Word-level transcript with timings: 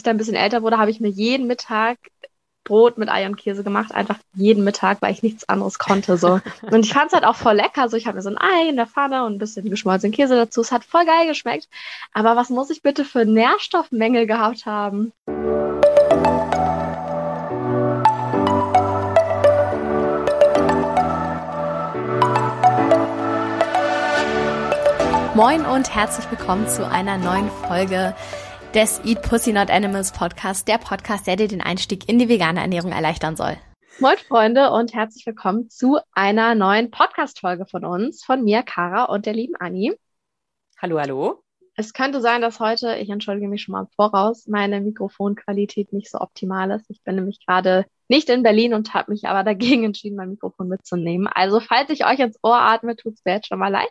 ich 0.00 0.02
dann 0.02 0.16
ein 0.16 0.18
bisschen 0.18 0.34
älter 0.34 0.62
wurde, 0.62 0.78
habe 0.78 0.90
ich 0.90 1.00
mir 1.00 1.08
jeden 1.08 1.46
Mittag 1.46 1.98
Brot 2.64 2.98
mit 2.98 3.08
Ei 3.08 3.26
und 3.26 3.36
Käse 3.36 3.64
gemacht, 3.64 3.92
einfach 3.92 4.16
jeden 4.34 4.64
Mittag, 4.64 5.02
weil 5.02 5.12
ich 5.12 5.22
nichts 5.22 5.48
anderes 5.48 5.78
konnte. 5.78 6.16
So. 6.16 6.40
Und 6.70 6.84
ich 6.84 6.92
fand 6.92 7.08
es 7.08 7.14
halt 7.14 7.24
auch 7.24 7.34
voll 7.34 7.56
lecker. 7.56 7.88
So, 7.88 7.96
ich 7.96 8.06
habe 8.06 8.16
mir 8.16 8.22
so 8.22 8.28
ein 8.28 8.38
Ei 8.38 8.68
in 8.68 8.76
der 8.76 8.86
Pfanne 8.86 9.24
und 9.24 9.34
ein 9.34 9.38
bisschen 9.38 9.68
geschmolzenen 9.68 10.12
Käse 10.12 10.36
dazu. 10.36 10.60
Es 10.60 10.70
hat 10.70 10.84
voll 10.84 11.04
geil 11.04 11.26
geschmeckt. 11.26 11.68
Aber 12.12 12.36
was 12.36 12.50
muss 12.50 12.70
ich 12.70 12.82
bitte 12.82 13.04
für 13.04 13.24
Nährstoffmängel 13.24 14.26
gehabt 14.26 14.66
haben? 14.66 15.12
Moin 25.34 25.64
und 25.64 25.94
herzlich 25.94 26.30
willkommen 26.30 26.68
zu 26.68 26.86
einer 26.86 27.16
neuen 27.16 27.50
Folge 27.66 28.14
des 28.74 29.00
Eat 29.04 29.22
Pussy 29.22 29.52
Not 29.52 29.68
Animals 29.68 30.12
Podcast, 30.12 30.68
der 30.68 30.78
Podcast, 30.78 31.26
der 31.26 31.36
dir 31.36 31.48
den 31.48 31.60
Einstieg 31.60 32.08
in 32.08 32.18
die 32.18 32.28
vegane 32.28 32.60
Ernährung 32.60 32.92
erleichtern 32.92 33.36
soll. 33.36 33.56
Moin 33.98 34.16
Freunde 34.16 34.70
und 34.70 34.94
herzlich 34.94 35.26
willkommen 35.26 35.68
zu 35.68 35.98
einer 36.12 36.54
neuen 36.54 36.90
Podcast-Folge 36.90 37.66
von 37.66 37.84
uns, 37.84 38.24
von 38.24 38.44
mir, 38.44 38.62
Kara 38.62 39.04
und 39.04 39.26
der 39.26 39.32
lieben 39.32 39.56
Anni. 39.56 39.92
Hallo, 40.80 41.00
hallo. 41.00 41.42
Es 41.74 41.92
könnte 41.92 42.20
sein, 42.20 42.42
dass 42.42 42.60
heute, 42.60 42.96
ich 42.96 43.10
entschuldige 43.10 43.48
mich 43.48 43.62
schon 43.62 43.72
mal 43.72 43.82
im 43.82 43.88
Voraus, 43.88 44.46
meine 44.46 44.80
Mikrofonqualität 44.80 45.92
nicht 45.92 46.10
so 46.10 46.20
optimal 46.20 46.70
ist. 46.70 46.88
Ich 46.90 47.02
bin 47.02 47.16
nämlich 47.16 47.44
gerade 47.44 47.86
nicht 48.08 48.28
in 48.28 48.44
Berlin 48.44 48.74
und 48.74 48.94
habe 48.94 49.10
mich 49.10 49.26
aber 49.26 49.42
dagegen 49.42 49.84
entschieden, 49.84 50.16
mein 50.16 50.30
Mikrofon 50.30 50.68
mitzunehmen. 50.68 51.26
Also 51.26 51.58
falls 51.58 51.90
ich 51.90 52.06
euch 52.06 52.20
ins 52.20 52.38
Ohr 52.42 52.60
atme, 52.60 52.94
tut 52.94 53.14
es 53.14 53.24
mir 53.24 53.34
jetzt 53.34 53.48
schon 53.48 53.58
mal 53.58 53.72
leid. 53.72 53.90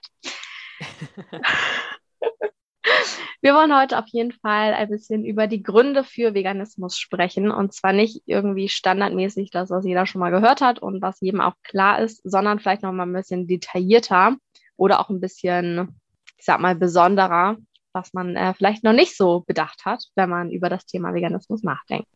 Wir 3.42 3.54
wollen 3.54 3.76
heute 3.78 3.98
auf 3.98 4.08
jeden 4.08 4.34
Fall 4.34 4.74
ein 4.74 4.90
bisschen 4.90 5.24
über 5.24 5.48
die 5.48 5.64
Gründe 5.64 6.04
für 6.04 6.34
Veganismus 6.34 6.98
sprechen. 6.98 7.52
Und 7.52 7.74
zwar 7.74 7.94
nicht 7.94 8.22
irgendwie 8.26 8.68
standardmäßig 8.68 9.50
das, 9.52 9.70
was 9.70 9.86
jeder 9.86 10.06
schon 10.06 10.20
mal 10.20 10.32
gehört 10.32 10.60
hat 10.60 10.80
und 10.80 11.02
was 11.02 11.22
jedem 11.22 11.40
auch 11.40 11.54
klar 11.64 12.02
ist, 12.02 12.22
sondern 12.24 12.60
vielleicht 12.60 12.84
noch 12.84 12.92
mal 12.92 13.06
ein 13.06 13.14
bisschen 13.14 13.48
detaillierter 13.48 14.36
oder 14.76 15.00
auch 15.00 15.10
ein 15.10 15.22
bisschen, 15.22 16.00
ich 16.38 16.46
sag 16.46 16.60
mal, 16.60 16.76
besonderer, 16.76 17.56
was 17.94 18.14
man 18.14 18.36
äh, 18.36 18.54
vielleicht 18.54 18.84
noch 18.84 18.94
nicht 18.94 19.16
so 19.16 19.42
bedacht 19.48 19.86
hat, 19.86 20.04
wenn 20.16 20.30
man 20.30 20.52
über 20.52 20.70
das 20.70 20.86
Thema 20.86 21.14
Veganismus 21.14 21.64
nachdenkt. 21.64 22.08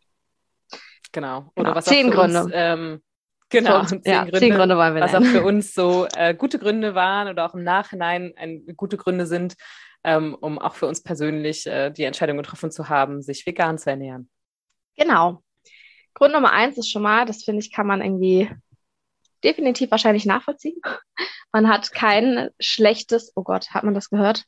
Genau. 1.14 1.52
Oder 1.56 1.64
genau. 1.64 1.76
was 1.76 1.86
zehn 1.86 2.12
Gründe. 2.12 2.44
Uns, 2.44 2.52
ähm, 2.54 3.02
genau, 3.50 3.84
zehn, 3.86 4.02
ja, 4.06 4.24
Gründe, 4.24 4.40
zehn 4.40 4.54
Gründe 4.54 4.78
wollen 4.78 4.96
wir 4.96 5.02
Was 5.02 5.14
nennen. 5.14 5.26
auch 5.26 5.30
für 5.30 5.44
uns 5.44 5.74
so 5.74 6.08
äh, 6.16 6.34
gute 6.36 6.60
Gründe 6.60 6.96
waren 6.96 7.30
oder 7.30 7.46
auch 7.46 7.54
im 7.54 7.64
Nachhinein 7.64 8.34
ein, 8.36 8.66
gute 8.76 8.98
Gründe 8.98 9.26
sind, 9.26 9.56
ähm, 10.04 10.36
um 10.40 10.60
auch 10.60 10.76
für 10.76 10.88
uns 10.88 11.02
persönlich 11.02 11.66
äh, 11.66 11.92
die 11.92 12.04
Entscheidung 12.04 12.38
getroffen 12.38 12.72
zu 12.72 12.90
haben, 12.90 13.22
sich 13.22 13.46
vegan 13.46 13.78
zu 13.78 13.90
ernähren. 13.90 14.30
Genau. 14.98 15.44
Grund 16.14 16.34
Nummer 16.34 16.52
eins 16.52 16.78
ist 16.78 16.92
schon 16.92 17.02
mal, 17.02 17.26
das 17.26 17.44
finde 17.44 17.62
ich, 17.62 17.72
kann 17.72 17.88
man 17.88 18.02
irgendwie 18.02 18.50
definitiv 19.44 19.92
wahrscheinlich 19.92 20.26
nachvollziehen. 20.26 20.80
Man 21.56 21.68
hat 21.68 21.92
kein 21.92 22.50
schlechtes, 22.60 23.32
oh 23.36 23.44
Gott, 23.44 23.70
hat 23.76 23.84
man 23.84 23.94
das 23.94 24.10
gehört? 24.10 24.46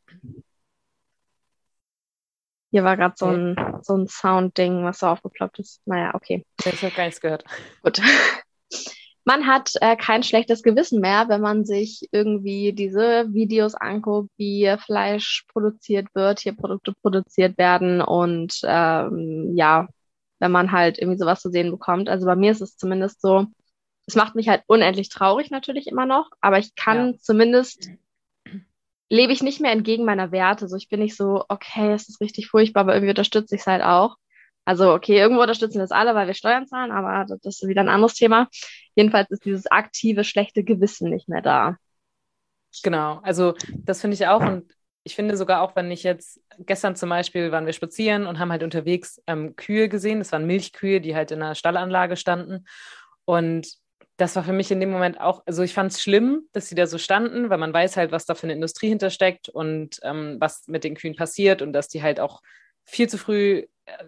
Hier 2.71 2.83
war 2.83 2.97
gerade 2.97 3.13
so 3.15 3.27
ein, 3.27 3.55
so 3.83 3.95
ein 3.95 4.07
Sound-Ding, 4.07 4.83
was 4.83 4.97
so 4.97 5.07
aufgeploppt 5.07 5.59
ist. 5.59 5.85
Naja, 5.85 6.15
okay. 6.15 6.43
Ich 6.65 6.83
habe 6.83 6.95
gar 6.95 7.05
nichts 7.05 7.21
gehört. 7.21 7.45
Gut 7.83 8.01
man 9.25 9.47
hat 9.47 9.73
äh, 9.81 9.95
kein 9.95 10.23
schlechtes 10.23 10.63
Gewissen 10.63 11.01
mehr, 11.01 11.27
wenn 11.27 11.41
man 11.41 11.65
sich 11.65 12.07
irgendwie 12.11 12.73
diese 12.73 13.33
Videos 13.33 13.73
anguckt, 13.73 14.29
wie 14.37 14.73
Fleisch 14.79 15.45
produziert 15.51 16.07
wird, 16.13 16.39
hier 16.39 16.55
Produkte 16.55 16.93
produziert 17.01 17.57
werden 17.57 18.01
und 18.01 18.61
ähm, 18.63 19.55
ja, 19.55 19.87
wenn 20.39 20.51
man 20.51 20.71
halt 20.71 20.99
irgendwie 20.99 21.17
sowas 21.17 21.41
zu 21.41 21.49
sehen 21.49 21.71
bekommt. 21.71 22.07
Also 22.07 22.25
bei 22.25 22.35
mir 22.35 22.51
ist 22.51 22.61
es 22.61 22.77
zumindest 22.77 23.21
so, 23.21 23.47
es 24.05 24.15
macht 24.15 24.35
mich 24.35 24.47
halt 24.47 24.63
unendlich 24.67 25.09
traurig 25.09 25.49
natürlich 25.49 25.87
immer 25.87 26.05
noch, 26.05 26.29
aber 26.39 26.59
ich 26.59 26.75
kann 26.75 27.13
ja. 27.13 27.17
zumindest 27.17 27.89
lebe 29.09 29.33
ich 29.33 29.43
nicht 29.43 29.61
mehr 29.61 29.71
entgegen 29.71 30.05
meiner 30.05 30.31
Werte. 30.31 30.67
So, 30.67 30.75
ich 30.75 30.89
bin 30.89 30.99
nicht 30.99 31.15
so, 31.15 31.45
okay, 31.47 31.93
es 31.93 32.09
ist 32.09 32.21
richtig 32.21 32.49
furchtbar, 32.49 32.81
aber 32.81 32.93
irgendwie 32.93 33.11
unterstütze 33.11 33.55
ich 33.55 33.61
es 33.61 33.67
halt 33.67 33.83
auch. 33.83 34.17
Also, 34.65 34.93
okay, 34.93 35.17
irgendwo 35.17 35.41
unterstützen 35.41 35.75
wir 35.75 35.81
das 35.83 35.91
alle, 35.91 36.15
weil 36.15 36.27
wir 36.27 36.33
Steuern 36.33 36.67
zahlen, 36.67 36.91
aber 36.91 37.25
das 37.27 37.39
ist 37.43 37.67
wieder 37.67 37.81
ein 37.81 37.89
anderes 37.89 38.15
Thema. 38.15 38.49
Jedenfalls 38.95 39.29
ist 39.29 39.45
dieses 39.45 39.67
aktive, 39.67 40.23
schlechte 40.23 40.63
Gewissen 40.63 41.09
nicht 41.09 41.29
mehr 41.29 41.41
da. 41.41 41.77
Genau, 42.83 43.19
also 43.23 43.53
das 43.85 44.01
finde 44.01 44.15
ich 44.15 44.27
auch 44.27 44.41
und 44.41 44.73
ich 45.03 45.15
finde 45.15 45.37
sogar 45.37 45.61
auch, 45.61 45.75
wenn 45.75 45.91
ich 45.91 46.03
jetzt, 46.03 46.41
gestern 46.59 46.95
zum 46.95 47.09
Beispiel 47.09 47.51
waren 47.51 47.67
wir 47.67 47.73
spazieren 47.73 48.25
und 48.25 48.39
haben 48.39 48.51
halt 48.51 48.63
unterwegs 48.63 49.21
ähm, 49.27 49.55
Kühe 49.55 49.87
gesehen, 49.87 50.19
das 50.19 50.31
waren 50.31 50.47
Milchkühe, 50.47 50.99
die 50.99 51.15
halt 51.15 51.31
in 51.31 51.41
einer 51.41 51.55
Stallanlage 51.55 52.17
standen 52.17 52.65
und 53.23 53.67
das 54.17 54.35
war 54.35 54.43
für 54.43 54.53
mich 54.53 54.71
in 54.71 54.79
dem 54.79 54.91
Moment 54.91 55.19
auch, 55.19 55.43
also 55.45 55.61
ich 55.61 55.73
fand 55.73 55.91
es 55.91 56.01
schlimm, 56.01 56.47
dass 56.53 56.69
sie 56.69 56.75
da 56.75 56.87
so 56.87 56.97
standen, 56.97 57.49
weil 57.49 57.57
man 57.57 57.73
weiß 57.73 57.97
halt, 57.97 58.11
was 58.11 58.25
da 58.25 58.33
für 58.33 58.43
eine 58.43 58.53
Industrie 58.53 58.87
hintersteckt 58.87 59.49
und 59.49 59.99
ähm, 60.03 60.37
was 60.39 60.67
mit 60.67 60.83
den 60.83 60.95
Kühen 60.95 61.15
passiert 61.15 61.61
und 61.61 61.73
dass 61.73 61.89
die 61.89 62.01
halt 62.01 62.19
auch 62.19 62.41
viel 62.85 63.09
zu 63.09 63.17
früh 63.17 63.65
äh, 63.85 64.05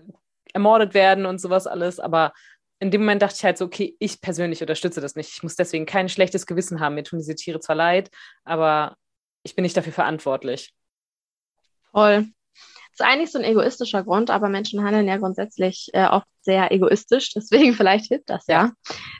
ermordet 0.57 0.95
werden 0.95 1.28
und 1.28 1.40
sowas 1.40 1.68
alles. 1.68 2.00
Aber 2.00 2.34
in 2.79 2.90
dem 2.90 3.01
Moment 3.01 3.22
dachte 3.22 3.35
ich 3.38 3.44
halt 3.44 3.57
so, 3.57 3.66
okay, 3.66 3.95
ich 4.00 4.22
persönlich 4.22 4.62
unterstütze 4.62 5.01
das 5.01 5.16
nicht. 5.16 5.29
Ich 5.29 5.44
muss 5.44 5.56
deswegen 5.56 5.85
kein 5.85 6.09
schlechtes 6.09 6.47
Gewissen 6.47 6.79
haben. 6.79 6.95
Mir 6.95 7.03
tun 7.03 7.19
diese 7.19 7.35
Tiere 7.35 7.59
zwar 7.59 7.75
leid, 7.75 8.09
aber 8.44 8.95
ich 9.44 9.56
bin 9.56 9.63
nicht 9.63 9.78
dafür 9.78 9.94
verantwortlich. 9.94 10.73
Voll. 11.91 12.25
Das 12.97 13.06
ist 13.06 13.13
eigentlich 13.13 13.31
so 13.31 13.38
ein 13.38 13.45
egoistischer 13.45 14.03
Grund, 14.03 14.31
aber 14.31 14.50
Menschen 14.50 14.84
handeln 14.84 15.07
ja 15.07 15.18
grundsätzlich 15.18 15.90
äh, 15.94 16.07
oft 16.07 16.25
sehr 16.41 16.72
egoistisch. 16.72 17.34
Deswegen 17.34 17.74
vielleicht 17.75 18.07
hilft 18.07 18.31
das 18.31 18.45
ja, 18.47 18.72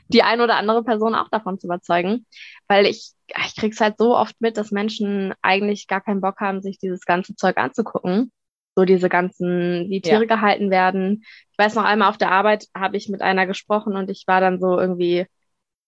die 0.08 0.24
eine 0.24 0.42
oder 0.42 0.56
andere 0.56 0.82
Person 0.82 1.14
auch 1.14 1.28
davon 1.28 1.60
zu 1.60 1.68
überzeugen. 1.68 2.26
Weil 2.66 2.86
ich, 2.86 3.12
ich 3.46 3.54
krieg's 3.56 3.80
halt 3.80 3.94
so 3.98 4.16
oft 4.16 4.34
mit, 4.40 4.56
dass 4.56 4.72
Menschen 4.72 5.32
eigentlich 5.42 5.86
gar 5.86 6.00
keinen 6.00 6.20
Bock 6.20 6.40
haben, 6.40 6.62
sich 6.62 6.78
dieses 6.78 7.04
ganze 7.04 7.36
Zeug 7.36 7.56
anzugucken 7.56 8.32
so 8.78 8.84
diese 8.84 9.08
ganzen, 9.08 9.90
wie 9.90 10.00
Tiere 10.00 10.20
ja. 10.20 10.36
gehalten 10.36 10.70
werden. 10.70 11.24
Ich 11.50 11.58
weiß 11.58 11.74
noch 11.74 11.82
einmal 11.82 12.08
auf 12.10 12.16
der 12.16 12.30
Arbeit 12.30 12.68
habe 12.76 12.96
ich 12.96 13.08
mit 13.08 13.22
einer 13.22 13.44
gesprochen 13.44 13.96
und 13.96 14.08
ich 14.08 14.22
war 14.28 14.40
dann 14.40 14.60
so 14.60 14.78
irgendwie, 14.78 15.26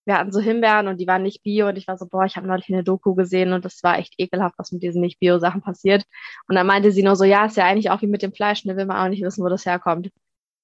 wir 0.07 0.19
hatten 0.19 0.33
so 0.33 0.41
Himbeeren 0.41 0.89
und 0.89 0.97
die 1.01 1.07
waren 1.07 1.23
nicht 1.23 1.45
bio 1.45 1.69
und 1.69 1.79
ich 1.79 1.87
war 1.87 1.97
so, 1.97 2.07
boah, 2.07 2.25
ich 2.25 2.37
habe 2.37 2.49
neulich 2.49 2.69
eine 2.69 2.83
Doku 2.83 3.15
gesehen 3.15 3.53
und 3.53 3.65
das 3.65 3.81
war 3.85 4.01
echt 4.01 4.15
ekelhaft, 4.19 4.57
was 4.59 4.73
mit 4.73 4.83
diesen 4.83 5.03
nicht 5.03 5.21
bio 5.21 5.39
Sachen 5.39 5.63
passiert. 5.63 6.03
Und 6.49 6.57
dann 6.57 6.67
meinte 6.67 6.91
sie 6.91 7.05
nur 7.05 7.15
so, 7.15 7.23
ja, 7.23 7.47
ist 7.47 7.57
ja 7.57 7.65
eigentlich 7.65 7.91
auch 7.91 8.03
wie 8.03 8.09
mit 8.09 8.23
dem 8.23 8.33
Fleisch, 8.33 8.65
ne, 8.65 8.77
will 8.77 8.87
man 8.87 8.97
auch 8.97 9.09
nicht 9.09 9.23
wissen, 9.23 9.45
wo 9.45 9.49
das 9.49 9.67
herkommt. 9.67 10.11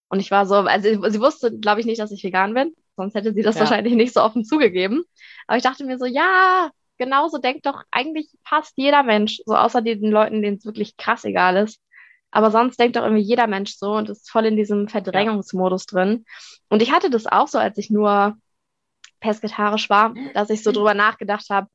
Und 0.08 0.18
ich 0.18 0.32
war 0.32 0.46
so, 0.46 0.56
also 0.56 1.08
sie 1.08 1.20
wusste, 1.20 1.56
glaube 1.56 1.78
ich, 1.78 1.86
nicht, 1.86 2.00
dass 2.00 2.10
ich 2.10 2.24
vegan 2.24 2.54
bin, 2.54 2.74
sonst 2.96 3.14
hätte 3.14 3.32
sie 3.34 3.42
das 3.42 3.54
ja. 3.54 3.60
wahrscheinlich 3.60 3.94
nicht 3.94 4.14
so 4.14 4.20
offen 4.20 4.44
zugegeben. 4.44 5.04
Aber 5.46 5.58
ich 5.58 5.62
dachte 5.62 5.84
mir 5.84 5.96
so, 5.96 6.06
ja, 6.06 6.70
genauso 6.98 7.38
denkt 7.38 7.66
doch 7.66 7.84
eigentlich 7.92 8.26
fast 8.44 8.72
jeder 8.76 9.04
Mensch, 9.04 9.40
so 9.46 9.54
außer 9.54 9.80
den 9.80 10.10
Leuten, 10.10 10.42
denen 10.42 10.56
es 10.56 10.64
wirklich 10.64 10.96
krass 10.96 11.24
egal 11.24 11.56
ist. 11.56 11.80
Aber 12.36 12.50
sonst 12.50 12.78
denkt 12.78 12.96
doch 12.96 13.02
irgendwie 13.02 13.22
jeder 13.22 13.46
Mensch 13.46 13.76
so 13.76 13.92
und 13.94 14.10
ist 14.10 14.30
voll 14.30 14.44
in 14.44 14.58
diesem 14.58 14.88
Verdrängungsmodus 14.88 15.86
drin. 15.86 16.26
Und 16.68 16.82
ich 16.82 16.92
hatte 16.92 17.08
das 17.08 17.26
auch 17.26 17.48
so, 17.48 17.56
als 17.56 17.78
ich 17.78 17.88
nur 17.88 18.36
pesketarisch 19.20 19.88
war, 19.88 20.12
dass 20.34 20.50
ich 20.50 20.62
so 20.62 20.70
drüber 20.70 20.92
nachgedacht 20.94 21.46
habe, 21.48 21.68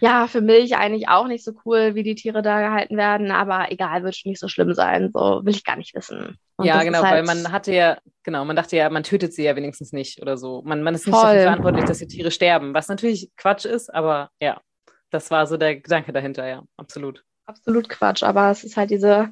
ja, 0.00 0.26
für 0.26 0.42
Milch 0.42 0.76
eigentlich 0.76 1.08
auch 1.08 1.26
nicht 1.28 1.42
so 1.42 1.52
cool, 1.64 1.94
wie 1.94 2.02
die 2.02 2.14
Tiere 2.14 2.42
da 2.42 2.60
gehalten 2.60 2.98
werden, 2.98 3.30
aber 3.30 3.72
egal, 3.72 4.02
wird 4.02 4.14
schon 4.14 4.32
nicht 4.32 4.40
so 4.40 4.48
schlimm 4.48 4.74
sein. 4.74 5.10
So 5.14 5.40
will 5.44 5.54
ich 5.54 5.64
gar 5.64 5.76
nicht 5.76 5.94
wissen. 5.94 6.36
Und 6.56 6.66
ja, 6.66 6.82
genau, 6.82 7.02
halt 7.02 7.14
weil 7.14 7.22
man 7.22 7.50
hatte 7.50 7.72
ja, 7.72 7.96
genau, 8.22 8.44
man 8.44 8.56
dachte 8.56 8.76
ja, 8.76 8.90
man 8.90 9.02
tötet 9.02 9.32
sie 9.32 9.44
ja 9.44 9.56
wenigstens 9.56 9.92
nicht 9.92 10.20
oder 10.20 10.36
so. 10.36 10.60
Man, 10.66 10.82
man 10.82 10.94
ist 10.94 11.06
nicht 11.06 11.16
dafür 11.16 11.40
verantwortlich, 11.40 11.86
dass 11.86 12.00
die 12.00 12.06
Tiere 12.06 12.30
sterben, 12.30 12.74
was 12.74 12.88
natürlich 12.88 13.30
Quatsch 13.38 13.64
ist, 13.64 13.88
aber 13.94 14.28
ja, 14.40 14.60
das 15.08 15.30
war 15.30 15.46
so 15.46 15.56
der 15.56 15.76
Gedanke 15.76 16.12
dahinter, 16.12 16.46
ja, 16.46 16.64
absolut. 16.76 17.24
Absolut 17.46 17.88
Quatsch, 17.88 18.22
aber 18.22 18.50
es 18.50 18.62
ist 18.62 18.76
halt 18.76 18.90
diese 18.90 19.30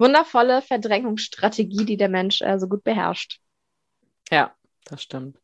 wundervolle 0.00 0.62
Verdrängungsstrategie, 0.62 1.84
die 1.84 1.96
der 1.96 2.08
Mensch 2.08 2.40
äh, 2.40 2.58
so 2.58 2.68
gut 2.68 2.82
beherrscht. 2.82 3.40
Ja, 4.30 4.52
das 4.86 5.02
stimmt. 5.02 5.38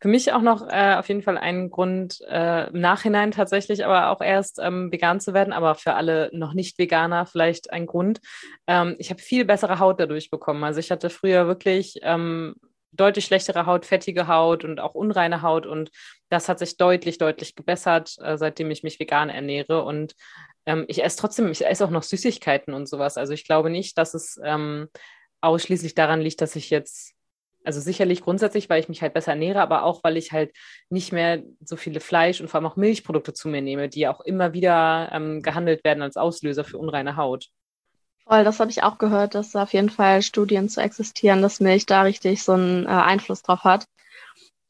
Für 0.00 0.08
mich 0.08 0.32
auch 0.32 0.42
noch 0.42 0.68
äh, 0.68 0.94
auf 0.94 1.08
jeden 1.08 1.22
Fall 1.22 1.38
ein 1.38 1.70
Grund, 1.70 2.20
äh, 2.28 2.68
im 2.68 2.80
Nachhinein 2.80 3.32
tatsächlich 3.32 3.84
aber 3.84 4.10
auch 4.10 4.20
erst 4.20 4.60
ähm, 4.62 4.92
vegan 4.92 5.18
zu 5.18 5.34
werden, 5.34 5.52
aber 5.52 5.74
für 5.74 5.94
alle 5.94 6.30
noch 6.32 6.54
nicht 6.54 6.78
Veganer 6.78 7.26
vielleicht 7.26 7.72
ein 7.72 7.86
Grund. 7.86 8.20
Ähm, 8.68 8.94
ich 8.98 9.10
habe 9.10 9.20
viel 9.20 9.44
bessere 9.44 9.80
Haut 9.80 9.98
dadurch 9.98 10.30
bekommen. 10.30 10.62
Also 10.62 10.78
ich 10.78 10.92
hatte 10.92 11.10
früher 11.10 11.48
wirklich 11.48 11.98
ähm, 12.02 12.54
deutlich 12.92 13.26
schlechtere 13.26 13.66
Haut, 13.66 13.86
fettige 13.86 14.28
Haut 14.28 14.64
und 14.64 14.80
auch 14.80 14.94
unreine 14.94 15.42
Haut 15.42 15.66
und 15.66 15.90
das 16.28 16.48
hat 16.48 16.58
sich 16.58 16.76
deutlich, 16.76 17.18
deutlich 17.18 17.54
gebessert, 17.54 18.16
äh, 18.22 18.36
seitdem 18.36 18.70
ich 18.70 18.82
mich 18.82 18.98
vegan 18.98 19.30
ernähre 19.30 19.84
und 19.84 20.14
ähm, 20.66 20.84
ich 20.88 21.02
esse 21.02 21.16
trotzdem, 21.18 21.50
ich 21.50 21.66
esse 21.66 21.84
auch 21.84 21.90
noch 21.90 22.02
Süßigkeiten 22.02 22.74
und 22.74 22.88
sowas. 22.88 23.16
Also 23.16 23.32
ich 23.32 23.44
glaube 23.44 23.70
nicht, 23.70 23.96
dass 23.96 24.14
es 24.14 24.38
ähm, 24.44 24.88
ausschließlich 25.40 25.94
daran 25.94 26.20
liegt, 26.20 26.40
dass 26.40 26.56
ich 26.56 26.70
jetzt, 26.70 27.14
also 27.64 27.80
sicherlich 27.80 28.22
grundsätzlich, 28.22 28.68
weil 28.68 28.80
ich 28.80 28.88
mich 28.88 29.02
halt 29.02 29.14
besser 29.14 29.32
ernähre, 29.32 29.60
aber 29.60 29.84
auch, 29.84 30.04
weil 30.04 30.16
ich 30.16 30.32
halt 30.32 30.52
nicht 30.90 31.12
mehr 31.12 31.42
so 31.64 31.76
viele 31.76 32.00
Fleisch 32.00 32.40
und 32.40 32.48
vor 32.48 32.58
allem 32.58 32.66
auch 32.66 32.76
Milchprodukte 32.76 33.32
zu 33.32 33.48
mir 33.48 33.62
nehme, 33.62 33.88
die 33.88 34.08
auch 34.08 34.20
immer 34.20 34.52
wieder 34.52 35.10
ähm, 35.12 35.42
gehandelt 35.42 35.84
werden 35.84 36.02
als 36.02 36.16
Auslöser 36.16 36.64
für 36.64 36.78
unreine 36.78 37.16
Haut. 37.16 37.48
Voll, 38.28 38.44
das 38.44 38.60
habe 38.60 38.70
ich 38.70 38.82
auch 38.82 38.98
gehört, 38.98 39.34
dass 39.34 39.52
da 39.52 39.62
auf 39.62 39.72
jeden 39.72 39.88
Fall 39.88 40.20
Studien 40.20 40.68
zu 40.68 40.82
existieren, 40.82 41.40
dass 41.40 41.60
Milch 41.60 41.86
da 41.86 42.02
richtig 42.02 42.42
so 42.42 42.52
einen 42.52 42.84
äh, 42.84 42.88
Einfluss 42.88 43.42
drauf 43.42 43.64
hat. 43.64 43.86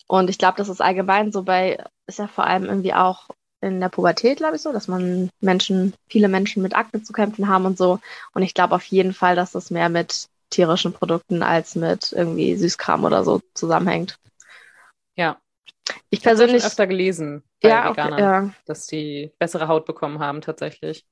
Und 0.07 0.31
ich 0.31 0.39
glaube, 0.39 0.57
das 0.57 0.69
ist 0.69 0.81
allgemein 0.81 1.33
so 1.33 1.43
bei, 1.43 1.85
ist 2.07 2.21
ja 2.21 2.29
vor 2.29 2.45
allem 2.45 2.65
irgendwie 2.65 2.95
auch 2.95 3.29
in 3.61 3.81
der 3.81 3.89
Pubertät, 3.89 4.39
glaube 4.39 4.57
ich, 4.57 4.63
so, 4.63 4.73
dass 4.73 4.87
man 4.87 5.29
Menschen, 5.41 5.93
viele 6.09 6.29
Menschen 6.29 6.63
mit 6.63 6.77
Akne 6.77 7.03
zu 7.03 7.13
kämpfen 7.13 7.49
haben 7.49 7.67
und 7.67 7.77
so. 7.77 7.99
Und 8.33 8.43
ich 8.43 8.55
glaube 8.55 8.77
auf 8.77 8.85
jeden 8.85 9.13
Fall, 9.13 9.35
dass 9.35 9.53
das 9.53 9.71
mehr 9.71 9.89
mit 9.89 10.29
tierischen 10.51 10.93
Produkten 10.93 11.43
als 11.43 11.75
mit 11.75 12.13
irgendwie 12.13 12.57
Süßkram 12.57 13.05
oder 13.05 13.25
so 13.25 13.41
zusammenhängt. 13.55 14.19
Ja. 15.17 15.37
Ich 16.11 16.23
persönlich. 16.23 16.59
Ich 16.59 16.65
öfter 16.65 16.87
gelesen 16.87 17.43
bei 17.61 17.71
ja, 17.71 17.91
Veganern, 17.91 18.13
okay, 18.13 18.23
ja. 18.23 18.51
dass 18.67 18.87
die 18.87 19.33
bessere 19.39 19.67
Haut 19.67 19.85
bekommen 19.85 20.21
haben 20.21 20.43
tatsächlich. 20.43 21.05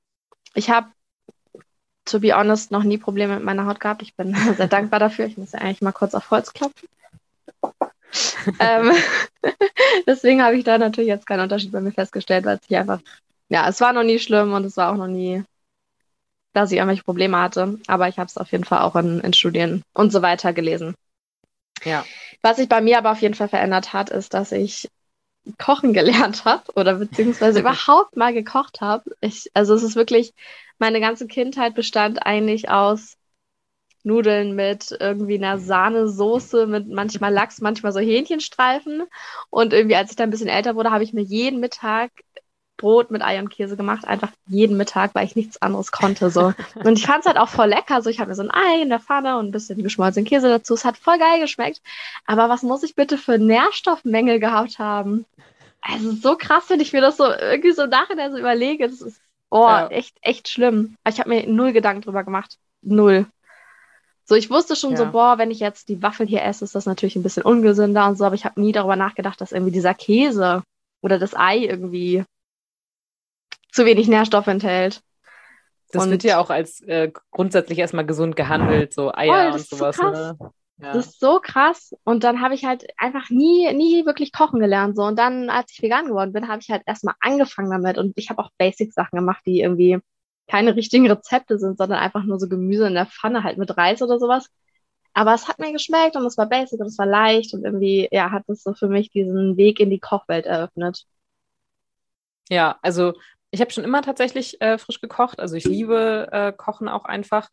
Ich 0.53 0.69
habe, 0.69 0.87
to 2.07 2.19
be 2.19 2.33
honest, 2.33 2.71
noch 2.71 2.83
nie 2.83 2.97
Probleme 2.97 3.35
mit 3.35 3.43
meiner 3.43 3.65
Haut 3.65 3.79
gehabt. 3.79 4.01
Ich 4.01 4.15
bin 4.15 4.35
sehr 4.57 4.67
dankbar 4.67 4.99
dafür. 4.99 5.25
Ich 5.25 5.37
muss 5.37 5.51
ja 5.51 5.59
eigentlich 5.59 5.81
mal 5.81 5.91
kurz 5.91 6.15
auf 6.15 6.31
Holz 6.31 6.53
klopfen. 6.53 6.87
ähm, 8.59 8.91
deswegen 10.07 10.41
habe 10.41 10.57
ich 10.57 10.63
da 10.63 10.77
natürlich 10.77 11.09
jetzt 11.09 11.27
keinen 11.27 11.41
Unterschied 11.41 11.71
bei 11.71 11.81
mir 11.81 11.91
festgestellt, 11.91 12.45
weil 12.45 12.57
es 12.57 12.67
sich 12.67 12.77
einfach, 12.77 13.01
ja, 13.49 13.67
es 13.67 13.79
war 13.81 13.93
noch 13.93 14.03
nie 14.03 14.19
schlimm 14.19 14.53
und 14.53 14.65
es 14.65 14.77
war 14.77 14.91
auch 14.91 14.97
noch 14.97 15.07
nie, 15.07 15.43
dass 16.53 16.71
ich 16.71 16.77
irgendwelche 16.77 17.03
Probleme 17.03 17.39
hatte. 17.39 17.79
Aber 17.87 18.07
ich 18.07 18.17
habe 18.17 18.27
es 18.27 18.37
auf 18.37 18.51
jeden 18.51 18.63
Fall 18.63 18.81
auch 18.81 18.95
in, 18.95 19.19
in 19.19 19.33
Studien 19.33 19.83
und 19.93 20.11
so 20.11 20.21
weiter 20.21 20.53
gelesen. 20.53 20.95
Ja. 21.83 22.05
Was 22.41 22.57
sich 22.57 22.69
bei 22.69 22.81
mir 22.81 22.97
aber 22.97 23.11
auf 23.11 23.21
jeden 23.21 23.35
Fall 23.35 23.49
verändert 23.49 23.93
hat, 23.93 24.09
ist, 24.09 24.33
dass 24.33 24.51
ich 24.51 24.89
kochen 25.57 25.93
gelernt 25.93 26.45
habe 26.45 26.63
oder 26.75 26.95
beziehungsweise 26.95 27.59
überhaupt 27.61 28.17
mal 28.17 28.33
gekocht 28.33 28.81
habe. 28.81 29.15
also 29.53 29.73
es 29.73 29.83
ist 29.83 29.95
wirklich, 29.95 30.33
meine 30.79 30.99
ganze 30.99 31.27
Kindheit 31.27 31.75
bestand 31.75 32.25
eigentlich 32.25 32.69
aus 32.69 33.17
Nudeln 34.03 34.55
mit 34.55 34.95
irgendwie 34.99 35.35
einer 35.35 35.59
Sahnesoße, 35.59 36.65
mit 36.65 36.87
manchmal 36.87 37.33
Lachs, 37.33 37.61
manchmal 37.61 37.91
so 37.91 37.99
Hähnchenstreifen. 37.99 39.03
Und 39.49 39.73
irgendwie, 39.73 39.95
als 39.95 40.11
ich 40.11 40.15
dann 40.15 40.29
ein 40.29 40.31
bisschen 40.31 40.47
älter 40.47 40.75
wurde, 40.75 40.91
habe 40.91 41.03
ich 41.03 41.13
mir 41.13 41.23
jeden 41.23 41.59
Mittag 41.59 42.11
Brot 42.77 43.11
mit 43.11 43.21
Ei 43.21 43.39
und 43.39 43.49
Käse 43.49 43.75
gemacht, 43.75 44.07
einfach 44.07 44.31
jeden 44.47 44.77
Mittag, 44.77 45.13
weil 45.15 45.25
ich 45.25 45.35
nichts 45.35 45.61
anderes 45.61 45.91
konnte. 45.91 46.29
So. 46.29 46.53
Und 46.83 46.97
ich 46.97 47.05
fand 47.05 47.21
es 47.21 47.25
halt 47.25 47.37
auch 47.37 47.49
voll 47.49 47.67
lecker. 47.67 48.01
So, 48.01 48.09
ich 48.09 48.19
habe 48.19 48.29
mir 48.29 48.35
so 48.35 48.43
ein 48.43 48.51
Ei 48.51 48.81
in 48.81 48.89
der 48.89 48.99
Pfanne 48.99 49.37
und 49.37 49.47
ein 49.47 49.51
bisschen 49.51 49.81
geschmolzenen 49.81 50.25
Käse 50.25 50.47
dazu. 50.47 50.75
Es 50.75 50.85
hat 50.85 50.97
voll 50.97 51.17
geil 51.17 51.39
geschmeckt. 51.41 51.81
Aber 52.25 52.49
was 52.49 52.63
muss 52.63 52.83
ich 52.83 52.95
bitte 52.95 53.17
für 53.17 53.37
Nährstoffmängel 53.37 54.39
gehabt 54.39 54.79
haben? 54.79 55.25
Also 55.81 56.11
so 56.11 56.37
krass, 56.37 56.65
wenn 56.69 56.79
ich 56.79 56.93
mir 56.93 57.01
das 57.01 57.17
so 57.17 57.25
irgendwie 57.25 57.71
so 57.71 57.85
nachher 57.85 58.31
so 58.31 58.37
überlege. 58.37 58.87
Das 58.87 59.01
ist 59.01 59.19
oh, 59.49 59.67
ja. 59.67 59.87
echt, 59.87 60.15
echt 60.21 60.49
schlimm. 60.49 60.95
Aber 61.03 61.13
ich 61.13 61.19
habe 61.19 61.29
mir 61.29 61.47
null 61.47 61.73
Gedanken 61.73 62.01
drüber 62.01 62.23
gemacht. 62.23 62.57
Null. 62.81 63.25
So, 64.25 64.35
ich 64.35 64.49
wusste 64.49 64.75
schon 64.75 64.91
ja. 64.91 64.97
so, 64.97 65.05
boah, 65.11 65.37
wenn 65.37 65.51
ich 65.51 65.59
jetzt 65.59 65.87
die 65.87 66.01
Waffel 66.01 66.27
hier 66.27 66.43
esse, 66.43 66.65
ist 66.65 66.75
das 66.75 66.85
natürlich 66.85 67.15
ein 67.15 67.23
bisschen 67.23 67.43
ungesünder 67.43 68.07
und 68.07 68.17
so, 68.17 68.25
aber 68.25 68.35
ich 68.35 68.43
habe 68.43 68.59
nie 68.59 68.73
darüber 68.73 68.97
nachgedacht, 68.97 69.39
dass 69.39 69.53
irgendwie 69.53 69.71
dieser 69.71 69.93
Käse 69.93 70.63
oder 71.01 71.17
das 71.17 71.33
Ei 71.33 71.59
irgendwie 71.59 72.25
zu 73.77 73.85
wenig 73.85 74.07
Nährstoff 74.07 74.47
enthält. 74.47 75.01
Das 75.91 76.03
und 76.03 76.11
wird 76.11 76.23
ja 76.23 76.39
auch 76.39 76.49
als 76.49 76.81
äh, 76.81 77.11
grundsätzlich 77.31 77.79
erstmal 77.79 78.05
gesund 78.05 78.35
gehandelt, 78.35 78.93
so 78.93 79.13
Eier 79.13 79.51
oh, 79.51 79.53
und 79.53 79.65
sowas. 79.65 79.95
So 79.95 80.09
ne? 80.09 80.37
ja. 80.81 80.93
Das 80.93 81.07
ist 81.07 81.19
so 81.19 81.39
krass. 81.39 81.93
Und 82.03 82.25
dann 82.25 82.41
habe 82.41 82.55
ich 82.55 82.65
halt 82.65 82.87
einfach 82.97 83.29
nie, 83.29 83.71
nie 83.73 84.05
wirklich 84.05 84.33
kochen 84.33 84.59
gelernt. 84.59 84.97
So. 84.97 85.03
Und 85.03 85.17
dann, 85.17 85.49
als 85.49 85.71
ich 85.71 85.81
vegan 85.81 86.07
geworden 86.07 86.33
bin, 86.33 86.49
habe 86.49 86.59
ich 86.59 86.69
halt 86.69 86.83
erstmal 86.85 87.15
angefangen 87.21 87.71
damit. 87.71 87.97
Und 87.97 88.13
ich 88.17 88.29
habe 88.29 88.41
auch 88.41 88.49
Basic-Sachen 88.57 89.17
gemacht, 89.17 89.43
die 89.45 89.61
irgendwie 89.61 89.99
keine 90.47 90.75
richtigen 90.75 91.09
Rezepte 91.09 91.57
sind, 91.57 91.77
sondern 91.77 91.99
einfach 91.99 92.23
nur 92.23 92.39
so 92.39 92.49
Gemüse 92.49 92.87
in 92.87 92.95
der 92.95 93.05
Pfanne 93.05 93.43
halt 93.43 93.57
mit 93.57 93.77
Reis 93.77 94.01
oder 94.01 94.19
sowas. 94.19 94.49
Aber 95.13 95.33
es 95.33 95.47
hat 95.47 95.59
mir 95.59 95.71
geschmeckt 95.71 96.15
und 96.15 96.25
es 96.25 96.37
war 96.37 96.47
basic 96.47 96.79
und 96.79 96.87
es 96.87 96.97
war 96.97 97.05
leicht 97.05 97.53
und 97.53 97.63
irgendwie, 97.63 98.07
ja, 98.11 98.31
hat 98.31 98.43
es 98.47 98.63
so 98.63 98.73
für 98.73 98.87
mich 98.87 99.09
diesen 99.09 99.57
Weg 99.57 99.79
in 99.79 99.89
die 99.89 99.99
Kochwelt 99.99 100.45
eröffnet. 100.45 101.05
Ja, 102.49 102.77
also 102.81 103.13
ich 103.51 103.61
habe 103.61 103.71
schon 103.71 103.83
immer 103.83 104.01
tatsächlich 104.01 104.61
äh, 104.61 104.77
frisch 104.77 105.01
gekocht. 105.01 105.39
Also 105.39 105.55
ich 105.55 105.65
liebe 105.65 106.27
äh, 106.31 106.51
Kochen 106.51 106.89
auch 106.89 107.05
einfach. 107.05 107.49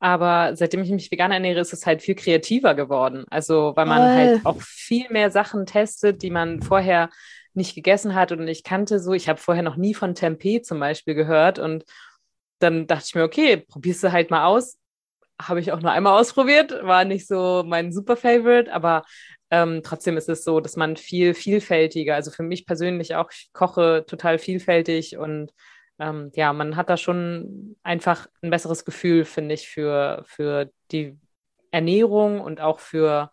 Aber 0.00 0.54
seitdem 0.54 0.82
ich 0.82 0.90
mich 0.90 1.10
vegan 1.10 1.32
ernähre, 1.32 1.60
ist 1.60 1.72
es 1.72 1.84
halt 1.84 2.02
viel 2.02 2.14
kreativer 2.14 2.74
geworden. 2.74 3.24
Also 3.30 3.72
weil 3.74 3.86
man 3.86 4.02
Voll. 4.02 4.16
halt 4.16 4.46
auch 4.46 4.60
viel 4.60 5.08
mehr 5.10 5.30
Sachen 5.30 5.66
testet, 5.66 6.22
die 6.22 6.30
man 6.30 6.62
vorher 6.62 7.10
nicht 7.54 7.74
gegessen 7.74 8.14
hat 8.14 8.30
und 8.30 8.46
ich 8.46 8.62
kannte 8.62 9.00
so. 9.00 9.12
Ich 9.12 9.28
habe 9.28 9.40
vorher 9.40 9.62
noch 9.62 9.76
nie 9.76 9.94
von 9.94 10.14
Tempeh 10.14 10.62
zum 10.62 10.78
Beispiel 10.78 11.14
gehört 11.14 11.58
und 11.58 11.84
dann 12.60 12.86
dachte 12.86 13.04
ich 13.06 13.14
mir, 13.14 13.24
okay, 13.24 13.56
probierst 13.56 14.04
du 14.04 14.12
halt 14.12 14.30
mal 14.30 14.46
aus. 14.46 14.78
Habe 15.40 15.60
ich 15.60 15.72
auch 15.72 15.80
nur 15.80 15.92
einmal 15.92 16.18
ausprobiert, 16.18 16.72
war 16.82 17.04
nicht 17.04 17.26
so 17.26 17.62
mein 17.66 17.92
super 17.92 18.16
Favorite, 18.16 18.72
aber 18.72 19.04
ähm, 19.50 19.82
trotzdem 19.82 20.16
ist 20.16 20.28
es 20.28 20.44
so, 20.44 20.60
dass 20.60 20.76
man 20.76 20.96
viel 20.96 21.34
vielfältiger, 21.34 22.14
also 22.14 22.30
für 22.30 22.42
mich 22.42 22.66
persönlich 22.66 23.14
auch, 23.14 23.30
ich 23.30 23.50
koche 23.52 24.04
total 24.06 24.38
vielfältig 24.38 25.16
und 25.16 25.52
ähm, 25.98 26.30
ja, 26.34 26.52
man 26.52 26.76
hat 26.76 26.90
da 26.90 26.96
schon 26.96 27.76
einfach 27.82 28.28
ein 28.42 28.50
besseres 28.50 28.84
Gefühl, 28.84 29.24
finde 29.24 29.54
ich, 29.54 29.68
für, 29.68 30.22
für 30.26 30.70
die 30.92 31.18
Ernährung 31.70 32.40
und 32.40 32.60
auch 32.60 32.78
für 32.78 33.30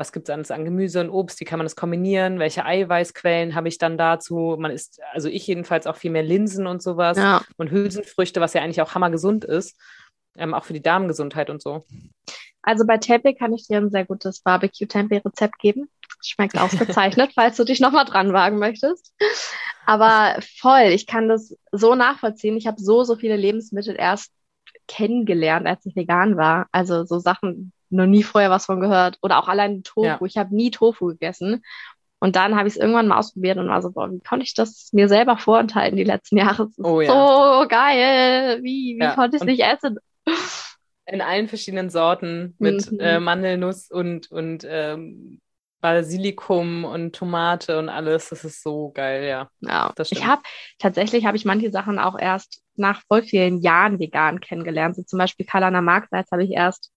was 0.00 0.12
gibt 0.12 0.28
es 0.28 0.32
alles 0.32 0.50
an 0.50 0.64
Gemüse 0.64 0.98
und 1.00 1.10
Obst, 1.10 1.40
wie 1.40 1.44
kann 1.44 1.58
man 1.58 1.66
das 1.66 1.76
kombinieren, 1.76 2.38
welche 2.38 2.64
Eiweißquellen 2.64 3.54
habe 3.54 3.68
ich 3.68 3.76
dann 3.76 3.98
dazu. 3.98 4.56
Man 4.58 4.70
isst, 4.70 4.98
also 5.12 5.28
ich 5.28 5.46
jedenfalls 5.46 5.86
auch 5.86 5.96
viel 5.96 6.10
mehr 6.10 6.22
Linsen 6.22 6.66
und 6.66 6.82
sowas 6.82 7.18
ja. 7.18 7.42
und 7.58 7.70
Hülsenfrüchte, 7.70 8.40
was 8.40 8.54
ja 8.54 8.62
eigentlich 8.62 8.80
auch 8.80 8.94
hammergesund 8.94 9.44
ist, 9.44 9.78
ähm, 10.36 10.54
auch 10.54 10.64
für 10.64 10.72
die 10.72 10.82
Darmgesundheit 10.82 11.50
und 11.50 11.60
so. 11.60 11.84
Also 12.62 12.86
bei 12.86 12.98
Tempeh 12.98 13.34
kann 13.34 13.52
ich 13.54 13.66
dir 13.66 13.78
ein 13.78 13.90
sehr 13.90 14.04
gutes 14.04 14.40
Barbecue-Tempeh-Rezept 14.40 15.58
geben. 15.58 15.88
Schmeckt 16.22 16.58
ausgezeichnet, 16.58 17.32
falls 17.34 17.56
du 17.56 17.64
dich 17.64 17.80
nochmal 17.80 18.04
dran 18.04 18.32
wagen 18.32 18.58
möchtest. 18.58 19.14
Aber 19.86 20.36
voll, 20.58 20.88
ich 20.92 21.06
kann 21.06 21.28
das 21.28 21.56
so 21.72 21.94
nachvollziehen. 21.94 22.56
Ich 22.56 22.66
habe 22.66 22.80
so, 22.80 23.04
so 23.04 23.16
viele 23.16 23.36
Lebensmittel 23.36 23.96
erst 23.98 24.32
kennengelernt, 24.86 25.66
als 25.66 25.86
ich 25.86 25.96
vegan 25.96 26.36
war. 26.36 26.66
Also 26.72 27.04
so 27.04 27.18
Sachen, 27.18 27.72
noch 27.88 28.06
nie 28.06 28.22
vorher 28.22 28.50
was 28.50 28.66
von 28.66 28.80
gehört. 28.80 29.18
Oder 29.22 29.38
auch 29.38 29.48
allein 29.48 29.82
Tofu. 29.82 30.06
Ja. 30.06 30.20
Ich 30.24 30.36
habe 30.36 30.54
nie 30.54 30.70
Tofu 30.70 31.06
gegessen. 31.06 31.62
Und 32.20 32.36
dann 32.36 32.54
habe 32.56 32.68
ich 32.68 32.74
es 32.74 32.80
irgendwann 32.80 33.08
mal 33.08 33.18
ausprobiert 33.18 33.56
und 33.56 33.68
war 33.68 33.80
so, 33.80 33.92
boah, 33.92 34.12
wie 34.12 34.20
konnte 34.20 34.44
ich 34.44 34.52
das 34.52 34.90
mir 34.92 35.08
selber 35.08 35.38
vorenthalten 35.38 35.96
die 35.96 36.04
letzten 36.04 36.36
Jahre? 36.36 36.64
Das 36.66 36.78
ist 36.78 36.84
oh, 36.84 37.00
ja. 37.00 37.10
so 37.10 37.66
geil. 37.66 38.58
Wie, 38.62 38.96
wie 38.98 39.02
ja. 39.02 39.14
konnte 39.14 39.36
ich 39.36 39.42
es 39.42 39.46
nicht 39.46 39.62
essen? 39.62 39.98
In 41.10 41.20
allen 41.20 41.48
verschiedenen 41.48 41.90
Sorten 41.90 42.54
mit 42.58 42.90
mhm. 42.90 43.00
äh, 43.00 43.20
Mandelnuss 43.20 43.90
und, 43.90 44.30
und 44.30 44.64
ähm, 44.68 45.40
Basilikum 45.80 46.84
und 46.84 47.14
Tomate 47.14 47.78
und 47.78 47.88
alles. 47.88 48.28
Das 48.28 48.44
ist 48.44 48.62
so 48.62 48.90
geil, 48.92 49.24
ja. 49.26 49.50
Ja, 49.60 49.92
das 49.96 50.08
stimmt. 50.08 50.20
ich 50.20 50.26
habe 50.26 50.42
tatsächlich 50.78 51.24
habe 51.24 51.36
ich 51.36 51.44
manche 51.44 51.70
Sachen 51.70 51.98
auch 51.98 52.18
erst 52.18 52.62
nach 52.76 53.02
voll 53.08 53.22
vielen 53.22 53.60
Jahren 53.60 53.98
vegan 53.98 54.40
kennengelernt. 54.40 54.96
So 54.96 55.02
zum 55.02 55.18
Beispiel 55.18 55.46
Kalana 55.46 55.80
Marksalz 55.80 56.30
habe 56.30 56.44
ich 56.44 56.50
erst 56.50 56.92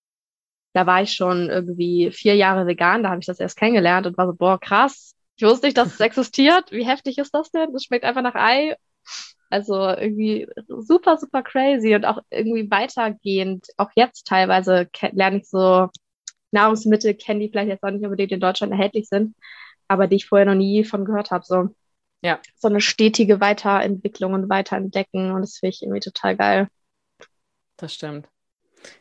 da 0.73 0.87
war 0.87 1.01
ich 1.03 1.13
schon 1.13 1.49
irgendwie 1.49 2.11
vier 2.11 2.35
Jahre 2.35 2.65
vegan, 2.65 3.03
da 3.03 3.09
habe 3.09 3.19
ich 3.19 3.27
das 3.27 3.39
erst 3.39 3.57
kennengelernt 3.57 4.07
und 4.07 4.17
war 4.17 4.25
so, 4.25 4.33
boah, 4.33 4.59
krass, 4.59 5.15
ich 5.35 5.43
wusste 5.43 5.67
nicht, 5.67 5.77
dass 5.77 5.93
es 5.93 5.99
existiert. 5.99 6.71
Wie 6.71 6.85
heftig 6.85 7.17
ist 7.17 7.33
das 7.33 7.51
denn? 7.51 7.71
Das 7.71 7.83
schmeckt 7.83 8.05
einfach 8.05 8.21
nach 8.21 8.35
Ei. 8.35 8.75
Also 9.49 9.75
irgendwie 9.75 10.47
super, 10.67 11.17
super 11.17 11.43
crazy 11.43 11.95
und 11.95 12.05
auch 12.05 12.19
irgendwie 12.29 12.69
weitergehend. 12.71 13.67
Auch 13.77 13.89
jetzt 13.95 14.25
teilweise 14.27 14.89
lerne 15.11 15.37
ich 15.37 15.49
so 15.49 15.89
Nahrungsmittel 16.51 17.13
kennen, 17.13 17.39
die 17.39 17.49
vielleicht 17.49 17.69
jetzt 17.69 17.83
auch 17.83 17.91
nicht 17.91 18.03
unbedingt 18.03 18.31
in 18.31 18.39
Deutschland 18.39 18.71
erhältlich 18.71 19.07
sind, 19.07 19.35
aber 19.87 20.07
die 20.07 20.17
ich 20.17 20.27
vorher 20.27 20.45
noch 20.45 20.55
nie 20.55 20.83
von 20.83 21.05
gehört 21.05 21.31
habe. 21.31 21.45
So. 21.45 21.69
Ja. 22.21 22.39
So 22.55 22.67
eine 22.67 22.81
stetige 22.81 23.41
Weiterentwicklung 23.41 24.33
und 24.33 24.49
Weiterentdecken 24.49 25.31
und 25.31 25.41
das 25.41 25.57
finde 25.57 25.75
ich 25.75 25.81
irgendwie 25.83 25.99
total 25.99 26.37
geil. 26.37 26.67
Das 27.77 27.93
stimmt. 27.93 28.29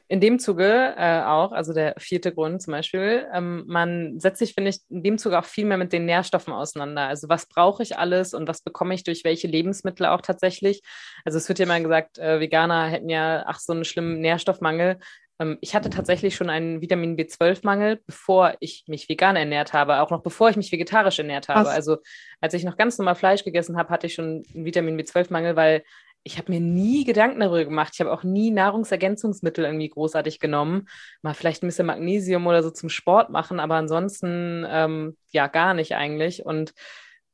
In 0.08 0.20
dem 0.20 0.38
Zuge 0.38 0.94
äh, 0.96 1.22
auch, 1.22 1.52
also 1.52 1.72
der 1.72 1.94
vierte 1.98 2.32
Grund 2.32 2.60
zum 2.60 2.72
Beispiel, 2.72 3.26
ähm, 3.32 3.64
man 3.66 4.20
setzt 4.20 4.38
sich, 4.38 4.54
finde 4.54 4.70
ich, 4.70 4.80
in 4.90 5.02
dem 5.02 5.18
Zuge 5.18 5.38
auch 5.38 5.44
viel 5.44 5.64
mehr 5.64 5.78
mit 5.78 5.92
den 5.92 6.04
Nährstoffen 6.04 6.52
auseinander. 6.52 7.08
Also 7.08 7.28
was 7.28 7.46
brauche 7.46 7.82
ich 7.82 7.98
alles 7.98 8.34
und 8.34 8.48
was 8.48 8.62
bekomme 8.62 8.94
ich 8.94 9.04
durch 9.04 9.24
welche 9.24 9.48
Lebensmittel 9.48 10.06
auch 10.06 10.20
tatsächlich? 10.20 10.82
Also 11.24 11.38
es 11.38 11.48
wird 11.48 11.58
ja 11.58 11.66
mal 11.66 11.82
gesagt, 11.82 12.18
äh, 12.18 12.40
Veganer 12.40 12.86
hätten 12.86 13.08
ja, 13.08 13.44
ach, 13.46 13.58
so 13.58 13.72
einen 13.72 13.84
schlimmen 13.84 14.20
Nährstoffmangel. 14.20 14.98
Ähm, 15.42 15.58
ich 15.60 15.74
hatte 15.74 15.90
tatsächlich 15.90 16.34
schon 16.34 16.50
einen 16.50 16.80
Vitamin 16.80 17.16
B12-Mangel, 17.16 18.00
bevor 18.06 18.54
ich 18.60 18.84
mich 18.86 19.08
vegan 19.08 19.36
ernährt 19.36 19.72
habe, 19.72 20.00
auch 20.00 20.10
noch 20.10 20.22
bevor 20.22 20.50
ich 20.50 20.56
mich 20.56 20.72
vegetarisch 20.72 21.18
ernährt 21.18 21.48
habe. 21.48 21.66
Was? 21.66 21.74
Also 21.74 21.98
als 22.40 22.54
ich 22.54 22.64
noch 22.64 22.76
ganz 22.76 22.98
normal 22.98 23.14
Fleisch 23.14 23.44
gegessen 23.44 23.76
habe, 23.76 23.90
hatte 23.90 24.06
ich 24.06 24.14
schon 24.14 24.42
einen 24.54 24.64
Vitamin 24.64 24.98
B12-Mangel, 24.98 25.56
weil 25.56 25.82
ich 26.24 26.38
habe 26.38 26.52
mir 26.52 26.60
nie 26.60 27.04
Gedanken 27.04 27.40
darüber 27.40 27.64
gemacht. 27.64 27.92
Ich 27.94 28.00
habe 28.00 28.12
auch 28.12 28.22
nie 28.22 28.50
Nahrungsergänzungsmittel 28.50 29.64
irgendwie 29.64 29.88
großartig 29.88 30.38
genommen. 30.38 30.88
Mal 31.22 31.34
vielleicht 31.34 31.62
ein 31.62 31.66
bisschen 31.66 31.86
Magnesium 31.86 32.46
oder 32.46 32.62
so 32.62 32.70
zum 32.70 32.88
Sport 32.88 33.30
machen, 33.30 33.58
aber 33.58 33.74
ansonsten 33.74 34.64
ähm, 34.68 35.16
ja 35.30 35.48
gar 35.48 35.74
nicht 35.74 35.96
eigentlich. 35.96 36.44
Und 36.44 36.74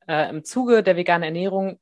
äh, 0.06 0.30
im 0.30 0.44
Zuge 0.44 0.82
der 0.82 0.96
veganen 0.96 1.24
Ernährung 1.24 1.78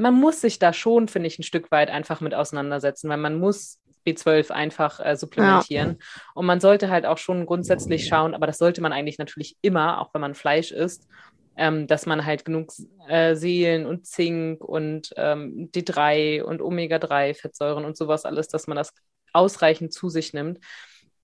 man 0.00 0.14
muss 0.14 0.40
sich 0.40 0.58
da 0.58 0.72
schon, 0.72 1.08
finde 1.08 1.28
ich, 1.28 1.38
ein 1.38 1.44
Stück 1.44 1.70
weit 1.70 1.90
einfach 1.90 2.20
mit 2.20 2.34
auseinandersetzen, 2.34 3.08
weil 3.08 3.18
man 3.18 3.38
muss 3.38 3.78
B12 4.06 4.50
einfach 4.50 4.98
äh, 5.04 5.16
supplementieren. 5.16 5.96
Ja. 5.98 6.22
Und 6.34 6.46
man 6.46 6.60
sollte 6.60 6.90
halt 6.90 7.06
auch 7.06 7.18
schon 7.18 7.46
grundsätzlich 7.46 8.06
schauen, 8.06 8.34
aber 8.34 8.46
das 8.46 8.58
sollte 8.58 8.80
man 8.80 8.92
eigentlich 8.92 9.18
natürlich 9.18 9.56
immer, 9.60 10.00
auch 10.00 10.12
wenn 10.14 10.22
man 10.22 10.34
Fleisch 10.34 10.72
isst, 10.72 11.06
ähm, 11.60 11.86
dass 11.86 12.06
man 12.06 12.24
halt 12.24 12.46
genug 12.46 12.72
äh, 13.06 13.34
Seelen 13.36 13.84
und 13.84 14.06
Zink 14.06 14.64
und 14.64 15.12
ähm, 15.16 15.70
D3 15.72 16.42
und 16.42 16.62
Omega-3-Fettsäuren 16.62 17.84
und 17.84 17.98
sowas 17.98 18.24
alles, 18.24 18.48
dass 18.48 18.66
man 18.66 18.78
das 18.78 18.94
ausreichend 19.34 19.92
zu 19.92 20.08
sich 20.08 20.32
nimmt. 20.32 20.58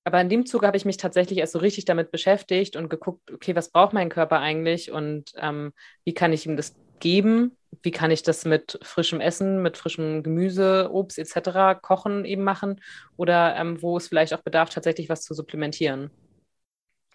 Aber 0.05 0.21
in 0.21 0.29
dem 0.29 0.45
Zug 0.45 0.65
habe 0.65 0.77
ich 0.77 0.85
mich 0.85 0.99
tatsächlich 0.99 1.39
erst 1.39 1.55
so 1.55 1.59
richtig 1.59 1.87
damit 1.87 2.11
beschäftigt 2.13 2.77
und 2.77 2.91
geguckt, 2.91 3.33
okay, 3.33 3.57
was 3.57 3.71
braucht 3.71 3.95
mein 3.95 4.11
Körper 4.11 4.39
eigentlich 4.39 4.93
und 4.93 5.33
ähm, 5.39 5.73
wie 6.05 6.13
kann 6.13 6.35
ich 6.35 6.45
ihm 6.45 6.59
das 6.59 6.77
geben? 7.01 7.57
Wie 7.83 7.91
kann 7.91 8.11
ich 8.11 8.23
das 8.23 8.45
mit 8.45 8.79
frischem 8.83 9.23
Essen, 9.23 9.63
mit 9.63 9.79
frischem 9.79 10.23
Gemüse, 10.23 10.91
Obst 10.93 11.19
etc. 11.19 11.81
kochen 11.81 12.27
eben 12.27 12.45
machen? 12.45 12.83
Oder 13.17 13.57
ähm, 13.57 13.81
wo 13.81 13.97
es 13.97 14.09
vielleicht 14.09 14.35
auch 14.35 14.43
bedarf, 14.43 14.69
tatsächlich 14.69 15.09
was 15.09 15.23
zu 15.23 15.33
supplementieren? 15.33 16.11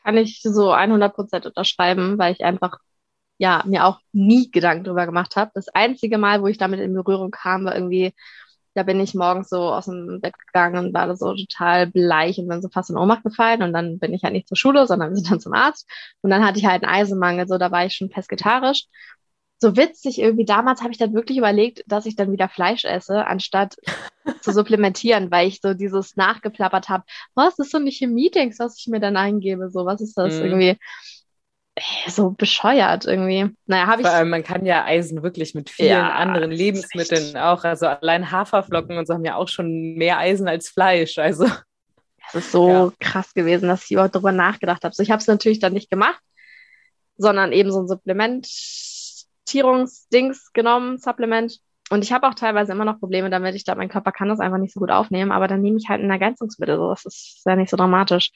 Kann 0.03 0.17
ich 0.17 0.41
so 0.41 0.71
100 0.71 1.13
Prozent 1.13 1.45
unterschreiben, 1.45 2.17
weil 2.17 2.33
ich 2.33 2.43
einfach 2.43 2.79
ja 3.41 3.63
mir 3.65 3.85
auch 3.85 3.99
nie 4.13 4.51
Gedanken 4.51 4.83
darüber 4.83 5.07
gemacht 5.07 5.35
habe. 5.35 5.51
Das 5.55 5.67
einzige 5.69 6.19
Mal, 6.19 6.43
wo 6.43 6.47
ich 6.47 6.59
damit 6.59 6.79
in 6.79 6.93
Berührung 6.93 7.31
kam, 7.31 7.65
war 7.65 7.73
irgendwie, 7.73 8.13
da 8.75 8.83
bin 8.83 8.99
ich 8.99 9.15
morgens 9.15 9.49
so 9.49 9.57
aus 9.73 9.85
dem 9.85 10.21
Bett 10.21 10.35
gegangen 10.37 10.85
und 10.85 10.93
war 10.93 11.15
so 11.15 11.33
total 11.35 11.87
bleich 11.87 12.37
und 12.37 12.47
bin 12.47 12.61
so 12.61 12.69
fast 12.69 12.91
in 12.91 12.97
Ohnmacht 12.97 13.23
gefallen 13.23 13.63
und 13.63 13.73
dann 13.73 13.97
bin 13.97 14.13
ich 14.13 14.23
halt 14.23 14.33
nicht 14.33 14.47
zur 14.47 14.57
Schule, 14.57 14.85
sondern 14.85 15.09
wir 15.11 15.15
sind 15.15 15.31
dann 15.31 15.39
zum 15.39 15.53
Arzt 15.53 15.89
und 16.21 16.29
dann 16.29 16.45
hatte 16.45 16.59
ich 16.59 16.67
halt 16.67 16.83
einen 16.83 16.93
Eisenmangel, 16.93 17.47
so 17.47 17.57
da 17.57 17.71
war 17.71 17.83
ich 17.85 17.95
schon 17.95 18.09
pesketarisch 18.09 18.85
so 19.61 19.77
witzig 19.77 20.19
irgendwie. 20.19 20.45
Damals 20.45 20.81
habe 20.81 20.91
ich 20.91 20.97
dann 20.97 21.13
wirklich 21.13 21.37
überlegt, 21.37 21.83
dass 21.85 22.07
ich 22.07 22.15
dann 22.15 22.31
wieder 22.31 22.49
Fleisch 22.49 22.83
esse, 22.83 23.27
anstatt 23.27 23.75
zu 24.41 24.51
supplementieren, 24.53 25.29
weil 25.29 25.47
ich 25.47 25.61
so 25.61 25.75
dieses 25.75 26.15
nachgeplappert 26.15 26.89
habe. 26.89 27.03
Was 27.35 27.59
ist 27.59 27.71
so 27.71 27.77
eine 27.77 27.91
Chemie-Dings, 27.91 28.57
was 28.57 28.79
ich 28.79 28.87
mir 28.87 28.99
dann 28.99 29.17
eingebe? 29.17 29.69
So, 29.69 29.85
was 29.85 30.01
ist 30.01 30.17
das 30.17 30.39
mm. 30.39 30.43
irgendwie? 30.43 30.79
So 32.07 32.31
bescheuert 32.31 33.05
irgendwie. 33.05 33.49
Naja, 33.65 33.87
habe 33.87 34.01
ich. 34.01 34.07
Vor 34.07 34.15
allem, 34.15 34.29
man 34.29 34.43
kann 34.43 34.65
ja 34.65 34.85
Eisen 34.85 35.23
wirklich 35.23 35.55
mit 35.55 35.69
vielen 35.69 35.89
ja, 35.89 36.11
anderen 36.11 36.51
Lebensmitteln 36.51 37.37
auch. 37.37 37.63
Also 37.63 37.87
allein 37.87 38.31
Haferflocken 38.31 38.97
und 38.97 39.07
so 39.07 39.13
haben 39.13 39.25
ja 39.25 39.35
auch 39.35 39.47
schon 39.47 39.95
mehr 39.95 40.17
Eisen 40.17 40.47
als 40.47 40.69
Fleisch. 40.69 41.17
Also. 41.17 41.45
Das 42.33 42.45
ist 42.45 42.51
so 42.51 42.69
ja. 42.69 42.91
krass 42.99 43.33
gewesen, 43.33 43.67
dass 43.67 43.85
ich 43.85 43.91
überhaupt 43.91 44.15
darüber 44.15 44.31
nachgedacht 44.31 44.83
habe. 44.83 44.93
So, 44.95 45.03
ich 45.03 45.11
habe 45.11 45.19
es 45.19 45.27
natürlich 45.27 45.59
dann 45.59 45.73
nicht 45.73 45.89
gemacht, 45.89 46.21
sondern 47.17 47.51
eben 47.51 47.71
so 47.71 47.81
ein 47.81 47.87
Supplement 47.87 48.47
Supplementierungsdings 49.51 50.53
genommen, 50.53 50.97
Supplement. 50.97 51.59
Und 51.89 52.03
ich 52.03 52.13
habe 52.13 52.27
auch 52.27 52.35
teilweise 52.35 52.71
immer 52.71 52.85
noch 52.85 52.99
Probleme 52.99 53.29
damit. 53.29 53.55
Ich 53.55 53.65
glaube, 53.65 53.79
mein 53.79 53.89
Körper 53.89 54.11
kann 54.11 54.29
das 54.29 54.39
einfach 54.39 54.57
nicht 54.57 54.73
so 54.73 54.79
gut 54.79 54.91
aufnehmen, 54.91 55.31
aber 55.31 55.47
dann 55.47 55.61
nehme 55.61 55.77
ich 55.77 55.89
halt 55.89 56.01
ein 56.01 56.09
Ergänzungsmittel. 56.09 56.77
So, 56.77 56.89
das 56.89 57.05
ist 57.05 57.41
ja 57.45 57.55
nicht 57.55 57.69
so 57.69 57.77
dramatisch. 57.77 58.31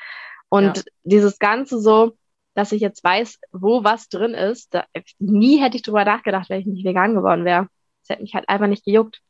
Und 0.49 0.77
ja. 0.77 0.83
dieses 1.03 1.39
Ganze 1.39 1.79
so, 1.79 2.17
dass 2.55 2.71
ich 2.71 2.81
jetzt 2.81 3.03
weiß, 3.03 3.39
wo 3.51 3.83
was 3.83 4.09
drin 4.09 4.33
ist, 4.33 4.73
da, 4.73 4.85
nie 5.19 5.57
hätte 5.61 5.77
ich 5.77 5.83
drüber 5.83 6.03
nachgedacht, 6.03 6.49
wenn 6.49 6.61
ich 6.61 6.65
nicht 6.65 6.85
vegan 6.85 7.13
geworden 7.13 7.45
wäre. 7.45 7.67
Das 8.01 8.09
hätte 8.09 8.23
mich 8.23 8.33
halt 8.33 8.49
einfach 8.49 8.67
nicht 8.67 8.85
gejuckt. 8.85 9.21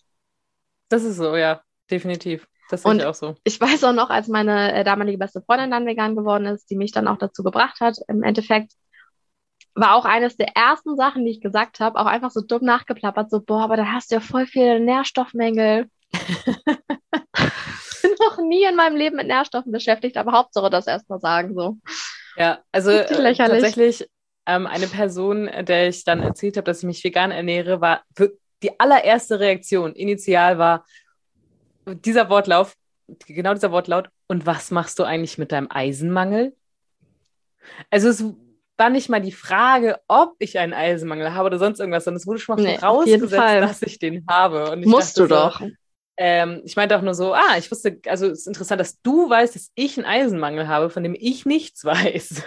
Das 0.90 1.04
ist 1.04 1.18
so, 1.18 1.36
ja, 1.36 1.62
definitiv. 1.92 2.48
Das 2.70 2.84
sehe 2.84 2.96
ich 2.96 3.06
auch 3.06 3.14
so. 3.14 3.36
Ich 3.44 3.60
weiß 3.60 3.84
auch 3.84 3.94
noch, 3.94 4.10
als 4.10 4.28
meine 4.28 4.74
äh, 4.74 4.84
damalige 4.84 5.18
beste 5.18 5.42
Freundin 5.42 5.72
dann 5.72 5.86
vegan 5.86 6.16
geworden 6.16 6.46
ist, 6.46 6.70
die 6.70 6.76
mich 6.76 6.92
dann 6.92 7.08
auch 7.08 7.18
dazu 7.18 7.44
gebracht 7.44 7.80
hat, 7.80 7.98
im 8.08 8.24
Endeffekt 8.24 8.74
war 9.74 9.96
auch 9.96 10.06
eines 10.06 10.38
der 10.38 10.56
ersten 10.56 10.96
Sachen, 10.96 11.26
die 11.26 11.32
ich 11.32 11.42
gesagt 11.42 11.80
habe, 11.80 12.00
auch 12.00 12.06
einfach 12.06 12.32
so 12.32 12.42
dumm 12.42 12.64
nachgeplappert, 12.64 13.30
so, 13.30 13.42
boah, 13.42 13.64
aber 13.64 13.76
da 13.76 13.88
hast 13.92 14.10
du 14.10 14.16
ja 14.16 14.22
voll 14.22 14.48
viele 14.48 14.80
Nährstoffmängel. 14.80 15.90
bin 18.08 18.16
noch 18.20 18.38
nie 18.38 18.64
in 18.64 18.76
meinem 18.76 18.96
Leben 18.96 19.16
mit 19.16 19.28
Nährstoffen 19.28 19.72
beschäftigt, 19.72 20.18
aber 20.18 20.32
Hauptsache 20.32 20.70
das 20.70 20.88
erstmal 20.88 21.20
sagen, 21.20 21.56
so. 21.56 21.78
Ja, 22.38 22.60
also 22.72 22.92
äh, 22.92 23.36
tatsächlich 23.36 24.08
ähm, 24.46 24.68
eine 24.68 24.88
Person, 24.88 25.50
der 25.62 25.88
ich 25.88 26.04
dann 26.04 26.22
erzählt 26.22 26.58
habe, 26.58 26.66
dass 26.66 26.80
ich 26.80 26.86
mich 26.86 27.04
vegan 27.04 27.32
ernähre, 27.32 27.82
war 27.82 28.04
die 28.64 28.80
allererste 28.80 29.40
Reaktion 29.40 29.94
initial 29.94 30.58
war 30.58 30.86
dieser 31.86 32.30
Wortlauf, 32.30 32.76
genau 33.28 33.54
dieser 33.54 33.72
Wortlaut, 33.72 34.10
und 34.28 34.46
was 34.46 34.72
machst 34.72 34.98
du 34.98 35.04
eigentlich 35.04 35.38
mit 35.38 35.52
deinem 35.52 35.68
Eisenmangel? 35.70 36.56
Also 37.92 38.10
es 38.10 38.24
war 38.78 38.90
nicht 38.90 39.10
mal 39.10 39.22
die 39.22 39.32
Frage, 39.32 40.00
ob 40.08 40.36
ich 40.40 40.58
einen 40.58 40.74
Eisenmangel 40.74 41.34
habe 41.34 41.48
oder 41.48 41.60
sonst 41.60 41.80
irgendwas, 41.80 42.06
sondern 42.06 42.18
es 42.18 42.28
wurde 42.28 42.40
schon 42.40 42.56
mal 42.56 42.64
nee, 42.64 42.78
vorausgesetzt, 42.78 43.34
dass 43.34 43.82
ich 43.84 44.00
den 44.00 44.26
habe. 44.28 44.72
Und 44.72 44.86
Musst 44.86 45.18
du 45.18 45.28
doch. 45.28 45.60
So, 45.60 45.70
ähm, 46.18 46.62
ich 46.64 46.76
meinte 46.76 46.98
auch 46.98 47.02
nur 47.02 47.14
so, 47.14 47.34
ah, 47.34 47.58
ich 47.58 47.70
wusste, 47.70 48.00
also 48.08 48.28
es 48.28 48.42
ist 48.42 48.48
interessant, 48.48 48.80
dass 48.80 49.02
du 49.02 49.30
weißt, 49.30 49.56
dass 49.56 49.72
ich 49.76 49.98
einen 49.98 50.06
Eisenmangel 50.06 50.68
habe, 50.68 50.90
von 50.90 51.04
dem 51.04 51.16
ich 51.18 51.46
nichts 51.46 51.84
weiß. 51.86 52.44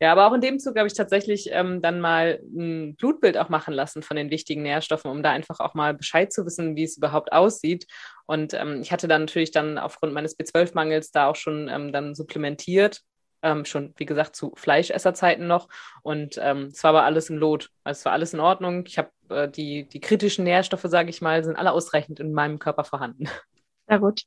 ja, 0.00 0.12
aber 0.12 0.26
auch 0.26 0.32
in 0.32 0.40
dem 0.40 0.58
Zug 0.58 0.76
habe 0.76 0.88
ich 0.88 0.94
tatsächlich 0.94 1.48
ähm, 1.52 1.80
dann 1.80 2.00
mal 2.00 2.40
ein 2.42 2.96
Blutbild 2.96 3.38
auch 3.38 3.48
machen 3.48 3.72
lassen 3.72 4.02
von 4.02 4.16
den 4.16 4.30
wichtigen 4.30 4.62
Nährstoffen, 4.62 5.10
um 5.10 5.22
da 5.22 5.30
einfach 5.30 5.60
auch 5.60 5.74
mal 5.74 5.94
Bescheid 5.94 6.32
zu 6.32 6.44
wissen, 6.44 6.76
wie 6.76 6.84
es 6.84 6.96
überhaupt 6.96 7.32
aussieht. 7.32 7.86
Und 8.26 8.54
ähm, 8.54 8.80
ich 8.82 8.90
hatte 8.90 9.06
dann 9.06 9.22
natürlich 9.22 9.52
dann 9.52 9.78
aufgrund 9.78 10.12
meines 10.12 10.38
B12-Mangels 10.38 11.12
da 11.12 11.28
auch 11.28 11.36
schon 11.36 11.68
ähm, 11.68 11.92
dann 11.92 12.14
supplementiert 12.14 13.02
ähm, 13.42 13.64
schon, 13.64 13.92
wie 13.96 14.06
gesagt, 14.06 14.36
zu 14.36 14.52
Fleischesserzeiten 14.56 15.46
noch. 15.46 15.68
Und 16.02 16.38
ähm, 16.40 16.68
es 16.72 16.82
war 16.84 16.90
aber 16.90 17.04
alles 17.04 17.30
im 17.30 17.36
Lot. 17.36 17.70
Also 17.84 17.98
es 18.00 18.04
war 18.04 18.12
alles 18.12 18.34
in 18.34 18.40
Ordnung. 18.40 18.84
Ich 18.86 18.98
habe 18.98 19.10
äh, 19.28 19.48
die, 19.48 19.88
die 19.88 20.00
kritischen 20.00 20.44
Nährstoffe, 20.44 20.84
sage 20.86 21.10
ich 21.10 21.20
mal, 21.20 21.42
sind 21.44 21.56
alle 21.56 21.72
ausreichend 21.72 22.20
in 22.20 22.32
meinem 22.32 22.58
Körper 22.58 22.84
vorhanden. 22.84 23.28
Sehr 23.88 23.98
gut. 23.98 24.22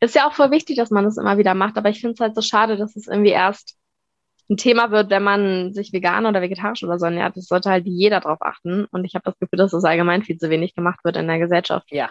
Ist 0.00 0.14
ja 0.14 0.28
auch 0.28 0.34
voll 0.34 0.50
wichtig, 0.50 0.76
dass 0.76 0.90
man 0.90 1.04
das 1.04 1.16
immer 1.16 1.38
wieder 1.38 1.54
macht, 1.54 1.78
aber 1.78 1.88
ich 1.88 2.00
finde 2.00 2.14
es 2.14 2.20
halt 2.20 2.34
so 2.34 2.42
schade, 2.42 2.76
dass 2.76 2.96
es 2.96 3.06
irgendwie 3.06 3.30
erst 3.30 3.78
ein 4.48 4.56
Thema 4.56 4.90
wird, 4.90 5.10
wenn 5.10 5.22
man 5.22 5.72
sich 5.72 5.92
vegan 5.92 6.26
oder 6.26 6.40
vegetarisch 6.40 6.84
oder 6.84 6.98
so 6.98 7.06
ernährt. 7.06 7.36
Das 7.36 7.46
sollte 7.46 7.70
halt 7.70 7.86
jeder 7.86 8.20
drauf 8.20 8.38
achten. 8.40 8.84
Und 8.86 9.04
ich 9.04 9.14
habe 9.14 9.24
das 9.24 9.38
Gefühl, 9.38 9.58
dass 9.58 9.72
das 9.72 9.84
allgemein 9.84 10.22
viel 10.22 10.38
zu 10.38 10.50
wenig 10.50 10.74
gemacht 10.74 11.00
wird 11.02 11.16
in 11.16 11.26
der 11.26 11.38
Gesellschaft. 11.38 11.90
Ja, 11.90 12.10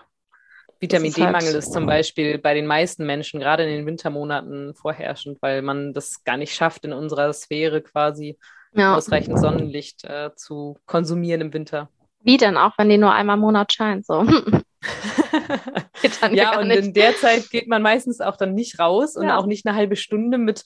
Vitamin 0.79 1.13
D-Mangel 1.13 1.47
halt, 1.47 1.55
ist 1.55 1.73
zum 1.73 1.85
Beispiel 1.85 2.37
bei 2.37 2.53
den 2.53 2.67
meisten 2.67 3.05
Menschen, 3.05 3.39
gerade 3.39 3.63
in 3.63 3.69
den 3.69 3.85
Wintermonaten, 3.85 4.75
vorherrschend, 4.75 5.41
weil 5.41 5.61
man 5.61 5.93
das 5.93 6.23
gar 6.23 6.37
nicht 6.37 6.53
schafft, 6.53 6.85
in 6.85 6.93
unserer 6.93 7.31
Sphäre 7.33 7.81
quasi 7.81 8.37
ja. 8.73 8.95
ausreichend 8.95 9.39
Sonnenlicht 9.39 10.03
äh, 10.03 10.31
zu 10.35 10.77
konsumieren 10.85 11.41
im 11.41 11.53
Winter. 11.53 11.89
Wie 12.21 12.37
denn 12.37 12.57
auch, 12.57 12.73
wenn 12.77 12.89
die 12.89 12.97
nur 12.97 13.13
einmal 13.13 13.35
im 13.35 13.41
Monat 13.41 13.71
scheint? 13.71 14.05
So. 14.05 14.23
ja, 16.31 16.59
und 16.59 16.71
in 16.71 16.93
der 16.93 17.15
Zeit 17.15 17.49
geht 17.49 17.67
man 17.67 17.81
meistens 17.81 18.19
auch 18.19 18.35
dann 18.35 18.53
nicht 18.53 18.79
raus 18.79 19.15
und 19.15 19.27
ja. 19.27 19.37
auch 19.37 19.45
nicht 19.45 19.65
eine 19.65 19.75
halbe 19.75 19.95
Stunde 19.95 20.37
mit, 20.37 20.63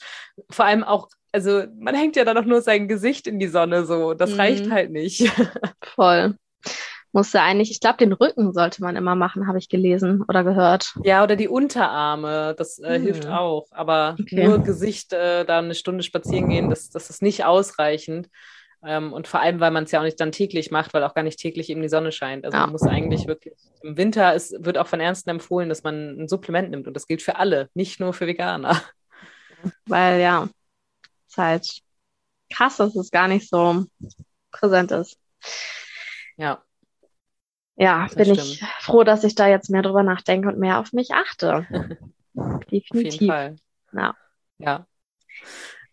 vor 0.50 0.66
allem 0.66 0.84
auch, 0.84 1.10
also 1.32 1.66
man 1.78 1.96
hängt 1.96 2.16
ja 2.16 2.26
dann 2.26 2.38
auch 2.38 2.46
nur 2.46 2.62
sein 2.62 2.88
Gesicht 2.88 3.28
in 3.28 3.40
die 3.40 3.48
Sonne, 3.48 3.86
so. 3.86 4.14
Das 4.14 4.32
mhm. 4.32 4.40
reicht 4.40 4.72
halt 4.72 4.92
nicht. 4.92 5.32
Voll 5.84 6.36
musste 7.12 7.42
eigentlich, 7.42 7.72
ich 7.72 7.80
glaube, 7.80 7.98
den 7.98 8.14
Rücken 8.14 8.54
sollte 8.54 8.82
man 8.82 8.96
immer 8.96 9.16
machen, 9.16 9.48
habe 9.48 9.58
ich 9.58 9.70
gelesen 9.70 10.24
oder 10.28 10.44
gehört. 10.44 10.94
Ja, 11.04 11.24
oder 11.24 11.36
die 11.36 11.48
Unterarme, 11.48 12.56
das 12.58 12.80
äh, 12.80 12.96
hm. 12.96 13.04
hilft 13.04 13.28
auch. 13.28 13.68
Aber 13.72 14.16
okay. 14.20 14.46
nur 14.46 14.60
Gesicht 14.60 15.14
äh, 15.14 15.46
da 15.46 15.60
eine 15.60 15.76
Stunde 15.76 16.04
spazieren 16.04 16.50
gehen, 16.50 16.70
das, 16.70 16.90
das 16.90 17.10
ist 17.10 17.22
nicht 17.22 17.46
ausreichend. 17.46 18.30
Ähm, 18.86 19.12
und 19.12 19.28
vor 19.28 19.42
allem, 19.42 19.60
weil 19.60 19.72
man 19.72 19.84
es 19.84 19.92
ja 19.92 20.00
auch 20.00 20.06
nicht 20.06 20.20
dann 20.20 20.32
täglich 20.32 20.72
macht, 20.72 20.94
weil 20.94 21.04
auch 21.04 21.14
gar 21.14 21.24
nicht 21.24 21.40
täglich 21.40 21.70
eben 21.70 21.82
die 21.82 21.90
Sonne 21.90 22.12
scheint. 22.12 22.46
Also 22.46 22.56
ja. 22.56 22.62
man 22.62 22.72
muss 22.72 22.84
eigentlich 22.84 23.28
wirklich, 23.28 23.56
im 23.82 23.98
Winter 23.98 24.34
ist, 24.34 24.56
wird 24.64 24.78
auch 24.78 24.88
von 24.88 25.02
Ärzten 25.02 25.32
empfohlen, 25.32 25.68
dass 25.68 25.84
man 25.84 26.22
ein 26.22 26.28
Supplement 26.28 26.70
nimmt. 26.70 26.88
Und 26.88 26.94
das 26.94 27.08
gilt 27.08 27.22
für 27.22 27.36
alle, 27.38 27.70
nicht 27.74 28.00
nur 28.00 28.14
für 28.14 28.28
Veganer. 28.28 28.82
Weil 29.86 30.22
ja, 30.22 30.48
es 31.28 31.34
ist 31.34 31.38
halt 31.38 31.82
krass, 32.54 32.78
dass 32.78 32.96
es 32.96 33.12
gar 33.12 33.28
nicht 33.28 33.50
so 33.50 33.86
präsent 34.52 34.92
ist. 34.92 35.18
Ja 36.38 36.64
ja, 37.80 38.04
das 38.04 38.16
bin 38.16 38.26
stimmt. 38.26 38.40
ich 38.40 38.64
froh, 38.82 39.04
dass 39.04 39.24
ich 39.24 39.36
da 39.36 39.48
jetzt 39.48 39.70
mehr 39.70 39.82
drüber 39.82 40.04
nachdenke 40.04 40.50
und 40.50 40.60
mehr 40.60 40.80
auf 40.80 40.92
mich 40.92 41.14
achte. 41.14 41.66
Definitiv. 42.36 42.92
Auf 42.92 43.02
jeden 43.02 43.28
Fall. 43.28 43.56
Ja. 43.94 44.16
ja. 44.58 44.86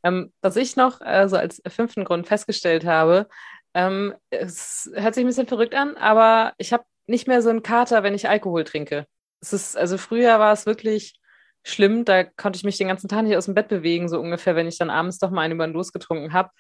Ähm, 0.03 0.33
was 0.41 0.57
ich 0.57 0.77
noch 0.77 1.01
äh, 1.01 1.29
so 1.29 1.37
als 1.37 1.63
fünften 1.69 2.05
Grund 2.05 2.27
festgestellt 2.27 2.85
habe, 2.85 3.29
ähm, 3.75 4.15
es 4.31 4.91
hört 4.95 5.15
sich 5.15 5.25
ein 5.25 5.29
bisschen 5.29 5.47
verrückt 5.47 5.75
an, 5.75 5.97
aber 5.97 6.55
ich 6.59 6.73
habe 6.73 6.85
nicht 7.07 7.29
mehr 7.29 7.41
so 7.41 7.51
einen 7.51 7.63
Kater, 7.63 8.03
wenn 8.03 8.15
ich 8.15 8.29
Alkohol 8.29 8.65
trinke. 8.65 9.07
Es 9.41 9.53
ist, 9.53 9.77
also 9.77 9.97
früher 9.97 10.39
war 10.39 10.53
es 10.53 10.67
wirklich 10.67 11.21
schlimm, 11.63 12.05
da 12.05 12.25
konnte 12.25 12.57
ich 12.57 12.65
mich 12.65 12.79
den 12.79 12.89
ganzen 12.89 13.09
Tag 13.09 13.23
nicht 13.23 13.37
aus 13.37 13.47
dem 13.47 13.55
Bett 13.55 13.69
bewegen, 13.69 14.09
so 14.09 14.21
ungefähr, 14.21 14.57
wenn 14.57 14.69
ich 14.69 14.79
dann 14.79 14.91
abends 14.91 15.19
doch 15.19 15.31
mal 15.31 15.43
einen 15.43 15.55
über 15.55 15.67
den 15.67 15.75
Durst 15.75 15.93
getrunken 15.93 16.33
habe. 16.33 16.51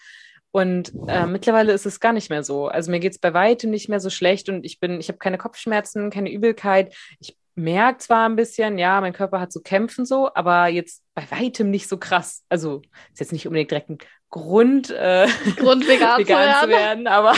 Und 0.56 0.90
äh, 1.06 1.26
mittlerweile 1.26 1.74
ist 1.74 1.84
es 1.84 2.00
gar 2.00 2.14
nicht 2.14 2.30
mehr 2.30 2.42
so. 2.42 2.68
Also 2.68 2.90
mir 2.90 2.98
geht 2.98 3.12
es 3.12 3.18
bei 3.18 3.34
weitem 3.34 3.68
nicht 3.68 3.90
mehr 3.90 4.00
so 4.00 4.08
schlecht 4.08 4.48
und 4.48 4.64
ich 4.64 4.80
bin, 4.80 4.98
ich 4.98 5.08
habe 5.08 5.18
keine 5.18 5.36
Kopfschmerzen, 5.36 6.08
keine 6.08 6.32
Übelkeit. 6.32 6.96
Ich 7.20 7.36
merke 7.56 7.98
zwar 7.98 8.26
ein 8.26 8.36
bisschen, 8.36 8.78
ja, 8.78 8.98
mein 9.02 9.12
Körper 9.12 9.38
hat 9.38 9.52
zu 9.52 9.60
kämpfen 9.60 10.06
so, 10.06 10.30
aber 10.34 10.68
jetzt 10.68 11.04
bei 11.14 11.30
weitem 11.30 11.70
nicht 11.70 11.90
so 11.90 11.98
krass. 11.98 12.42
Also 12.48 12.80
ist 13.12 13.20
jetzt 13.20 13.32
nicht 13.32 13.46
unbedingt 13.46 13.70
direkt 13.70 13.90
ein 13.90 13.98
Grund, 14.30 14.90
äh, 14.92 15.28
Grund 15.56 15.86
vegan, 15.88 16.20
vegan 16.20 16.62
zu, 16.62 16.68
werden. 16.70 17.06
aber 17.06 17.34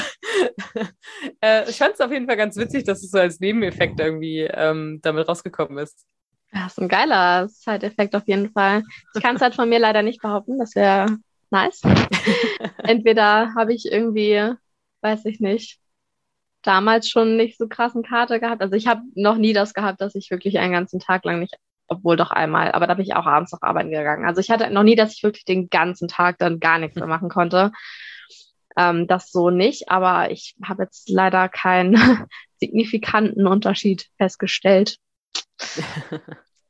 äh, 1.42 1.68
ich 1.68 1.76
fand 1.76 1.94
es 1.94 2.00
auf 2.00 2.12
jeden 2.12 2.28
Fall 2.28 2.36
ganz 2.36 2.56
witzig, 2.56 2.84
dass 2.84 3.02
es 3.02 3.10
so 3.10 3.18
als 3.18 3.40
Nebeneffekt 3.40 3.98
irgendwie 3.98 4.42
ähm, 4.42 5.00
damit 5.02 5.28
rausgekommen 5.28 5.78
ist. 5.78 6.06
Ja, 6.52 6.66
ist 6.66 6.78
ein 6.78 6.86
geiler 6.86 7.48
Side-Effekt 7.48 8.14
auf 8.14 8.28
jeden 8.28 8.52
Fall. 8.52 8.84
Ich 9.16 9.22
kann 9.24 9.34
es 9.34 9.42
halt 9.42 9.56
von 9.56 9.68
mir 9.68 9.80
leider 9.80 10.02
nicht 10.02 10.22
behaupten, 10.22 10.60
das 10.60 10.76
wäre 10.76 11.18
nice. 11.50 11.82
Entweder 12.78 13.54
habe 13.54 13.74
ich 13.74 13.86
irgendwie, 13.90 14.52
weiß 15.00 15.24
ich 15.26 15.40
nicht, 15.40 15.78
damals 16.62 17.08
schon 17.08 17.36
nicht 17.36 17.58
so 17.58 17.68
krassen 17.68 18.02
Kater 18.02 18.40
gehabt. 18.40 18.62
Also 18.62 18.74
ich 18.74 18.86
habe 18.86 19.02
noch 19.14 19.36
nie 19.36 19.52
das 19.52 19.74
gehabt, 19.74 20.00
dass 20.00 20.14
ich 20.14 20.30
wirklich 20.30 20.58
einen 20.58 20.72
ganzen 20.72 21.00
Tag 21.00 21.24
lang 21.24 21.40
nicht, 21.40 21.56
obwohl 21.86 22.16
doch 22.16 22.30
einmal, 22.30 22.72
aber 22.72 22.86
da 22.86 22.94
bin 22.94 23.04
ich 23.04 23.14
auch 23.14 23.26
abends 23.26 23.52
noch 23.52 23.62
arbeiten 23.62 23.90
gegangen. 23.90 24.26
Also 24.26 24.40
ich 24.40 24.50
hatte 24.50 24.70
noch 24.70 24.82
nie, 24.82 24.96
dass 24.96 25.14
ich 25.14 25.22
wirklich 25.22 25.44
den 25.44 25.68
ganzen 25.70 26.08
Tag 26.08 26.38
dann 26.38 26.60
gar 26.60 26.78
nichts 26.78 26.96
mehr 26.96 27.06
machen 27.08 27.28
konnte. 27.28 27.72
Ähm, 28.76 29.06
das 29.06 29.32
so 29.32 29.50
nicht, 29.50 29.88
aber 29.88 30.30
ich 30.30 30.54
habe 30.62 30.84
jetzt 30.84 31.08
leider 31.08 31.48
keinen 31.48 31.96
signifikanten 32.60 33.46
Unterschied 33.46 34.08
festgestellt. 34.18 34.98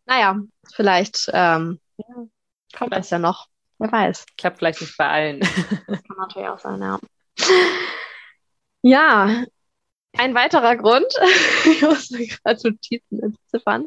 naja, 0.07 0.39
vielleicht 0.75 1.31
ähm, 1.33 1.81
kommt 2.73 2.95
das 2.95 3.11
ja 3.11 3.19
noch. 3.19 3.49
Wer 3.79 3.93
weiß. 3.93 4.27
Klappt 4.37 4.59
vielleicht 4.59 4.81
nicht 4.81 4.97
bei 4.97 5.09
allen. 5.09 5.41
das 5.41 6.03
kann 6.03 6.17
natürlich 6.19 6.49
auch 6.49 6.59
sein, 6.59 6.81
ja. 6.81 6.99
Ja, 8.83 9.45
ein 10.17 10.35
weiterer 10.35 10.77
Grund, 10.77 11.07
ich 11.65 11.83
muss 11.83 12.09
gerade 12.09 12.71
Notizen 12.71 13.23
entziffern, 13.23 13.87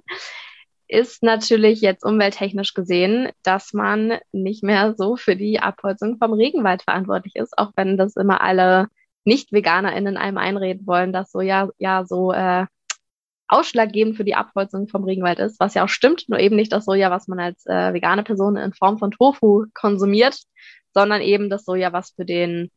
ist 0.87 1.23
natürlich 1.23 1.81
jetzt 1.81 2.03
umwelttechnisch 2.03 2.73
gesehen, 2.73 3.29
dass 3.43 3.73
man 3.73 4.19
nicht 4.31 4.63
mehr 4.63 4.93
so 4.97 5.15
für 5.15 5.35
die 5.35 5.59
Abholzung 5.59 6.17
vom 6.17 6.33
Regenwald 6.33 6.83
verantwortlich 6.83 7.35
ist, 7.35 7.57
auch 7.57 7.71
wenn 7.75 7.97
das 7.97 8.15
immer 8.15 8.41
alle 8.41 8.87
Nicht-VeganerInnen 9.23 10.17
einem 10.17 10.37
einreden 10.37 10.85
wollen, 10.85 11.13
dass 11.13 11.31
so 11.31 11.41
ja, 11.41 11.69
ja 11.77 12.05
so 12.05 12.33
äh, 12.33 12.65
ausschlaggebend 13.51 14.15
für 14.15 14.23
die 14.23 14.35
Abholzung 14.35 14.87
vom 14.87 15.03
Regenwald 15.03 15.39
ist, 15.39 15.59
was 15.59 15.73
ja 15.73 15.83
auch 15.83 15.89
stimmt, 15.89 16.29
nur 16.29 16.39
eben 16.39 16.55
nicht 16.55 16.71
das 16.71 16.85
Soja, 16.85 17.11
was 17.11 17.27
man 17.27 17.39
als 17.39 17.65
äh, 17.65 17.93
vegane 17.93 18.23
Person 18.23 18.55
in 18.55 18.73
Form 18.73 18.97
von 18.97 19.11
Tofu 19.11 19.65
konsumiert, 19.73 20.39
sondern 20.93 21.21
eben 21.21 21.49
das 21.49 21.65
Soja, 21.65 21.91
was 21.93 22.11
für 22.11 22.25
den 22.25 22.71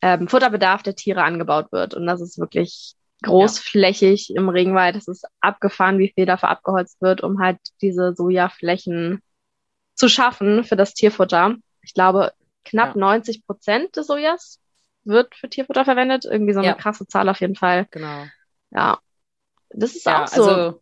ähm, 0.00 0.28
Futterbedarf 0.28 0.82
der 0.82 0.94
Tiere 0.94 1.22
angebaut 1.22 1.72
wird. 1.72 1.94
Und 1.94 2.06
das 2.06 2.20
ist 2.20 2.38
wirklich 2.38 2.94
großflächig 3.22 4.28
ja. 4.28 4.36
im 4.40 4.48
Regenwald. 4.48 4.96
Es 4.96 5.08
ist 5.08 5.26
abgefahren, 5.40 5.98
wie 5.98 6.12
viel 6.14 6.26
dafür 6.26 6.50
abgeholzt 6.50 7.00
wird, 7.00 7.22
um 7.22 7.40
halt 7.40 7.58
diese 7.80 8.14
Sojaflächen 8.14 9.20
zu 9.94 10.08
schaffen 10.08 10.64
für 10.64 10.76
das 10.76 10.94
Tierfutter. 10.94 11.56
Ich 11.82 11.94
glaube, 11.94 12.32
knapp 12.64 12.94
ja. 12.94 13.00
90 13.00 13.46
Prozent 13.46 13.96
des 13.96 14.06
Sojas 14.06 14.60
wird 15.04 15.34
für 15.34 15.48
Tierfutter 15.48 15.84
verwendet. 15.84 16.24
Irgendwie 16.24 16.52
so 16.52 16.60
eine 16.60 16.68
ja. 16.68 16.74
krasse 16.74 17.06
Zahl 17.06 17.28
auf 17.28 17.40
jeden 17.40 17.56
Fall. 17.56 17.86
Genau. 17.90 18.24
Ja. 18.70 18.98
Das 19.74 19.94
ist 19.94 20.06
ja, 20.06 20.24
auch 20.24 20.28
so. 20.28 20.44
Also, 20.44 20.80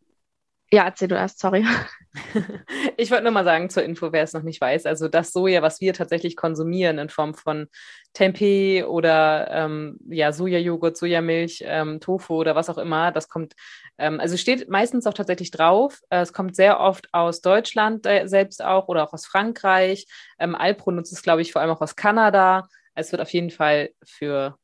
ja, 0.73 0.85
erzähl 0.85 1.09
du 1.09 1.17
erst, 1.17 1.41
sorry. 1.41 1.67
ich 2.97 3.11
wollte 3.11 3.25
nur 3.25 3.33
mal 3.33 3.45
sagen 3.45 3.71
zur 3.71 3.83
Info, 3.83 4.13
wer 4.13 4.23
es 4.23 4.33
noch 4.33 4.43
nicht 4.43 4.61
weiß. 4.61 4.87
Also 4.87 5.09
das 5.09 5.33
Soja, 5.33 5.63
was 5.63 5.81
wir 5.81 5.93
tatsächlich 5.95 6.37
konsumieren 6.37 6.99
in 6.99 7.09
Form 7.09 7.35
von 7.35 7.69
Tempeh 8.13 8.85
oder 8.85 9.51
ähm, 9.51 9.99
ja, 10.09 10.33
Sojajoghurt, 10.33 10.97
Sojamilch, 10.97 11.65
ähm, 11.67 11.99
Tofu 11.99 12.35
oder 12.35 12.55
was 12.55 12.71
auch 12.71 12.79
immer, 12.79 13.11
das 13.11 13.29
kommt, 13.29 13.55
ähm, 13.99 14.21
also 14.21 14.37
steht 14.37 14.69
meistens 14.69 15.09
auch 15.09 15.15
tatsächlich 15.15 15.51
drauf. 15.51 16.01
Äh, 16.09 16.21
es 16.21 16.33
kommt 16.33 16.55
sehr 16.55 16.79
oft 16.79 17.13
aus 17.13 17.41
Deutschland 17.41 18.07
äh, 18.07 18.29
selbst 18.29 18.63
auch 18.63 18.87
oder 18.87 19.03
auch 19.03 19.13
aus 19.13 19.27
Frankreich. 19.27 20.07
Ähm, 20.39 20.55
Alpro 20.55 20.93
nutzt 20.93 21.13
es, 21.13 21.23
glaube 21.23 21.43
ich, 21.43 21.51
vor 21.51 21.63
allem 21.63 21.73
auch 21.73 21.81
aus 21.81 21.97
Kanada. 21.97 22.69
Es 22.95 23.11
wird 23.11 23.23
auf 23.23 23.33
jeden 23.33 23.51
Fall 23.51 23.91
für, 24.05 24.57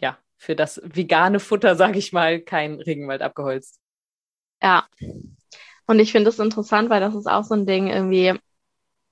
ja, 0.00 0.18
für 0.42 0.56
das 0.56 0.80
vegane 0.84 1.38
Futter, 1.38 1.76
sage 1.76 2.00
ich 2.00 2.12
mal, 2.12 2.40
kein 2.40 2.80
Regenwald 2.80 3.22
abgeholzt. 3.22 3.78
Ja. 4.60 4.88
Und 5.86 6.00
ich 6.00 6.10
finde 6.10 6.30
es 6.30 6.40
interessant, 6.40 6.90
weil 6.90 7.00
das 7.00 7.14
ist 7.14 7.28
auch 7.28 7.44
so 7.44 7.54
ein 7.54 7.64
Ding 7.64 7.86
irgendwie, 7.86 8.34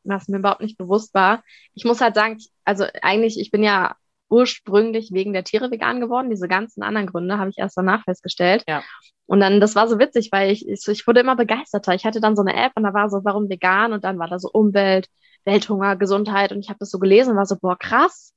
was 0.02 0.26
mir 0.26 0.38
überhaupt 0.38 0.60
nicht 0.60 0.76
bewusst 0.76 1.14
war. 1.14 1.44
Ich 1.74 1.84
muss 1.84 2.00
halt 2.00 2.16
sagen, 2.16 2.38
also 2.64 2.84
eigentlich, 3.02 3.38
ich 3.38 3.52
bin 3.52 3.62
ja 3.62 3.94
ursprünglich 4.28 5.12
wegen 5.12 5.32
der 5.32 5.44
Tiere 5.44 5.70
vegan 5.70 6.00
geworden. 6.00 6.30
Diese 6.30 6.48
ganzen 6.48 6.82
anderen 6.82 7.06
Gründe 7.06 7.38
habe 7.38 7.50
ich 7.50 7.58
erst 7.58 7.76
danach 7.76 8.02
festgestellt. 8.02 8.64
Ja. 8.66 8.82
Und 9.26 9.38
dann, 9.38 9.60
das 9.60 9.76
war 9.76 9.86
so 9.86 10.00
witzig, 10.00 10.30
weil 10.32 10.50
ich, 10.50 10.68
ich, 10.68 10.86
ich 10.88 11.06
wurde 11.06 11.20
immer 11.20 11.36
begeisterter. 11.36 11.94
Ich 11.94 12.04
hatte 12.04 12.20
dann 12.20 12.34
so 12.34 12.42
eine 12.42 12.56
App 12.56 12.72
und 12.74 12.82
da 12.82 12.92
war 12.92 13.08
so, 13.08 13.20
warum 13.22 13.48
vegan? 13.48 13.92
Und 13.92 14.02
dann 14.02 14.18
war 14.18 14.26
da 14.26 14.40
so 14.40 14.50
Umwelt, 14.50 15.06
Welthunger, 15.44 15.94
Gesundheit. 15.94 16.50
Und 16.50 16.58
ich 16.58 16.70
habe 16.70 16.80
das 16.80 16.90
so 16.90 16.98
gelesen 16.98 17.30
und 17.30 17.36
war 17.36 17.46
so, 17.46 17.56
boah, 17.56 17.78
krass. 17.78 18.32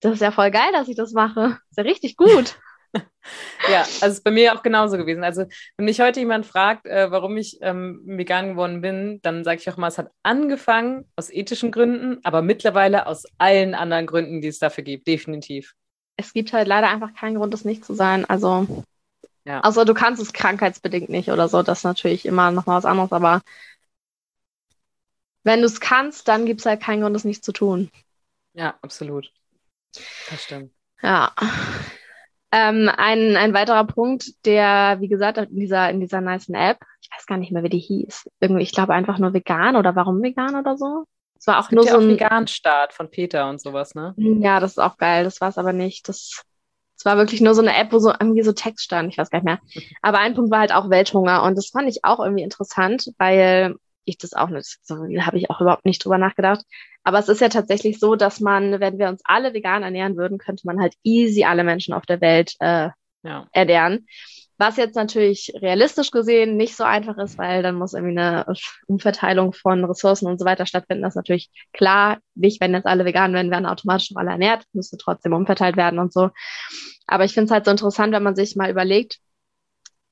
Das 0.00 0.14
ist 0.14 0.20
ja 0.20 0.30
voll 0.30 0.50
geil, 0.50 0.70
dass 0.72 0.88
ich 0.88 0.96
das 0.96 1.12
mache. 1.12 1.58
ist 1.70 1.76
ja 1.76 1.82
richtig 1.82 2.16
gut. 2.16 2.56
ja, 3.70 3.80
also 3.80 4.06
es 4.06 4.12
ist 4.14 4.24
bei 4.24 4.30
mir 4.30 4.54
auch 4.54 4.62
genauso 4.62 4.96
gewesen. 4.96 5.24
Also 5.24 5.46
wenn 5.76 5.86
mich 5.86 6.00
heute 6.00 6.20
jemand 6.20 6.46
fragt, 6.46 6.86
äh, 6.86 7.10
warum 7.10 7.36
ich 7.36 7.58
ähm, 7.60 8.02
vegan 8.04 8.50
geworden 8.50 8.80
bin, 8.80 9.20
dann 9.22 9.44
sage 9.44 9.60
ich 9.60 9.70
auch 9.70 9.76
mal, 9.76 9.88
es 9.88 9.98
hat 9.98 10.10
angefangen 10.22 11.10
aus 11.16 11.30
ethischen 11.30 11.72
Gründen, 11.72 12.18
aber 12.24 12.42
mittlerweile 12.42 13.06
aus 13.06 13.24
allen 13.38 13.74
anderen 13.74 14.06
Gründen, 14.06 14.40
die 14.40 14.48
es 14.48 14.58
dafür 14.58 14.84
gibt, 14.84 15.06
definitiv. 15.06 15.74
Es 16.16 16.32
gibt 16.32 16.52
halt 16.52 16.68
leider 16.68 16.88
einfach 16.88 17.14
keinen 17.14 17.36
Grund, 17.36 17.52
es 17.52 17.64
nicht 17.64 17.84
zu 17.84 17.94
sein. 17.94 18.24
Also, 18.24 18.84
ja. 19.44 19.60
also 19.60 19.84
du 19.84 19.94
kannst 19.94 20.22
es 20.22 20.32
krankheitsbedingt 20.32 21.10
nicht 21.10 21.30
oder 21.30 21.48
so, 21.48 21.62
das 21.62 21.78
ist 21.78 21.84
natürlich 21.84 22.24
immer 22.24 22.50
nochmal 22.50 22.78
was 22.78 22.86
anderes, 22.86 23.12
aber 23.12 23.42
wenn 25.44 25.60
du 25.60 25.66
es 25.66 25.80
kannst, 25.80 26.26
dann 26.26 26.44
gibt 26.46 26.60
es 26.60 26.66
halt 26.66 26.82
keinen 26.82 27.02
Grund, 27.02 27.14
es 27.14 27.24
nicht 27.24 27.44
zu 27.44 27.52
tun. 27.52 27.90
Ja, 28.54 28.74
absolut. 28.80 29.30
Das 30.30 30.42
stimmt. 30.42 30.72
Ja. 31.02 31.32
Ähm, 32.52 32.90
ein, 32.96 33.36
ein 33.36 33.54
weiterer 33.54 33.84
Punkt, 33.84 34.46
der, 34.46 34.96
wie 35.00 35.08
gesagt, 35.08 35.38
in 35.38 35.58
dieser, 35.58 35.90
in 35.90 36.00
dieser 36.00 36.20
nice 36.20 36.48
App, 36.48 36.78
ich 37.00 37.10
weiß 37.14 37.26
gar 37.26 37.38
nicht 37.38 37.52
mehr, 37.52 37.62
wie 37.62 37.68
die 37.68 37.78
hieß. 37.78 38.30
Irgendwie, 38.40 38.62
ich 38.62 38.72
glaube 38.72 38.94
einfach 38.94 39.18
nur 39.18 39.34
vegan 39.34 39.76
oder 39.76 39.96
warum 39.96 40.22
vegan 40.22 40.54
oder 40.54 40.76
so. 40.76 41.04
Es 41.38 41.46
war 41.46 41.58
auch 41.58 41.66
es 41.66 41.72
nur 41.72 41.84
so 41.84 41.98
ein 41.98 42.08
Vegan-Start 42.08 42.92
von 42.92 43.10
Peter 43.10 43.48
und 43.48 43.60
sowas, 43.60 43.94
ne? 43.94 44.14
Ja, 44.16 44.58
das 44.60 44.72
ist 44.72 44.78
auch 44.78 44.96
geil. 44.96 45.24
Das 45.24 45.40
war 45.40 45.48
es 45.48 45.58
aber 45.58 45.72
nicht. 45.72 46.08
Das, 46.08 46.42
es 46.96 47.04
war 47.04 47.16
wirklich 47.18 47.40
nur 47.40 47.54
so 47.54 47.62
eine 47.62 47.76
App, 47.76 47.92
wo 47.92 47.98
so 47.98 48.10
irgendwie 48.10 48.42
so 48.42 48.52
Text 48.52 48.84
stand. 48.84 49.12
Ich 49.12 49.18
weiß 49.18 49.30
gar 49.30 49.38
nicht 49.40 49.44
mehr. 49.44 49.60
Aber 50.02 50.18
ein 50.18 50.34
Punkt 50.34 50.50
war 50.50 50.60
halt 50.60 50.72
auch 50.72 50.88
Welthunger 50.88 51.42
und 51.42 51.56
das 51.58 51.68
fand 51.68 51.88
ich 51.88 52.04
auch 52.04 52.20
irgendwie 52.20 52.42
interessant, 52.42 53.12
weil 53.18 53.76
ich 54.06 54.18
das 54.18 54.32
auch 54.32 54.48
nicht, 54.48 54.78
so 54.82 54.96
habe 54.96 55.36
ich 55.36 55.50
auch 55.50 55.60
überhaupt 55.60 55.84
nicht 55.84 56.04
drüber 56.04 56.18
nachgedacht. 56.18 56.64
Aber 57.04 57.18
es 57.18 57.28
ist 57.28 57.40
ja 57.40 57.48
tatsächlich 57.48 57.98
so, 57.98 58.16
dass 58.16 58.40
man, 58.40 58.80
wenn 58.80 58.98
wir 58.98 59.08
uns 59.08 59.20
alle 59.24 59.52
vegan 59.52 59.82
ernähren 59.82 60.16
würden, 60.16 60.38
könnte 60.38 60.66
man 60.66 60.80
halt 60.80 60.94
easy 61.02 61.44
alle 61.44 61.64
Menschen 61.64 61.92
auf 61.92 62.06
der 62.06 62.20
Welt 62.20 62.54
äh, 62.60 62.88
ja. 63.22 63.46
ernähren. 63.52 64.06
Was 64.58 64.78
jetzt 64.78 64.94
natürlich 64.94 65.52
realistisch 65.60 66.10
gesehen 66.10 66.56
nicht 66.56 66.76
so 66.76 66.84
einfach 66.84 67.18
ist, 67.18 67.36
weil 67.36 67.62
dann 67.62 67.74
muss 67.74 67.92
irgendwie 67.92 68.18
eine 68.18 68.46
Umverteilung 68.86 69.52
von 69.52 69.84
Ressourcen 69.84 70.26
und 70.26 70.38
so 70.38 70.46
weiter 70.46 70.64
stattfinden. 70.64 71.02
Das 71.02 71.12
ist 71.12 71.16
natürlich 71.16 71.50
klar. 71.74 72.18
Nicht, 72.34 72.60
wenn 72.62 72.72
jetzt 72.72 72.86
alle 72.86 73.04
vegan 73.04 73.34
werden, 73.34 73.50
werden 73.50 73.66
automatisch 73.66 74.10
noch 74.10 74.20
alle 74.20 74.30
ernährt, 74.30 74.64
müsste 74.72 74.96
trotzdem 74.96 75.34
umverteilt 75.34 75.76
werden 75.76 75.98
und 75.98 76.12
so. 76.12 76.30
Aber 77.06 77.24
ich 77.24 77.34
finde 77.34 77.46
es 77.46 77.50
halt 77.50 77.66
so 77.66 77.70
interessant, 77.70 78.14
wenn 78.14 78.22
man 78.22 78.34
sich 78.34 78.56
mal 78.56 78.70
überlegt, 78.70 79.18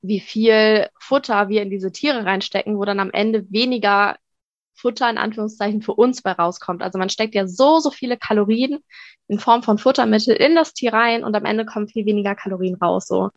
wie 0.06 0.20
viel 0.20 0.88
Futter 0.98 1.48
wir 1.48 1.62
in 1.62 1.70
diese 1.70 1.90
Tiere 1.90 2.26
reinstecken, 2.26 2.76
wo 2.76 2.84
dann 2.84 3.00
am 3.00 3.10
Ende 3.10 3.50
weniger 3.50 4.16
Futter 4.74 5.08
in 5.08 5.16
Anführungszeichen 5.16 5.80
für 5.80 5.94
uns 5.94 6.20
bei 6.20 6.32
rauskommt. 6.32 6.82
Also 6.82 6.98
man 6.98 7.08
steckt 7.08 7.34
ja 7.34 7.46
so, 7.46 7.78
so 7.78 7.90
viele 7.90 8.18
Kalorien 8.18 8.80
in 9.28 9.38
Form 9.38 9.62
von 9.62 9.78
Futtermittel 9.78 10.36
in 10.36 10.54
das 10.54 10.74
Tier 10.74 10.92
rein 10.92 11.24
und 11.24 11.34
am 11.34 11.46
Ende 11.46 11.64
kommen 11.64 11.88
viel 11.88 12.04
weniger 12.04 12.34
Kalorien 12.34 12.74
raus. 12.74 13.06
So, 13.06 13.30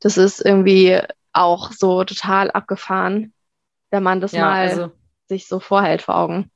das 0.00 0.18
ist 0.18 0.44
irgendwie 0.44 1.00
auch 1.32 1.72
so 1.72 2.04
total 2.04 2.50
abgefahren, 2.50 3.32
wenn 3.90 4.02
man 4.02 4.20
das 4.20 4.32
ja, 4.32 4.42
mal 4.42 4.68
also, 4.68 4.92
sich 5.28 5.48
so 5.48 5.60
vorhält 5.60 6.02
vor 6.02 6.16
Augen. 6.16 6.50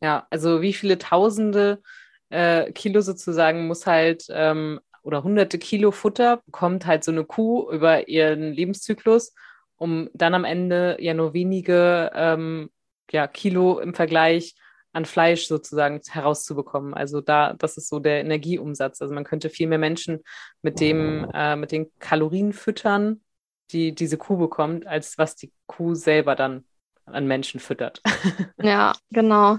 Ja, 0.00 0.26
also 0.30 0.62
wie 0.62 0.72
viele 0.72 0.96
Tausende 0.96 1.82
äh, 2.30 2.72
Kilo 2.72 3.02
sozusagen 3.02 3.66
muss 3.66 3.86
halt 3.86 4.24
ähm, 4.30 4.80
oder 5.08 5.24
hunderte 5.24 5.58
Kilo 5.58 5.90
Futter 5.90 6.42
bekommt 6.44 6.84
halt 6.84 7.02
so 7.02 7.10
eine 7.10 7.24
Kuh 7.24 7.70
über 7.72 8.08
ihren 8.08 8.52
Lebenszyklus, 8.52 9.34
um 9.78 10.10
dann 10.12 10.34
am 10.34 10.44
Ende 10.44 10.98
ja 11.00 11.14
nur 11.14 11.32
wenige 11.32 12.10
ähm, 12.14 12.68
ja, 13.10 13.26
Kilo 13.26 13.78
im 13.78 13.94
Vergleich 13.94 14.54
an 14.92 15.06
Fleisch 15.06 15.46
sozusagen 15.46 15.98
herauszubekommen. 16.06 16.92
Also 16.92 17.22
da, 17.22 17.54
das 17.54 17.78
ist 17.78 17.88
so 17.88 18.00
der 18.00 18.20
Energieumsatz. 18.20 19.00
Also 19.00 19.14
man 19.14 19.24
könnte 19.24 19.48
viel 19.48 19.66
mehr 19.66 19.78
Menschen 19.78 20.22
mit 20.60 20.78
dem, 20.78 21.26
äh, 21.32 21.56
mit 21.56 21.72
den 21.72 21.90
Kalorien 22.00 22.52
füttern, 22.52 23.22
die 23.70 23.94
diese 23.94 24.18
Kuh 24.18 24.36
bekommt, 24.36 24.86
als 24.86 25.16
was 25.16 25.36
die 25.36 25.50
Kuh 25.66 25.94
selber 25.94 26.36
dann 26.36 26.66
an 27.06 27.26
Menschen 27.26 27.60
füttert. 27.60 28.02
ja, 28.62 28.92
genau. 29.08 29.56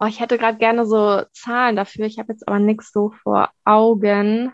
Oh, 0.00 0.06
ich 0.06 0.18
hätte 0.18 0.36
gerade 0.36 0.58
gerne 0.58 0.84
so 0.84 1.22
Zahlen 1.32 1.76
dafür. 1.76 2.06
Ich 2.06 2.18
habe 2.18 2.32
jetzt 2.32 2.48
aber 2.48 2.58
nichts 2.58 2.90
so 2.90 3.12
vor 3.22 3.50
Augen. 3.64 4.50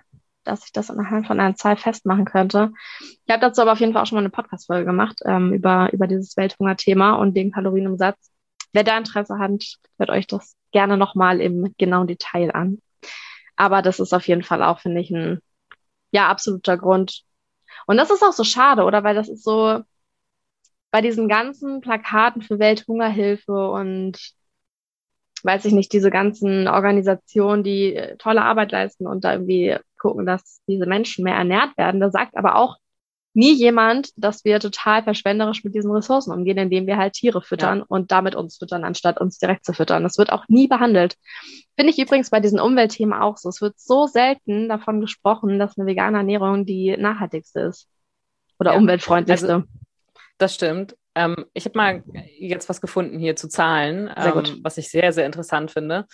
Dass 0.46 0.64
ich 0.64 0.72
das 0.72 0.90
anhand 0.90 1.26
von 1.26 1.40
einer 1.40 1.54
Zahl 1.56 1.76
festmachen 1.76 2.24
könnte. 2.24 2.72
Ich 3.00 3.32
habe 3.32 3.40
dazu 3.40 3.62
aber 3.62 3.72
auf 3.72 3.80
jeden 3.80 3.92
Fall 3.92 4.02
auch 4.02 4.06
schon 4.06 4.16
mal 4.16 4.22
eine 4.22 4.30
Podcast-Folge 4.30 4.84
gemacht 4.84 5.20
ähm, 5.24 5.52
über, 5.52 5.92
über 5.92 6.06
dieses 6.06 6.36
Welthungerthema 6.36 7.14
und 7.14 7.36
den 7.36 7.52
Kalorienumsatz. 7.52 8.30
Wer 8.72 8.84
da 8.84 8.98
Interesse 8.98 9.38
hat, 9.38 9.64
hört 9.98 10.10
euch 10.10 10.26
das 10.26 10.56
gerne 10.72 10.96
nochmal 10.96 11.40
im 11.40 11.74
genauen 11.78 12.06
Detail 12.06 12.50
an. 12.54 12.78
Aber 13.56 13.82
das 13.82 14.00
ist 14.00 14.12
auf 14.12 14.28
jeden 14.28 14.42
Fall 14.42 14.62
auch, 14.62 14.80
finde 14.80 15.00
ich, 15.00 15.10
ein 15.10 15.40
ja, 16.10 16.28
absoluter 16.28 16.76
Grund. 16.76 17.22
Und 17.86 17.96
das 17.96 18.10
ist 18.10 18.22
auch 18.22 18.32
so 18.32 18.44
schade, 18.44 18.84
oder? 18.84 19.04
Weil 19.04 19.14
das 19.14 19.28
ist 19.28 19.44
so 19.44 19.82
bei 20.90 21.00
diesen 21.00 21.28
ganzen 21.28 21.80
Plakaten 21.80 22.42
für 22.42 22.58
Welthungerhilfe 22.58 23.70
und 23.70 24.18
weiß 25.42 25.64
ich 25.66 25.72
nicht, 25.72 25.92
diese 25.92 26.10
ganzen 26.10 26.68
Organisationen, 26.68 27.62
die 27.62 27.94
äh, 27.94 28.16
tolle 28.16 28.42
Arbeit 28.42 28.72
leisten 28.72 29.06
und 29.06 29.24
da 29.24 29.32
irgendwie 29.32 29.76
gucken, 29.98 30.26
dass 30.26 30.62
diese 30.66 30.86
Menschen 30.86 31.24
mehr 31.24 31.34
ernährt 31.34 31.76
werden. 31.76 32.00
Da 32.00 32.10
sagt 32.10 32.36
aber 32.36 32.56
auch 32.56 32.76
nie 33.36 33.52
jemand, 33.52 34.10
dass 34.16 34.44
wir 34.46 34.58
total 34.60 35.02
verschwenderisch 35.02 35.62
mit 35.62 35.74
diesen 35.74 35.90
Ressourcen 35.90 36.32
umgehen, 36.32 36.56
indem 36.56 36.86
wir 36.86 36.96
halt 36.96 37.12
Tiere 37.12 37.42
füttern 37.42 37.80
ja. 37.80 37.84
und 37.86 38.10
damit 38.10 38.34
uns 38.34 38.56
füttern, 38.56 38.82
anstatt 38.82 39.20
uns 39.20 39.38
direkt 39.38 39.66
zu 39.66 39.74
füttern. 39.74 40.02
Das 40.02 40.16
wird 40.16 40.32
auch 40.32 40.44
nie 40.48 40.68
behandelt. 40.68 41.16
Finde 41.76 41.92
ich 41.92 41.98
übrigens 41.98 42.30
bei 42.30 42.40
diesen 42.40 42.58
Umweltthemen 42.58 43.12
auch 43.12 43.36
so. 43.36 43.50
Es 43.50 43.60
wird 43.60 43.78
so 43.78 44.06
selten 44.06 44.70
davon 44.70 45.02
gesprochen, 45.02 45.58
dass 45.58 45.76
eine 45.76 45.86
vegane 45.86 46.16
Ernährung 46.16 46.64
die 46.64 46.96
nachhaltigste 46.96 47.60
ist 47.60 47.88
oder 48.58 48.72
ja. 48.72 48.78
umweltfreundlichste. 48.78 49.54
Also, 49.54 49.66
das 50.38 50.54
stimmt. 50.54 50.96
Ähm, 51.14 51.46
ich 51.54 51.64
habe 51.64 51.78
mal 51.78 52.04
jetzt 52.38 52.68
was 52.68 52.82
gefunden 52.82 53.18
hier 53.18 53.36
zu 53.36 53.48
Zahlen, 53.48 54.10
ähm, 54.14 54.60
was 54.62 54.76
ich 54.76 54.90
sehr, 54.90 55.14
sehr 55.14 55.24
interessant 55.24 55.70
finde. 55.70 56.06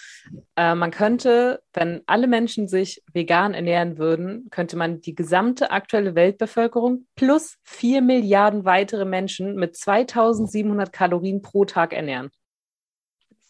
Äh, 0.55 0.77
man 0.77 0.93
könnte, 0.93 1.61
wenn 1.73 2.03
alle 2.07 2.29
Menschen 2.29 2.69
sich 2.69 3.03
vegan 3.13 3.53
ernähren 3.53 3.99
würden, 3.99 4.49
könnte 4.51 4.77
man 4.77 5.01
die 5.01 5.17
gesamte 5.17 5.73
aktuelle 5.73 6.15
Weltbevölkerung 6.15 7.07
plus 7.17 7.59
vier 7.65 8.01
Milliarden 8.01 8.65
weitere 8.65 9.05
Menschen 9.05 9.57
mit 9.57 9.77
2700 9.77 10.93
Kalorien 10.93 11.43
pro 11.43 11.65
Tag 11.65 11.93
ernähren. 11.93 12.31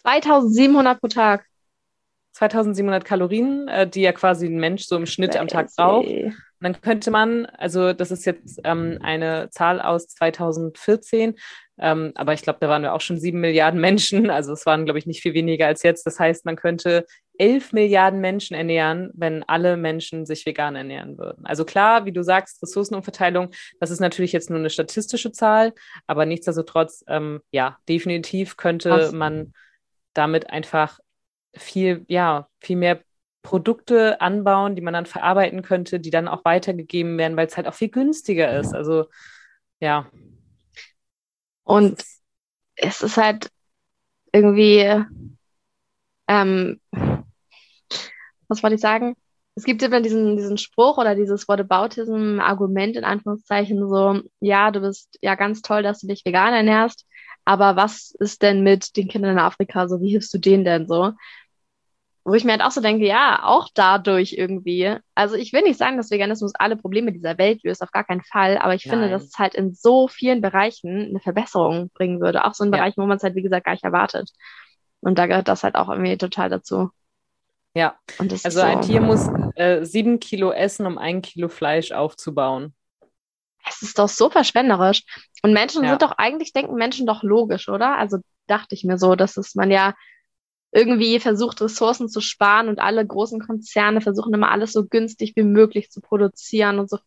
2700 0.00 1.00
pro 1.00 1.08
Tag. 1.08 1.44
2700 2.32 3.04
Kalorien, 3.04 3.68
äh, 3.68 3.86
die 3.86 4.00
ja 4.00 4.12
quasi 4.12 4.46
ein 4.46 4.58
Mensch 4.58 4.86
so 4.86 4.96
im 4.96 5.04
Schnitt 5.04 5.36
am 5.36 5.48
Tag 5.48 5.68
braucht. 5.76 6.08
Und 6.62 6.76
dann 6.76 6.80
könnte 6.80 7.10
man, 7.10 7.46
also 7.46 7.92
das 7.92 8.12
ist 8.12 8.24
jetzt 8.24 8.60
ähm, 8.62 8.98
eine 9.02 9.50
Zahl 9.50 9.80
aus 9.80 10.06
2014, 10.06 11.34
ähm, 11.80 12.12
aber 12.14 12.34
ich 12.34 12.42
glaube, 12.42 12.60
da 12.60 12.68
waren 12.68 12.82
wir 12.82 12.94
auch 12.94 13.00
schon 13.00 13.18
sieben 13.18 13.40
Milliarden 13.40 13.80
Menschen, 13.80 14.30
also 14.30 14.52
es 14.52 14.64
waren, 14.64 14.84
glaube 14.84 15.00
ich, 15.00 15.06
nicht 15.06 15.22
viel 15.22 15.34
weniger 15.34 15.66
als 15.66 15.82
jetzt. 15.82 16.06
Das 16.06 16.20
heißt, 16.20 16.44
man 16.44 16.54
könnte 16.54 17.04
elf 17.36 17.72
Milliarden 17.72 18.20
Menschen 18.20 18.54
ernähren, 18.54 19.10
wenn 19.14 19.42
alle 19.42 19.76
Menschen 19.76 20.24
sich 20.24 20.46
vegan 20.46 20.76
ernähren 20.76 21.18
würden. 21.18 21.44
Also 21.46 21.64
klar, 21.64 22.04
wie 22.04 22.12
du 22.12 22.22
sagst, 22.22 22.62
Ressourcenumverteilung, 22.62 23.50
das 23.80 23.90
ist 23.90 23.98
natürlich 23.98 24.30
jetzt 24.30 24.48
nur 24.48 24.60
eine 24.60 24.70
statistische 24.70 25.32
Zahl, 25.32 25.72
aber 26.06 26.26
nichtsdestotrotz, 26.26 27.02
ähm, 27.08 27.40
ja, 27.50 27.78
definitiv 27.88 28.56
könnte 28.56 29.10
man 29.12 29.52
damit 30.14 30.48
einfach 30.50 31.00
viel, 31.56 32.04
ja, 32.06 32.46
viel 32.60 32.76
mehr 32.76 33.00
Produkte 33.42 34.20
anbauen, 34.20 34.76
die 34.76 34.82
man 34.82 34.94
dann 34.94 35.06
verarbeiten 35.06 35.62
könnte, 35.62 36.00
die 36.00 36.10
dann 36.10 36.28
auch 36.28 36.44
weitergegeben 36.44 37.18
werden, 37.18 37.36
weil 37.36 37.46
es 37.46 37.56
halt 37.56 37.66
auch 37.66 37.74
viel 37.74 37.90
günstiger 37.90 38.58
ist. 38.58 38.74
Also 38.74 39.06
ja. 39.80 40.06
Und 41.64 42.02
es 42.76 43.02
ist 43.02 43.16
halt 43.16 43.50
irgendwie, 44.32 45.04
ähm, 46.28 46.80
was 48.48 48.62
wollte 48.62 48.76
ich 48.76 48.80
sagen? 48.80 49.14
Es 49.54 49.64
gibt 49.64 49.82
immer 49.82 50.00
diesen, 50.00 50.36
diesen 50.36 50.56
Spruch 50.56 50.96
oder 50.96 51.14
dieses 51.14 51.46
Whataboutism-Argument 51.46 52.96
in 52.96 53.04
Anführungszeichen 53.04 53.86
so, 53.88 54.20
ja, 54.40 54.70
du 54.70 54.80
bist 54.80 55.18
ja 55.20 55.34
ganz 55.34 55.60
toll, 55.60 55.82
dass 55.82 56.00
du 56.00 56.06
dich 56.06 56.24
vegan 56.24 56.54
ernährst, 56.54 57.06
aber 57.44 57.76
was 57.76 58.14
ist 58.18 58.42
denn 58.42 58.62
mit 58.62 58.96
den 58.96 59.08
Kindern 59.08 59.32
in 59.32 59.38
Afrika? 59.38 59.88
So, 59.88 60.00
wie 60.00 60.10
hilfst 60.10 60.32
du 60.32 60.38
denen 60.38 60.64
denn 60.64 60.86
so? 60.86 61.12
Wo 62.24 62.34
ich 62.34 62.44
mir 62.44 62.52
halt 62.52 62.62
auch 62.62 62.70
so 62.70 62.80
denke, 62.80 63.04
ja, 63.04 63.40
auch 63.42 63.68
dadurch 63.74 64.34
irgendwie. 64.34 64.96
Also 65.14 65.34
ich 65.34 65.52
will 65.52 65.62
nicht 65.62 65.78
sagen, 65.78 65.96
dass 65.96 66.10
Veganismus 66.10 66.52
alle 66.54 66.76
Probleme 66.76 67.12
dieser 67.12 67.36
Welt 67.36 67.64
löst, 67.64 67.82
auf 67.82 67.90
gar 67.90 68.04
keinen 68.04 68.22
Fall, 68.22 68.58
aber 68.58 68.74
ich 68.74 68.86
Nein. 68.86 68.94
finde, 68.94 69.10
dass 69.10 69.24
es 69.24 69.38
halt 69.38 69.54
in 69.54 69.74
so 69.74 70.06
vielen 70.06 70.40
Bereichen 70.40 71.08
eine 71.08 71.20
Verbesserung 71.20 71.90
bringen 71.90 72.20
würde. 72.20 72.44
Auch 72.44 72.54
so 72.54 72.64
in 72.64 72.72
ja. 72.72 72.78
Bereichen, 72.78 73.02
wo 73.02 73.06
man 73.06 73.16
es 73.16 73.24
halt, 73.24 73.34
wie 73.34 73.42
gesagt, 73.42 73.66
gar 73.66 73.72
nicht 73.72 73.84
erwartet. 73.84 74.30
Und 75.00 75.18
da 75.18 75.26
gehört 75.26 75.48
das 75.48 75.64
halt 75.64 75.74
auch 75.74 75.88
irgendwie 75.88 76.16
total 76.16 76.48
dazu. 76.48 76.90
Ja, 77.74 77.98
also 78.18 78.50
so, 78.50 78.60
ein 78.60 78.82
Tier 78.82 79.00
muss 79.00 79.28
äh, 79.56 79.84
sieben 79.84 80.20
Kilo 80.20 80.52
essen, 80.52 80.86
um 80.86 80.98
ein 80.98 81.22
Kilo 81.22 81.48
Fleisch 81.48 81.90
aufzubauen. 81.90 82.74
Es 83.68 83.82
ist 83.82 83.98
doch 83.98 84.08
so 84.08 84.28
verschwenderisch. 84.28 85.04
Und 85.42 85.52
Menschen 85.52 85.82
ja. 85.82 85.90
sind 85.90 86.02
doch, 86.02 86.12
eigentlich 86.12 86.52
denken 86.52 86.74
Menschen 86.74 87.06
doch 87.06 87.22
logisch, 87.22 87.68
oder? 87.68 87.96
Also 87.96 88.18
dachte 88.46 88.74
ich 88.74 88.84
mir 88.84 88.98
so, 88.98 89.14
dass 89.14 89.36
es 89.36 89.54
man 89.54 89.70
ja 89.70 89.94
irgendwie 90.72 91.20
versucht, 91.20 91.60
Ressourcen 91.60 92.08
zu 92.08 92.20
sparen 92.20 92.68
und 92.68 92.80
alle 92.80 93.06
großen 93.06 93.40
Konzerne 93.40 94.00
versuchen 94.00 94.32
immer 94.32 94.50
alles 94.50 94.72
so 94.72 94.86
günstig 94.86 95.34
wie 95.36 95.42
möglich 95.42 95.90
zu 95.90 96.00
produzieren 96.00 96.78
und 96.78 96.88
so 96.88 96.98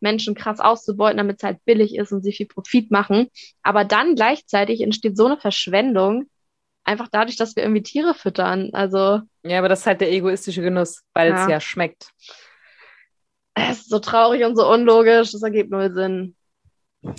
Menschen 0.00 0.34
krass 0.34 0.60
auszubeuten, 0.60 1.18
damit 1.18 1.36
es 1.38 1.44
halt 1.44 1.64
billig 1.64 1.94
ist 1.94 2.12
und 2.12 2.22
sie 2.22 2.32
viel 2.32 2.46
Profit 2.46 2.90
machen. 2.90 3.28
Aber 3.62 3.84
dann 3.84 4.14
gleichzeitig 4.14 4.80
entsteht 4.80 5.16
so 5.16 5.26
eine 5.26 5.38
Verschwendung, 5.38 6.26
einfach 6.84 7.08
dadurch, 7.08 7.36
dass 7.36 7.54
wir 7.54 7.62
irgendwie 7.62 7.82
Tiere 7.82 8.14
füttern. 8.14 8.70
Also. 8.72 9.20
Ja, 9.44 9.58
aber 9.58 9.68
das 9.68 9.80
ist 9.80 9.86
halt 9.86 10.00
der 10.00 10.10
egoistische 10.10 10.62
Genuss, 10.62 11.02
weil 11.14 11.30
ja. 11.30 11.42
es 11.42 11.50
ja 11.50 11.60
schmeckt. 11.60 12.10
Es 13.54 13.82
ist 13.82 13.90
so 13.90 13.98
traurig 13.98 14.44
und 14.44 14.56
so 14.56 14.68
unlogisch, 14.68 15.32
das 15.32 15.42
ergibt 15.42 15.70
null 15.70 15.92
Sinn. 15.92 16.34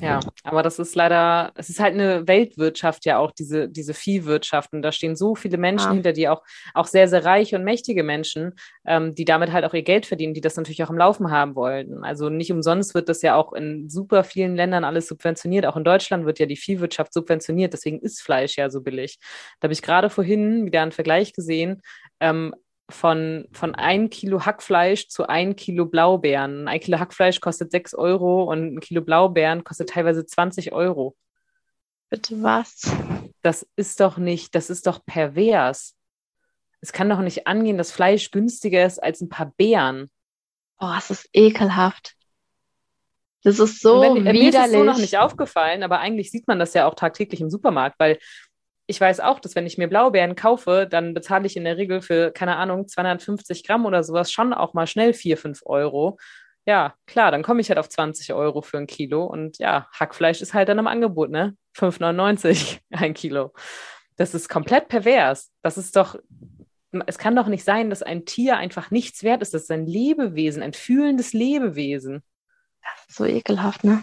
Ja, 0.01 0.21
aber 0.43 0.63
das 0.63 0.79
ist 0.79 0.95
leider, 0.95 1.51
es 1.55 1.69
ist 1.69 1.81
halt 1.81 1.93
eine 1.93 2.25
Weltwirtschaft 2.25 3.05
ja 3.05 3.17
auch, 3.17 3.31
diese, 3.31 3.67
diese 3.67 3.93
Viehwirtschaft. 3.93 4.71
Und 4.71 4.81
da 4.81 4.93
stehen 4.93 5.17
so 5.17 5.35
viele 5.35 5.57
Menschen 5.57 5.87
ja. 5.89 5.93
hinter, 5.93 6.13
die 6.13 6.29
auch, 6.29 6.41
auch 6.73 6.87
sehr, 6.87 7.09
sehr 7.09 7.25
reiche 7.25 7.57
und 7.57 7.65
mächtige 7.65 8.01
Menschen, 8.01 8.53
ähm, 8.85 9.13
die 9.13 9.25
damit 9.25 9.51
halt 9.51 9.65
auch 9.65 9.73
ihr 9.73 9.83
Geld 9.83 10.05
verdienen, 10.05 10.33
die 10.33 10.39
das 10.41 10.55
natürlich 10.55 10.83
auch 10.83 10.89
im 10.89 10.97
Laufen 10.97 11.31
haben 11.31 11.55
wollen. 11.55 12.05
Also 12.05 12.29
nicht 12.29 12.51
umsonst 12.51 12.95
wird 12.95 13.09
das 13.09 13.21
ja 13.21 13.35
auch 13.35 13.51
in 13.51 13.89
super 13.89 14.23
vielen 14.23 14.55
Ländern 14.55 14.85
alles 14.85 15.07
subventioniert. 15.07 15.65
Auch 15.65 15.75
in 15.75 15.83
Deutschland 15.83 16.25
wird 16.25 16.39
ja 16.39 16.45
die 16.45 16.55
Viehwirtschaft 16.55 17.13
subventioniert, 17.13 17.73
deswegen 17.73 17.99
ist 17.99 18.21
Fleisch 18.21 18.57
ja 18.57 18.69
so 18.69 18.81
billig. 18.81 19.19
Da 19.59 19.65
habe 19.65 19.73
ich 19.73 19.81
gerade 19.81 20.09
vorhin 20.09 20.65
wieder 20.65 20.81
einen 20.81 20.93
Vergleich 20.93 21.33
gesehen. 21.33 21.81
Ähm, 22.21 22.55
von, 22.93 23.47
von 23.51 23.75
ein 23.75 24.09
Kilo 24.09 24.45
Hackfleisch 24.45 25.07
zu 25.07 25.27
ein 25.27 25.55
Kilo 25.55 25.85
Blaubeeren. 25.85 26.67
Ein 26.67 26.79
Kilo 26.79 26.99
Hackfleisch 26.99 27.39
kostet 27.39 27.71
6 27.71 27.93
Euro 27.95 28.43
und 28.43 28.75
ein 28.75 28.79
Kilo 28.79 29.01
Blaubeeren 29.01 29.63
kostet 29.63 29.89
teilweise 29.89 30.25
20 30.25 30.71
Euro. 30.71 31.15
Bitte 32.09 32.41
was? 32.43 32.91
Das 33.41 33.67
ist 33.75 33.99
doch 33.99 34.17
nicht, 34.17 34.55
das 34.55 34.69
ist 34.69 34.87
doch 34.87 35.05
pervers. 35.05 35.95
Es 36.81 36.93
kann 36.93 37.09
doch 37.09 37.19
nicht 37.19 37.47
angehen, 37.47 37.77
dass 37.77 37.91
Fleisch 37.91 38.31
günstiger 38.31 38.85
ist 38.85 39.01
als 39.01 39.21
ein 39.21 39.29
paar 39.29 39.51
Beeren. 39.57 40.09
Oh, 40.79 40.93
es 40.97 41.09
ist 41.09 41.29
ekelhaft. 41.33 42.15
Das 43.43 43.59
ist 43.59 43.81
so 43.81 44.01
wenn, 44.01 44.15
widerlich. 44.15 44.41
Mir 44.41 44.49
ist 44.49 44.65
es 44.65 44.71
so 44.71 44.83
noch 44.83 44.97
nicht 44.97 45.17
aufgefallen, 45.17 45.83
aber 45.83 45.99
eigentlich 45.99 46.31
sieht 46.31 46.47
man 46.47 46.59
das 46.59 46.73
ja 46.73 46.87
auch 46.87 46.95
tagtäglich 46.95 47.41
im 47.41 47.49
Supermarkt, 47.49 47.99
weil 47.99 48.19
ich 48.85 48.99
weiß 48.99 49.21
auch, 49.21 49.39
dass 49.39 49.55
wenn 49.55 49.65
ich 49.65 49.77
mir 49.77 49.87
Blaubeeren 49.87 50.35
kaufe, 50.35 50.87
dann 50.89 51.13
bezahle 51.13 51.45
ich 51.45 51.55
in 51.55 51.63
der 51.63 51.77
Regel 51.77 52.01
für, 52.01 52.31
keine 52.31 52.57
Ahnung, 52.57 52.87
250 52.87 53.63
Gramm 53.65 53.85
oder 53.85 54.03
sowas 54.03 54.31
schon 54.31 54.53
auch 54.53 54.73
mal 54.73 54.87
schnell 54.87 55.13
4, 55.13 55.37
5 55.37 55.61
Euro. 55.65 56.17
Ja, 56.65 56.93
klar, 57.07 57.31
dann 57.31 57.43
komme 57.43 57.61
ich 57.61 57.69
halt 57.69 57.79
auf 57.79 57.89
20 57.89 58.33
Euro 58.33 58.61
für 58.61 58.77
ein 58.77 58.87
Kilo. 58.87 59.25
Und 59.25 59.57
ja, 59.57 59.87
Hackfleisch 59.93 60.41
ist 60.41 60.53
halt 60.53 60.69
dann 60.69 60.79
im 60.79 60.87
Angebot, 60.87 61.29
ne? 61.29 61.55
5,99 61.77 62.79
ein 62.91 63.13
Kilo. 63.13 63.53
Das 64.17 64.33
ist 64.33 64.49
komplett 64.49 64.89
pervers. 64.89 65.51
Das 65.61 65.77
ist 65.77 65.95
doch, 65.95 66.17
es 67.05 67.17
kann 67.17 67.35
doch 67.35 67.47
nicht 67.47 67.63
sein, 67.63 67.89
dass 67.89 68.03
ein 68.03 68.25
Tier 68.25 68.57
einfach 68.57 68.91
nichts 68.91 69.23
wert 69.23 69.41
ist. 69.41 69.53
Das 69.53 69.63
ist 69.63 69.71
ein 69.71 69.87
Lebewesen, 69.87 70.61
ein 70.61 70.73
fühlendes 70.73 71.33
Lebewesen. 71.33 72.21
So 73.07 73.25
ekelhaft, 73.25 73.83
ne? 73.83 74.01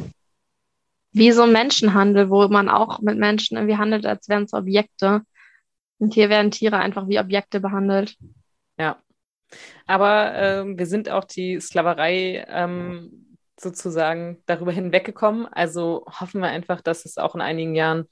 Wie 1.13 1.33
so 1.33 1.43
ein 1.43 1.53
Menschenhandel, 1.53 2.31
wo 2.31 2.47
man 2.49 2.69
auch 2.69 3.01
mit 3.01 3.19
Menschen 3.19 3.57
irgendwie 3.57 3.77
handelt, 3.77 4.07
als 4.07 4.29
wären 4.29 4.45
es 4.45 4.53
Objekte. 4.53 5.23
Und 5.99 6.15
hier 6.15 6.31
werden 6.31 6.51
Tiere 6.51 6.79
einfach 6.79 7.09
wie 7.09 7.19
Objekte 7.19 7.61
behandelt. 7.61 8.17
Ja. 8.79 9.03
Aber 9.87 10.35
äh, 10.35 10.65
wir 10.67 10.87
sind 10.87 11.09
auch 11.09 11.25
die 11.25 11.61
Sklaverei 11.61 12.47
ähm, 12.49 13.37
sozusagen 13.59 14.43
darüber 14.47 14.73
hinweggekommen. 14.73 15.47
Also 15.47 16.07
hoffen 16.09 16.41
wir 16.41 16.49
einfach, 16.49 16.81
dass 16.81 17.05
es 17.05 17.19
auch 17.19 17.35
in 17.35 17.41
einigen 17.41 17.75
Jahren 17.75 18.09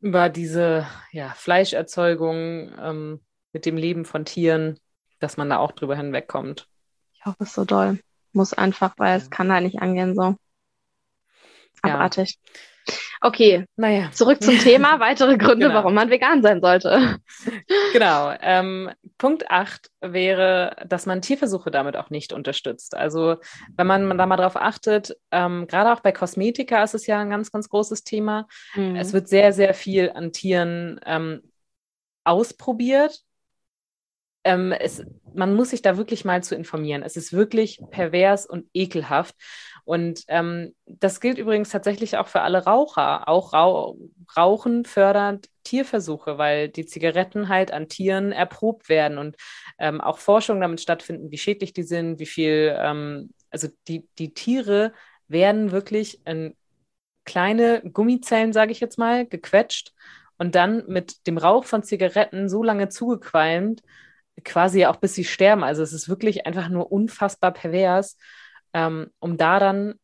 über 0.00 0.28
diese 0.28 0.86
ja, 1.12 1.30
Fleischerzeugung 1.30 2.72
ähm, 2.78 3.20
mit 3.52 3.64
dem 3.66 3.76
Leben 3.76 4.04
von 4.04 4.24
Tieren, 4.24 4.78
dass 5.20 5.36
man 5.36 5.48
da 5.48 5.58
auch 5.58 5.72
drüber 5.72 5.96
hinwegkommt. 5.96 6.68
Ich 7.14 7.24
hoffe 7.24 7.44
es 7.44 7.54
so 7.54 7.64
doll. 7.64 8.00
Muss 8.32 8.52
einfach, 8.52 8.94
weil 8.98 9.16
es 9.16 9.30
kann 9.30 9.48
da 9.48 9.60
nicht 9.60 9.80
angehen 9.80 10.14
so. 10.16 10.36
Abartig. 11.82 12.38
Ja. 12.44 12.62
Okay, 13.20 13.66
naja. 13.76 14.10
Zurück 14.12 14.42
zum 14.42 14.58
Thema, 14.58 14.98
weitere 15.00 15.36
Gründe, 15.36 15.66
genau. 15.66 15.74
warum 15.74 15.94
man 15.94 16.10
vegan 16.10 16.42
sein 16.42 16.60
sollte. 16.60 17.18
Genau. 17.92 18.34
Ähm, 18.40 18.90
Punkt 19.18 19.50
8 19.50 19.90
wäre, 20.00 20.76
dass 20.86 21.04
man 21.04 21.20
Tierversuche 21.20 21.70
damit 21.70 21.96
auch 21.96 22.08
nicht 22.08 22.32
unterstützt. 22.32 22.96
Also 22.96 23.36
wenn 23.76 23.86
man 23.86 24.16
da 24.16 24.26
mal 24.26 24.36
drauf 24.36 24.56
achtet, 24.56 25.14
ähm, 25.30 25.66
gerade 25.66 25.92
auch 25.92 26.00
bei 26.00 26.10
Kosmetika 26.10 26.82
ist 26.82 26.94
es 26.94 27.06
ja 27.06 27.20
ein 27.20 27.30
ganz, 27.30 27.52
ganz 27.52 27.68
großes 27.68 28.04
Thema. 28.04 28.48
Mhm. 28.74 28.96
Es 28.96 29.12
wird 29.12 29.28
sehr, 29.28 29.52
sehr 29.52 29.74
viel 29.74 30.10
an 30.14 30.32
Tieren 30.32 31.00
ähm, 31.04 31.42
ausprobiert. 32.24 33.20
Ähm, 34.44 34.72
es, 34.72 35.04
man 35.34 35.54
muss 35.54 35.70
sich 35.70 35.82
da 35.82 35.96
wirklich 35.96 36.24
mal 36.24 36.42
zu 36.42 36.54
informieren. 36.54 37.02
Es 37.02 37.16
ist 37.16 37.32
wirklich 37.32 37.80
pervers 37.90 38.46
und 38.46 38.66
ekelhaft. 38.74 39.36
Und 39.84 40.24
ähm, 40.28 40.74
das 40.86 41.20
gilt 41.20 41.38
übrigens 41.38 41.70
tatsächlich 41.70 42.16
auch 42.16 42.28
für 42.28 42.42
alle 42.42 42.64
Raucher. 42.64 43.28
Auch 43.28 43.52
Rauch 43.52 43.96
Rauchen 44.36 44.84
fördert 44.84 45.48
Tierversuche, 45.64 46.38
weil 46.38 46.68
die 46.68 46.86
Zigaretten 46.86 47.48
halt 47.48 47.72
an 47.72 47.88
Tieren 47.88 48.32
erprobt 48.32 48.88
werden 48.88 49.18
und 49.18 49.36
ähm, 49.78 50.00
auch 50.00 50.18
Forschungen 50.18 50.60
damit 50.60 50.80
stattfinden, 50.80 51.30
wie 51.30 51.38
schädlich 51.38 51.72
die 51.72 51.82
sind, 51.82 52.18
wie 52.18 52.26
viel, 52.26 52.74
ähm, 52.78 53.30
also 53.50 53.68
die, 53.88 54.08
die 54.18 54.32
Tiere 54.34 54.92
werden 55.28 55.70
wirklich 55.72 56.24
in 56.26 56.56
kleine 57.24 57.82
Gummizellen, 57.82 58.52
sage 58.52 58.72
ich 58.72 58.80
jetzt 58.80 58.98
mal, 58.98 59.26
gequetscht 59.26 59.92
und 60.38 60.54
dann 60.54 60.84
mit 60.88 61.26
dem 61.26 61.38
Rauch 61.38 61.64
von 61.64 61.82
Zigaretten 61.82 62.48
so 62.48 62.62
lange 62.62 62.88
zugequalmt, 62.88 63.82
quasi 64.44 64.86
auch 64.86 64.96
bis 64.96 65.14
sie 65.14 65.24
sterben. 65.24 65.62
Also 65.62 65.82
es 65.82 65.92
ist 65.92 66.08
wirklich 66.08 66.46
einfach 66.46 66.68
nur 66.68 66.90
unfassbar 66.90 67.52
pervers 67.52 68.16
ähm, 68.72 69.10
um 69.18 69.36
da 69.36 69.58
dann 69.58 69.94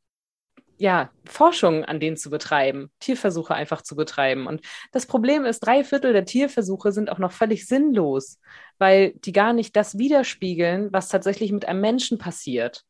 ja, 0.78 1.10
Forschung 1.24 1.84
an 1.84 1.98
denen 1.98 2.16
zu 2.16 2.30
betreiben, 2.30 2.90
Tierversuche 3.00 3.54
einfach 3.54 3.82
zu 3.82 3.96
betreiben. 3.96 4.46
Und 4.46 4.62
das 4.92 5.06
Problem 5.06 5.44
ist, 5.44 5.60
drei 5.60 5.82
Viertel 5.82 6.12
der 6.12 6.24
Tierversuche 6.24 6.92
sind 6.92 7.10
auch 7.10 7.18
noch 7.18 7.32
völlig 7.32 7.66
sinnlos, 7.66 8.38
weil 8.78 9.12
die 9.24 9.32
gar 9.32 9.52
nicht 9.52 9.74
das 9.74 9.98
widerspiegeln, 9.98 10.92
was 10.92 11.08
tatsächlich 11.08 11.52
mit 11.52 11.66
einem 11.66 11.80
Menschen 11.80 12.18
passiert. 12.18 12.84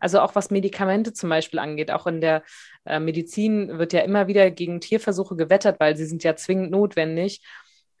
Also 0.00 0.20
auch 0.20 0.34
was 0.34 0.50
Medikamente 0.50 1.12
zum 1.12 1.30
Beispiel 1.30 1.60
angeht, 1.60 1.90
auch 1.92 2.06
in 2.06 2.20
der 2.20 2.42
äh, 2.84 2.98
Medizin 2.98 3.78
wird 3.78 3.92
ja 3.92 4.00
immer 4.00 4.26
wieder 4.26 4.50
gegen 4.50 4.80
Tierversuche 4.80 5.36
gewettert, 5.36 5.78
weil 5.78 5.96
sie 5.96 6.06
sind 6.06 6.24
ja 6.24 6.34
zwingend 6.34 6.70
notwendig. 6.70 7.42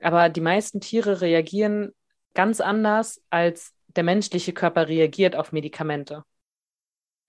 Aber 0.00 0.28
die 0.28 0.40
meisten 0.40 0.80
Tiere 0.80 1.20
reagieren 1.20 1.92
ganz 2.34 2.60
anders, 2.60 3.22
als 3.28 3.74
der 3.88 4.04
menschliche 4.04 4.52
Körper 4.52 4.88
reagiert 4.88 5.36
auf 5.36 5.52
Medikamente. 5.52 6.24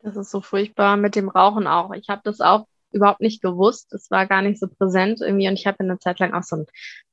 Das 0.03 0.15
ist 0.15 0.31
so 0.31 0.41
furchtbar 0.41 0.97
mit 0.97 1.15
dem 1.15 1.29
Rauchen 1.29 1.67
auch. 1.67 1.93
Ich 1.93 2.09
habe 2.09 2.21
das 2.23 2.41
auch 2.41 2.65
überhaupt 2.91 3.21
nicht 3.21 3.41
gewusst. 3.41 3.93
Es 3.93 4.11
war 4.11 4.25
gar 4.27 4.41
nicht 4.41 4.59
so 4.59 4.67
präsent 4.67 5.21
irgendwie 5.21 5.47
und 5.47 5.53
ich 5.53 5.67
habe 5.67 5.79
eine 5.79 5.99
Zeit 5.99 6.19
lang 6.19 6.33
auch 6.33 6.43
so 6.43 6.57
ein 6.57 6.65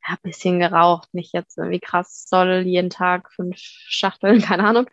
ja, 0.08 0.16
bisschen 0.22 0.58
geraucht. 0.58 1.08
Nicht 1.12 1.32
jetzt 1.32 1.58
irgendwie 1.58 1.80
krass 1.80 2.26
soll 2.28 2.62
jeden 2.66 2.90
Tag 2.90 3.30
fünf 3.32 3.56
Schachteln, 3.56 4.40
keine 4.42 4.64
Ahnung. 4.64 4.86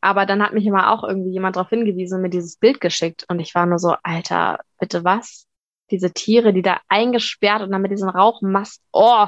Aber 0.00 0.24
dann 0.26 0.42
hat 0.42 0.54
mich 0.54 0.66
immer 0.66 0.92
auch 0.92 1.04
irgendwie 1.04 1.30
jemand 1.30 1.56
darauf 1.56 1.68
hingewiesen 1.68 2.16
und 2.16 2.22
mir 2.22 2.30
dieses 2.30 2.56
Bild 2.56 2.80
geschickt 2.80 3.26
und 3.28 3.38
ich 3.38 3.54
war 3.54 3.66
nur 3.66 3.78
so, 3.78 3.96
Alter, 4.02 4.60
bitte 4.78 5.04
was? 5.04 5.46
Diese 5.90 6.12
Tiere, 6.12 6.52
die 6.54 6.62
da 6.62 6.80
eingesperrt 6.88 7.62
und 7.62 7.70
dann 7.70 7.82
mit 7.82 7.90
diesem 7.90 8.08
Rauchmast, 8.08 8.82
oh, 8.92 9.26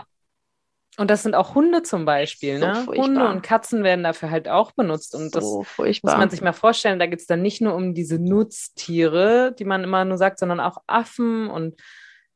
und 0.98 1.10
das 1.10 1.22
sind 1.22 1.34
auch 1.34 1.54
Hunde 1.54 1.82
zum 1.82 2.04
Beispiel. 2.04 2.58
So 2.58 2.66
ne? 2.66 2.86
Hunde 2.86 3.26
und 3.28 3.42
Katzen 3.42 3.82
werden 3.82 4.04
dafür 4.04 4.30
halt 4.30 4.48
auch 4.48 4.72
benutzt. 4.72 5.14
Und 5.14 5.32
so 5.32 5.60
das 5.62 5.68
furchtbar. 5.68 6.12
muss 6.12 6.18
man 6.18 6.30
sich 6.30 6.42
mal 6.42 6.52
vorstellen. 6.52 6.98
Da 6.98 7.06
geht 7.06 7.20
es 7.20 7.26
dann 7.26 7.40
nicht 7.40 7.62
nur 7.62 7.74
um 7.74 7.94
diese 7.94 8.18
Nutztiere, 8.18 9.54
die 9.58 9.64
man 9.64 9.84
immer 9.84 10.04
nur 10.04 10.18
sagt, 10.18 10.38
sondern 10.38 10.60
auch 10.60 10.78
Affen 10.86 11.48
und 11.48 11.80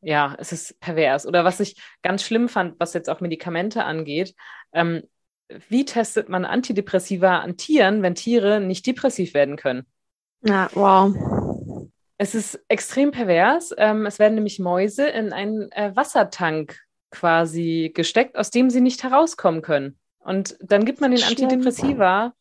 ja, 0.01 0.37
es 0.39 0.53
ist 0.53 0.81
pervers. 0.81 1.27
Oder 1.27 1.45
was 1.45 1.61
ich 1.61 1.77
ganz 2.03 2.23
schlimm 2.23 2.49
fand, 2.49 2.79
was 2.79 2.95
jetzt 2.95 3.11
auch 3.11 3.21
Medikamente 3.21 3.85
angeht, 3.85 4.35
ähm, 4.73 5.03
wie 5.69 5.85
testet 5.85 6.29
man 6.29 6.45
Antidepressiva 6.45 7.39
an 7.39 7.57
Tieren, 7.57 8.03
wenn 8.03 8.15
Tiere 8.15 8.61
nicht 8.61 8.87
depressiv 8.87 9.35
werden 9.35 9.57
können? 9.57 9.87
Ja, 10.43 10.69
wow. 10.75 11.15
Es 12.19 12.35
ist 12.35 12.59
extrem 12.69 13.11
pervers. 13.11 13.75
Ähm, 13.77 14.07
es 14.07 14.19
werden 14.19 14.35
nämlich 14.37 14.59
Mäuse 14.59 15.07
in 15.07 15.33
einen 15.33 15.71
äh, 15.73 15.95
Wassertank 15.95 16.86
quasi 17.11 17.93
gesteckt, 17.95 18.37
aus 18.37 18.51
dem 18.51 18.71
sie 18.71 18.81
nicht 18.81 19.03
herauskommen 19.03 19.63
können. 19.63 19.99
Und 20.19 20.57
dann 20.61 20.85
gibt 20.85 21.01
man 21.01 21.13
den 21.13 21.23
Antidepressiva, 21.23 22.35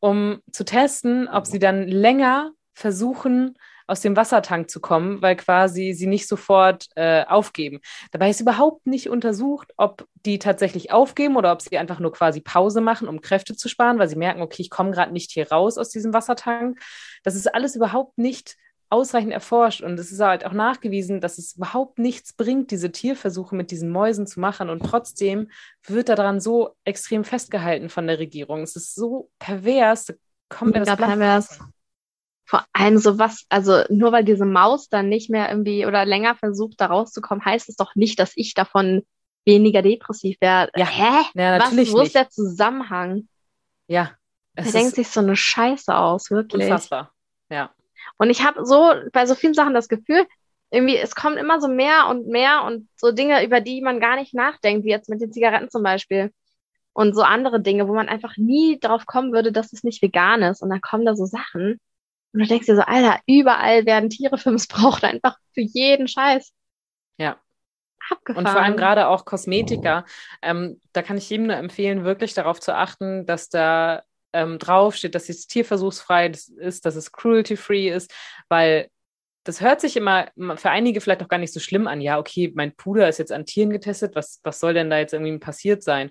um 0.00 0.40
zu 0.52 0.64
testen, 0.64 1.28
ob 1.28 1.46
sie 1.46 1.58
dann 1.58 1.88
länger 1.88 2.52
versuchen, 2.74 3.56
aus 3.86 4.00
dem 4.00 4.16
Wassertank 4.16 4.70
zu 4.70 4.80
kommen, 4.80 5.20
weil 5.20 5.36
quasi 5.36 5.92
sie 5.92 6.06
nicht 6.06 6.26
sofort 6.26 6.86
äh, 6.96 7.24
aufgeben. 7.24 7.80
Dabei 8.12 8.30
ist 8.30 8.40
überhaupt 8.40 8.86
nicht 8.86 9.10
untersucht, 9.10 9.72
ob 9.76 10.06
die 10.24 10.38
tatsächlich 10.38 10.90
aufgeben 10.90 11.36
oder 11.36 11.52
ob 11.52 11.60
sie 11.60 11.76
einfach 11.76 12.00
nur 12.00 12.12
quasi 12.12 12.40
Pause 12.40 12.80
machen, 12.80 13.08
um 13.08 13.20
Kräfte 13.20 13.56
zu 13.56 13.68
sparen, 13.68 13.98
weil 13.98 14.08
sie 14.08 14.16
merken, 14.16 14.40
okay, 14.40 14.62
ich 14.62 14.70
komme 14.70 14.90
gerade 14.90 15.12
nicht 15.12 15.32
hier 15.32 15.50
raus 15.50 15.76
aus 15.76 15.90
diesem 15.90 16.14
Wassertank. 16.14 16.80
Das 17.24 17.34
ist 17.34 17.54
alles 17.54 17.76
überhaupt 17.76 18.16
nicht 18.16 18.56
ausreichend 18.90 19.32
erforscht 19.32 19.82
und 19.82 19.98
es 19.98 20.12
ist 20.12 20.20
halt 20.20 20.44
auch 20.46 20.52
nachgewiesen, 20.52 21.20
dass 21.20 21.38
es 21.38 21.56
überhaupt 21.56 21.98
nichts 21.98 22.32
bringt, 22.32 22.70
diese 22.70 22.92
Tierversuche 22.92 23.54
mit 23.54 23.70
diesen 23.70 23.90
Mäusen 23.90 24.26
zu 24.26 24.40
machen 24.40 24.70
und 24.70 24.80
trotzdem 24.80 25.50
wird 25.86 26.08
daran 26.08 26.40
so 26.40 26.76
extrem 26.84 27.24
festgehalten 27.24 27.88
von 27.88 28.06
der 28.06 28.18
Regierung. 28.18 28.62
Es 28.62 28.76
ist 28.76 28.94
so 28.94 29.30
pervers, 29.38 30.14
kommt 30.48 30.74
mir 30.74 30.84
das 30.84 30.96
pervers. 30.96 31.58
Vor 32.46 32.64
allem 32.72 32.98
so 32.98 33.18
was, 33.18 33.46
also 33.48 33.84
nur 33.88 34.12
weil 34.12 34.24
diese 34.24 34.44
Maus 34.44 34.88
dann 34.88 35.08
nicht 35.08 35.30
mehr 35.30 35.48
irgendwie 35.48 35.86
oder 35.86 36.04
länger 36.04 36.34
versucht, 36.34 36.80
da 36.80 36.86
rauszukommen, 36.86 37.44
heißt 37.44 37.68
es 37.70 37.76
doch 37.76 37.94
nicht, 37.94 38.18
dass 38.18 38.32
ich 38.36 38.54
davon 38.54 39.02
weniger 39.46 39.82
depressiv 39.82 40.36
werde. 40.40 40.72
Ja, 40.76 40.86
hä? 40.86 41.24
Ja, 41.34 41.58
natürlich 41.58 41.88
was, 41.88 41.94
wo 41.94 42.02
ist 42.02 42.14
der 42.14 42.28
Zusammenhang? 42.28 43.28
Ja. 43.86 44.12
Er 44.56 44.64
denkt 44.64 44.94
sich 44.94 45.08
so 45.08 45.20
eine 45.20 45.36
Scheiße 45.36 45.94
aus, 45.94 46.30
wirklich. 46.30 46.64
Unfassbar. 46.64 47.12
Ja. 47.50 47.74
Und 48.18 48.30
ich 48.30 48.44
habe 48.44 48.64
so 48.64 48.92
bei 49.12 49.26
so 49.26 49.34
vielen 49.34 49.54
Sachen 49.54 49.74
das 49.74 49.88
Gefühl, 49.88 50.26
irgendwie, 50.70 50.96
es 50.96 51.14
kommt 51.14 51.36
immer 51.36 51.60
so 51.60 51.68
mehr 51.68 52.08
und 52.08 52.26
mehr 52.26 52.64
und 52.64 52.88
so 52.96 53.12
Dinge, 53.12 53.44
über 53.44 53.60
die 53.60 53.80
man 53.80 54.00
gar 54.00 54.16
nicht 54.16 54.34
nachdenkt, 54.34 54.84
wie 54.84 54.90
jetzt 54.90 55.08
mit 55.08 55.20
den 55.20 55.32
Zigaretten 55.32 55.70
zum 55.70 55.82
Beispiel. 55.82 56.32
Und 56.92 57.14
so 57.14 57.22
andere 57.22 57.60
Dinge, 57.60 57.88
wo 57.88 57.94
man 57.94 58.08
einfach 58.08 58.36
nie 58.36 58.78
drauf 58.80 59.06
kommen 59.06 59.32
würde, 59.32 59.52
dass 59.52 59.72
es 59.72 59.84
nicht 59.84 60.02
vegan 60.02 60.42
ist. 60.42 60.62
Und 60.62 60.70
dann 60.70 60.80
kommen 60.80 61.04
da 61.04 61.16
so 61.16 61.26
Sachen. 61.26 61.80
Und 62.32 62.40
du 62.40 62.46
denkst 62.46 62.66
dir 62.66 62.76
so, 62.76 62.82
Alter, 62.82 63.20
überall 63.26 63.86
werden 63.86 64.10
Tiere 64.10 64.38
für 64.38 64.50
missbraucht, 64.50 65.04
einfach 65.04 65.38
für 65.52 65.60
jeden 65.60 66.08
Scheiß. 66.08 66.52
Ja. 67.18 67.38
Abgefahren. 68.10 68.46
Und 68.46 68.52
vor 68.52 68.60
allem 68.60 68.76
gerade 68.76 69.08
auch 69.08 69.24
Kosmetika. 69.24 70.04
Ähm, 70.42 70.80
da 70.92 71.02
kann 71.02 71.16
ich 71.16 71.30
jedem 71.30 71.46
nur 71.46 71.56
empfehlen, 71.56 72.04
wirklich 72.04 72.34
darauf 72.34 72.60
zu 72.60 72.74
achten, 72.74 73.26
dass 73.26 73.48
da 73.48 74.02
ähm, 74.34 74.58
draufsteht, 74.58 75.14
dass 75.14 75.28
es 75.28 75.46
tierversuchsfrei 75.46 76.28
ist, 76.28 76.84
dass 76.84 76.96
es 76.96 77.12
cruelty-free 77.12 77.90
ist, 77.90 78.12
weil 78.48 78.88
das 79.44 79.60
hört 79.60 79.80
sich 79.82 79.96
immer 79.96 80.28
für 80.56 80.70
einige 80.70 81.02
vielleicht 81.02 81.22
auch 81.22 81.28
gar 81.28 81.38
nicht 81.38 81.52
so 81.52 81.60
schlimm 81.60 81.86
an. 81.86 82.00
Ja, 82.00 82.18
okay, 82.18 82.50
mein 82.54 82.74
Puder 82.74 83.08
ist 83.08 83.18
jetzt 83.18 83.30
an 83.30 83.44
Tieren 83.44 83.70
getestet, 83.70 84.16
was, 84.16 84.40
was 84.42 84.58
soll 84.58 84.72
denn 84.72 84.88
da 84.88 84.98
jetzt 84.98 85.12
irgendwie 85.12 85.36
passiert 85.38 85.82
sein? 85.82 86.10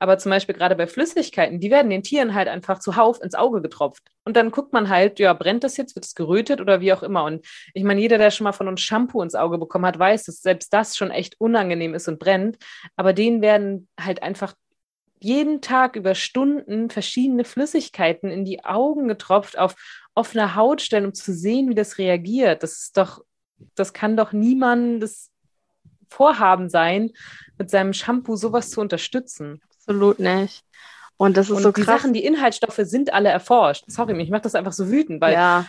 Aber 0.00 0.18
zum 0.18 0.30
Beispiel 0.30 0.56
gerade 0.56 0.74
bei 0.74 0.88
Flüssigkeiten, 0.88 1.60
die 1.60 1.70
werden 1.70 1.90
den 1.90 2.02
Tieren 2.02 2.34
halt 2.34 2.48
einfach 2.48 2.80
zuhauf 2.80 3.22
ins 3.22 3.36
Auge 3.36 3.62
getropft. 3.62 4.02
Und 4.24 4.36
dann 4.36 4.50
guckt 4.50 4.72
man 4.72 4.88
halt, 4.88 5.20
ja, 5.20 5.32
brennt 5.32 5.62
das 5.62 5.76
jetzt, 5.76 5.94
wird 5.94 6.04
es 6.04 6.16
gerötet 6.16 6.60
oder 6.60 6.80
wie 6.80 6.92
auch 6.92 7.04
immer. 7.04 7.22
Und 7.24 7.46
ich 7.72 7.84
meine, 7.84 8.00
jeder, 8.00 8.18
der 8.18 8.32
schon 8.32 8.44
mal 8.44 8.52
von 8.52 8.68
uns 8.68 8.80
Shampoo 8.80 9.22
ins 9.22 9.36
Auge 9.36 9.58
bekommen 9.58 9.86
hat, 9.86 9.98
weiß, 9.98 10.24
dass 10.24 10.42
selbst 10.42 10.72
das 10.74 10.96
schon 10.96 11.12
echt 11.12 11.40
unangenehm 11.40 11.94
ist 11.94 12.08
und 12.08 12.18
brennt. 12.18 12.58
Aber 12.96 13.12
denen 13.12 13.42
werden 13.42 13.88
halt 14.00 14.24
einfach 14.24 14.54
jeden 15.24 15.60
Tag 15.60 15.96
über 15.96 16.14
Stunden 16.14 16.90
verschiedene 16.90 17.44
Flüssigkeiten 17.44 18.30
in 18.30 18.44
die 18.44 18.64
Augen 18.64 19.08
getropft 19.08 19.58
auf 19.58 19.74
offener 20.14 20.54
Haut 20.54 20.82
stellen, 20.82 21.06
um 21.06 21.14
zu 21.14 21.32
sehen, 21.32 21.68
wie 21.68 21.74
das 21.74 21.98
reagiert. 21.98 22.62
Das 22.62 22.72
ist 22.82 22.96
doch, 22.96 23.24
das 23.74 23.92
kann 23.92 24.16
doch 24.16 24.32
niemandes 24.32 25.30
Vorhaben 26.10 26.68
sein, 26.68 27.10
mit 27.58 27.70
seinem 27.70 27.92
Shampoo 27.92 28.36
sowas 28.36 28.70
zu 28.70 28.80
unterstützen. 28.80 29.60
Absolut 29.70 30.18
nicht. 30.18 30.64
Und 31.16 31.36
das 31.36 31.48
ist 31.48 31.56
Und 31.56 31.62
so 31.62 31.72
krass. 31.72 31.84
Die 31.84 31.90
Sachen, 31.90 32.12
die 32.12 32.24
Inhaltsstoffe 32.24 32.80
sind 32.82 33.12
alle 33.12 33.30
erforscht. 33.30 33.84
Sorry, 33.86 34.14
mich 34.14 34.30
macht 34.30 34.44
das 34.44 34.54
einfach 34.54 34.72
so 34.72 34.90
wütend, 34.90 35.20
weil 35.20 35.34
ja 35.34 35.66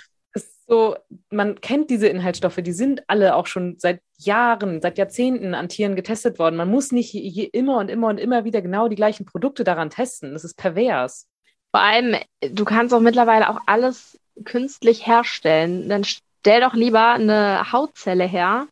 so, 0.67 0.95
man 1.29 1.59
kennt 1.61 1.89
diese 1.89 2.07
Inhaltsstoffe, 2.07 2.59
die 2.61 2.71
sind 2.71 3.03
alle 3.07 3.35
auch 3.35 3.47
schon 3.47 3.75
seit 3.79 4.01
Jahren, 4.25 4.81
seit 4.81 4.97
Jahrzehnten 4.97 5.53
an 5.53 5.69
Tieren 5.69 5.95
getestet 5.95 6.39
worden. 6.39 6.55
Man 6.55 6.69
muss 6.69 6.91
nicht 6.91 7.13
je, 7.13 7.43
immer 7.45 7.77
und 7.77 7.89
immer 7.89 8.07
und 8.07 8.19
immer 8.19 8.45
wieder 8.45 8.61
genau 8.61 8.87
die 8.87 8.95
gleichen 8.95 9.25
Produkte 9.25 9.63
daran 9.63 9.89
testen. 9.89 10.33
Das 10.33 10.43
ist 10.43 10.57
pervers. 10.57 11.27
Vor 11.71 11.81
allem, 11.81 12.15
du 12.41 12.65
kannst 12.65 12.93
auch 12.93 12.99
mittlerweile 12.99 13.49
auch 13.49 13.59
alles 13.65 14.19
künstlich 14.45 15.07
herstellen. 15.07 15.89
Dann 15.89 16.03
stell 16.03 16.61
doch 16.61 16.73
lieber 16.73 17.13
eine 17.13 17.71
Hautzelle 17.71 18.25
her, 18.25 18.67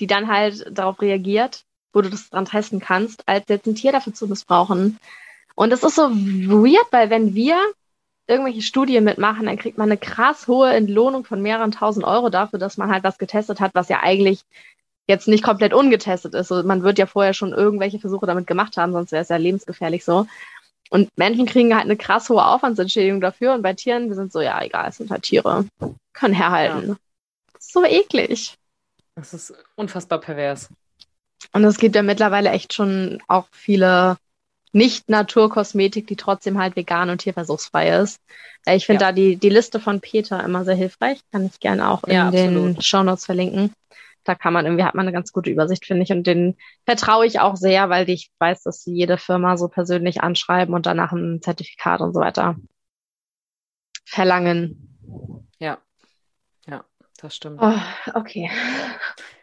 die 0.00 0.06
dann 0.06 0.28
halt 0.28 0.66
darauf 0.70 1.00
reagiert, 1.00 1.64
wo 1.92 2.02
du 2.02 2.10
das 2.10 2.28
dran 2.28 2.44
testen 2.44 2.80
kannst, 2.80 3.26
als 3.28 3.46
jetzt 3.48 3.66
ein 3.66 3.74
Tier 3.74 3.92
dafür 3.92 4.12
zu 4.12 4.26
missbrauchen. 4.26 4.98
Und 5.54 5.72
es 5.72 5.82
ist 5.82 5.94
so 5.94 6.10
weird, 6.10 6.86
weil 6.90 7.08
wenn 7.08 7.34
wir 7.34 7.58
irgendwelche 8.26 8.62
Studien 8.62 9.04
mitmachen, 9.04 9.46
dann 9.46 9.56
kriegt 9.56 9.78
man 9.78 9.88
eine 9.88 9.96
krass 9.96 10.48
hohe 10.48 10.70
Entlohnung 10.70 11.24
von 11.24 11.40
mehreren 11.40 11.72
tausend 11.72 12.04
Euro 12.04 12.28
dafür, 12.28 12.58
dass 12.58 12.76
man 12.76 12.90
halt 12.90 13.04
was 13.04 13.18
getestet 13.18 13.60
hat, 13.60 13.74
was 13.74 13.88
ja 13.88 14.02
eigentlich 14.02 14.42
jetzt 15.06 15.28
nicht 15.28 15.44
komplett 15.44 15.72
ungetestet 15.72 16.34
ist. 16.34 16.48
So, 16.48 16.62
man 16.62 16.82
wird 16.82 16.98
ja 16.98 17.06
vorher 17.06 17.34
schon 17.34 17.52
irgendwelche 17.52 17.98
Versuche 17.98 18.26
damit 18.26 18.46
gemacht 18.46 18.76
haben, 18.76 18.92
sonst 18.92 19.12
wäre 19.12 19.22
es 19.22 19.28
ja 19.28 19.36
lebensgefährlich 19.36 20.04
so. 20.04 20.26
Und 20.90 21.16
Menschen 21.16 21.46
kriegen 21.46 21.74
halt 21.74 21.84
eine 21.84 21.96
krass 21.96 22.28
hohe 22.28 22.44
Aufwandsentschädigung 22.44 23.20
dafür 23.20 23.54
und 23.54 23.62
bei 23.62 23.74
Tieren, 23.74 24.08
wir 24.08 24.14
sind 24.14 24.32
so, 24.32 24.40
ja, 24.40 24.62
egal, 24.62 24.88
es 24.88 24.98
sind 24.98 25.10
halt 25.10 25.22
Tiere. 25.22 25.66
Können 26.12 26.34
herhalten. 26.34 26.88
Ja. 26.90 26.96
so 27.58 27.84
eklig. 27.84 28.54
Das 29.16 29.34
ist 29.34 29.52
unfassbar 29.74 30.20
pervers. 30.20 30.68
Und 31.52 31.64
es 31.64 31.78
gibt 31.78 31.96
ja 31.96 32.02
mittlerweile 32.02 32.50
echt 32.50 32.72
schon 32.72 33.22
auch 33.28 33.46
viele 33.50 34.16
nicht-Naturkosmetik, 34.72 36.06
die 36.06 36.16
trotzdem 36.16 36.58
halt 36.58 36.76
vegan 36.76 37.10
und 37.10 37.18
tierversuchsfrei 37.18 37.98
ist. 37.98 38.20
Ich 38.66 38.84
finde 38.84 39.04
ja. 39.04 39.08
da 39.08 39.12
die, 39.12 39.36
die 39.36 39.48
Liste 39.48 39.80
von 39.80 40.00
Peter 40.00 40.42
immer 40.44 40.64
sehr 40.64 40.74
hilfreich. 40.74 41.20
Kann 41.32 41.46
ich 41.46 41.58
gerne 41.60 41.88
auch 41.88 42.04
in 42.04 42.14
ja, 42.14 42.30
den 42.30 42.80
Shownotes 42.80 43.24
verlinken. 43.24 43.72
Da 44.26 44.34
kann 44.34 44.52
man 44.52 44.66
irgendwie, 44.66 44.84
hat 44.84 44.94
man 44.94 45.06
eine 45.06 45.12
ganz 45.12 45.32
gute 45.32 45.50
Übersicht, 45.50 45.86
finde 45.86 46.02
ich. 46.02 46.10
Und 46.10 46.26
den 46.26 46.56
vertraue 46.84 47.26
ich 47.26 47.40
auch 47.40 47.56
sehr, 47.56 47.88
weil 47.88 48.08
ich 48.10 48.32
weiß, 48.38 48.62
dass 48.62 48.82
sie 48.82 48.94
jede 48.94 49.18
Firma 49.18 49.56
so 49.56 49.68
persönlich 49.68 50.22
anschreiben 50.22 50.74
und 50.74 50.86
danach 50.86 51.12
ein 51.12 51.40
Zertifikat 51.42 52.00
und 52.00 52.12
so 52.12 52.20
weiter 52.20 52.56
verlangen. 54.04 55.48
Ja, 55.58 55.78
ja, 56.66 56.84
das 57.20 57.36
stimmt. 57.36 57.60
Oh, 57.60 57.78
okay. 58.14 58.50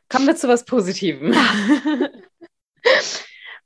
Kommen 0.09 0.27
wir 0.27 0.35
zu 0.35 0.47
was 0.47 0.65
Positivem. 0.65 1.33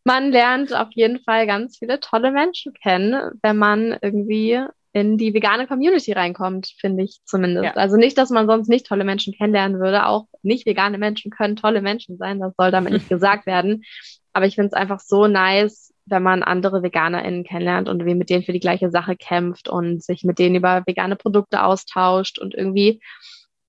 man 0.04 0.32
lernt 0.32 0.74
auf 0.74 0.90
jeden 0.92 1.20
Fall 1.24 1.46
ganz 1.48 1.78
viele 1.78 2.00
tolle 2.00 2.32
Menschen 2.32 2.74
kennen, 2.74 3.38
wenn 3.42 3.58
man 3.58 3.98
irgendwie 4.02 4.64
in 4.98 5.18
die 5.18 5.34
vegane 5.34 5.68
Community 5.68 6.14
reinkommt, 6.14 6.74
finde 6.80 7.04
ich 7.04 7.20
zumindest. 7.26 7.66
Ja. 7.66 7.74
Also 7.74 7.98
nicht, 7.98 8.18
dass 8.18 8.30
man 8.30 8.48
sonst 8.48 8.68
nicht 8.68 8.86
tolle 8.86 9.04
Menschen 9.04 9.34
kennenlernen 9.34 9.80
würde. 9.80 10.06
Auch 10.06 10.28
nicht 10.42 10.66
vegane 10.66 10.98
Menschen 10.98 11.32
können 11.32 11.56
tolle 11.56 11.82
Menschen 11.82 12.18
sein. 12.18 12.40
Das 12.40 12.54
soll 12.58 12.72
damit 12.72 12.94
nicht 12.94 13.10
gesagt 13.10 13.46
werden. 13.46 13.84
Aber 14.34 14.46
ich 14.46 14.56
finde 14.56 14.68
es 14.68 14.74
einfach 14.74 15.00
so 15.00 15.28
nice, 15.28 15.94
wenn 16.06 16.24
man 16.24 16.44
andere 16.44 16.84
VeganerInnen 16.84 17.44
kennenlernt 17.44 17.90
und 17.90 18.06
wie 18.06 18.16
mit 18.16 18.30
denen 18.30 18.44
für 18.44 18.54
die 18.54 18.60
gleiche 18.60 18.90
Sache 18.90 19.16
kämpft 19.16 19.70
und 19.70 20.04
sich 20.04 20.24
mit 20.24 20.40
denen 20.40 20.56
über 20.56 20.84
vegane 20.86 21.16
Produkte 21.16 21.64
austauscht 21.64 22.40
und 22.40 22.54
irgendwie 22.54 23.02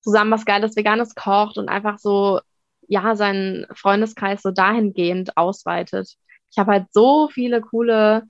zusammen 0.01 0.31
was 0.31 0.45
Geiles 0.45 0.77
Veganes 0.77 1.15
kocht 1.15 1.59
und 1.59 1.69
einfach 1.69 1.99
so, 1.99 2.41
ja, 2.87 3.17
seinen 3.17 3.67
Freundeskreis 3.75 4.43
so 4.43 4.51
dahingehend 4.51 5.37
ausweitet 5.37 6.17
ich 6.51 6.59
habe 6.59 6.73
halt 6.73 6.87
so 6.93 7.29
viele 7.29 7.61
coole, 7.61 8.23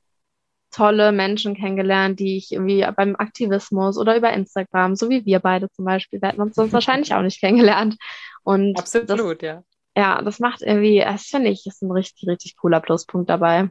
tolle 0.70 1.12
Menschen 1.12 1.54
kennengelernt, 1.54 2.20
die 2.20 2.36
ich 2.36 2.52
irgendwie 2.52 2.86
beim 2.96 3.16
Aktivismus 3.16 3.98
oder 3.98 4.16
über 4.16 4.32
Instagram, 4.32 4.96
so 4.96 5.08
wie 5.08 5.24
wir 5.24 5.40
beide 5.40 5.70
zum 5.70 5.84
Beispiel, 5.84 6.20
wir 6.20 6.28
hätten 6.28 6.42
uns 6.42 6.54
sonst 6.54 6.72
wahrscheinlich 6.74 7.14
auch 7.14 7.22
nicht 7.22 7.40
kennengelernt. 7.40 7.96
Und 8.42 8.78
Absolut, 8.78 9.42
das, 9.42 9.46
ja. 9.46 9.62
Ja, 9.96 10.22
das 10.22 10.38
macht 10.38 10.62
irgendwie, 10.62 11.00
das 11.00 11.24
finde 11.24 11.50
ich, 11.50 11.66
ist 11.66 11.82
ein 11.82 11.90
richtig, 11.90 12.28
richtig 12.28 12.56
cooler 12.56 12.80
Pluspunkt 12.80 13.28
dabei. 13.28 13.68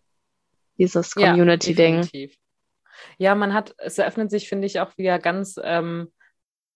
Dieses 0.77 1.15
Community-Ding. 1.15 2.07
Ja, 2.11 2.27
ja, 3.17 3.35
man 3.35 3.53
hat, 3.53 3.73
es 3.77 3.97
eröffnet 3.97 4.29
sich, 4.29 4.49
finde 4.49 4.67
ich, 4.67 4.79
auch 4.79 4.97
wieder 4.97 5.19
ganz 5.19 5.59
ähm, 5.63 6.11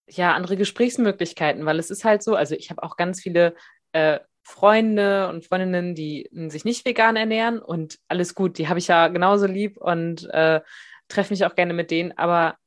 ja, 0.08 0.34
andere 0.34 0.58
Gesprächsmöglichkeiten, 0.58 1.66
weil 1.66 1.80
es 1.80 1.92
ist 1.92 2.06
halt 2.06 2.24
so, 2.24 2.36
also 2.36 2.56
ich 2.56 2.70
habe 2.70 2.84
auch 2.84 2.96
ganz 2.96 3.22
viele 3.22 3.56
äh, 3.92 4.20
Freunde 4.52 5.30
und 5.30 5.46
Freundinnen, 5.46 5.96
die 5.96 6.30
sich 6.50 6.66
nicht 6.66 6.86
vegan 6.86 7.16
ernähren 7.16 7.60
und 7.60 7.98
alles 8.10 8.36
gut, 8.36 8.58
die 8.58 8.68
habe 8.68 8.80
ich 8.80 8.88
ja 8.88 9.08
genauso 9.08 9.48
lieb 9.48 9.78
und 9.78 10.30
äh, 10.30 10.62
treffe 11.08 11.32
mich 11.32 11.46
auch 11.46 11.56
gerne 11.56 11.74
mit 11.74 11.90
denen, 11.90 12.18
aber 12.18 12.58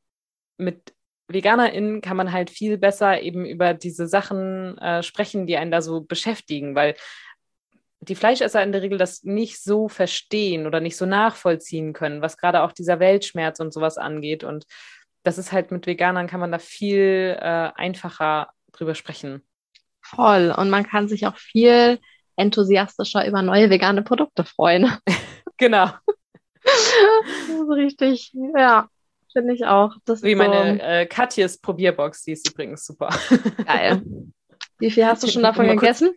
mit 0.56 0.94
VeganerInnen 1.28 2.00
kann 2.00 2.16
man 2.16 2.32
halt 2.32 2.50
viel 2.50 2.78
besser 2.78 3.20
eben 3.20 3.44
über 3.44 3.74
diese 3.74 4.06
Sachen 4.06 4.78
äh, 4.78 5.02
sprechen, 5.02 5.46
die 5.46 5.56
einen 5.56 5.70
da 5.70 5.82
so 5.82 6.00
beschäftigen, 6.00 6.74
weil 6.74 6.94
die 8.00 8.14
Fleischesser 8.14 8.62
in 8.62 8.72
der 8.72 8.82
Regel 8.82 8.98
das 8.98 9.22
nicht 9.22 9.62
so 9.62 9.88
verstehen 9.88 10.66
oder 10.66 10.80
nicht 10.80 10.96
so 10.96 11.06
nachvollziehen 11.06 11.92
können, 11.92 12.22
was 12.22 12.36
gerade 12.36 12.62
auch 12.62 12.72
dieser 12.72 12.98
Weltschmerz 12.98 13.60
und 13.60 13.72
sowas 13.72 13.98
angeht. 13.98 14.44
Und 14.44 14.64
das 15.22 15.38
ist 15.38 15.52
halt 15.52 15.70
mit 15.70 15.86
Veganern 15.86 16.26
kann 16.26 16.40
man 16.40 16.52
da 16.52 16.58
viel 16.58 17.36
äh, 17.38 17.70
einfacher 17.74 18.50
drüber 18.72 18.94
sprechen. 18.94 19.42
Voll. 20.04 20.54
Und 20.56 20.70
man 20.70 20.84
kann 20.84 21.08
sich 21.08 21.26
auch 21.26 21.36
viel 21.36 21.98
enthusiastischer 22.36 23.26
über 23.26 23.42
neue 23.42 23.70
vegane 23.70 24.02
Produkte 24.02 24.44
freuen. 24.44 24.92
genau. 25.56 25.90
richtig, 27.70 28.32
ja, 28.56 28.88
finde 29.32 29.54
ich 29.54 29.66
auch. 29.66 29.96
Das 30.04 30.22
Wie 30.22 30.34
meine 30.34 30.80
äh, 30.82 31.06
Katjes 31.06 31.60
Probierbox, 31.60 32.22
die 32.22 32.32
ist 32.32 32.48
übrigens 32.48 32.86
super. 32.86 33.10
Geil. 33.66 34.02
Wie 34.78 34.90
viel 34.90 35.06
hast 35.06 35.22
du 35.22 35.28
schon 35.28 35.42
davon 35.42 35.68
gegessen? 35.68 36.14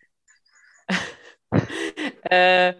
äh, 2.23 2.73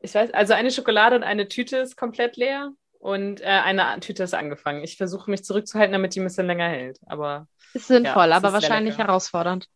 ich 0.00 0.14
weiß, 0.14 0.32
also 0.34 0.52
eine 0.52 0.70
Schokolade 0.70 1.16
und 1.16 1.22
eine 1.22 1.48
Tüte 1.48 1.78
ist 1.78 1.96
komplett 1.96 2.36
leer 2.36 2.72
und 2.98 3.40
äh, 3.40 3.46
eine 3.46 3.98
Tüte 4.00 4.24
ist 4.24 4.34
angefangen. 4.34 4.84
Ich 4.84 4.96
versuche 4.96 5.30
mich 5.30 5.44
zurückzuhalten, 5.44 5.92
damit 5.92 6.14
die 6.14 6.20
ein 6.20 6.24
bisschen 6.24 6.46
länger 6.46 6.68
hält. 6.68 6.98
Aber 7.06 7.46
ist 7.72 7.86
sinnvoll, 7.86 8.28
ja, 8.28 8.36
aber 8.36 8.52
wahrscheinlich 8.52 8.98
herausfordernd. 8.98 9.68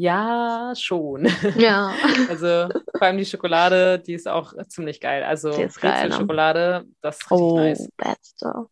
Ja, 0.00 0.72
schon. 0.76 1.28
Ja. 1.56 1.92
Also 2.28 2.68
vor 2.96 3.02
allem 3.02 3.18
die 3.18 3.24
Schokolade, 3.24 3.98
die 3.98 4.14
ist 4.14 4.28
auch 4.28 4.52
ziemlich 4.68 5.00
geil. 5.00 5.24
Also 5.24 5.50
die 5.50 5.62
ist 5.62 5.80
geil, 5.80 6.08
ne? 6.08 6.14
Schokolade, 6.14 6.84
das 7.00 7.16
ist 7.16 7.30
oh, 7.32 7.58
nice. 7.58 7.88
Beste. 7.96 8.66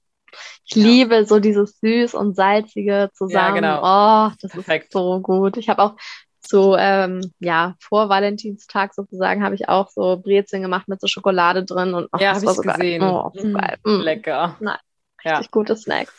Ich 0.64 0.76
ja. 0.76 0.86
liebe 0.86 1.24
so 1.24 1.40
dieses 1.40 1.80
süß 1.80 2.14
und 2.14 2.36
salzige 2.36 3.10
zusammen. 3.14 3.64
Ja, 3.64 3.78
genau. 3.78 4.28
Oh, 4.30 4.36
das 4.40 4.52
Perfekt. 4.52 4.86
ist 4.86 4.92
so 4.92 5.20
gut. 5.20 5.56
Ich 5.56 5.68
habe 5.68 5.82
auch 5.82 5.96
so, 6.46 6.76
ähm, 6.76 7.20
ja, 7.40 7.74
vor 7.80 8.08
Valentinstag 8.08 8.94
sozusagen 8.94 9.42
habe 9.42 9.56
ich 9.56 9.68
auch 9.68 9.88
so 9.88 10.18
Brezeln 10.18 10.62
gemacht 10.62 10.86
mit 10.86 11.00
so 11.00 11.08
Schokolade 11.08 11.64
drin 11.64 11.94
und 11.94 12.08
oh, 12.12 12.18
ja, 12.20 12.34
habe 12.34 12.44
ich 12.44 12.50
so 12.50 12.62
gesehen. 12.62 13.00
Geil. 13.00 13.10
Oh, 13.10 13.32
so 13.34 13.48
mm, 13.48 13.54
geil. 13.54 13.76
Mm. 13.84 14.00
Lecker. 14.00 14.56
Nein, 14.60 14.78
richtig 15.24 15.46
ja. 15.46 15.50
gute 15.50 15.74
Snacks. 15.74 16.12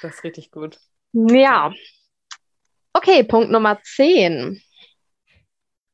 Das 0.00 0.14
ist 0.14 0.24
richtig 0.24 0.50
gut. 0.50 0.78
Ja, 1.12 1.70
Okay, 2.94 3.24
Punkt 3.24 3.50
Nummer 3.50 3.80
10. 3.82 4.60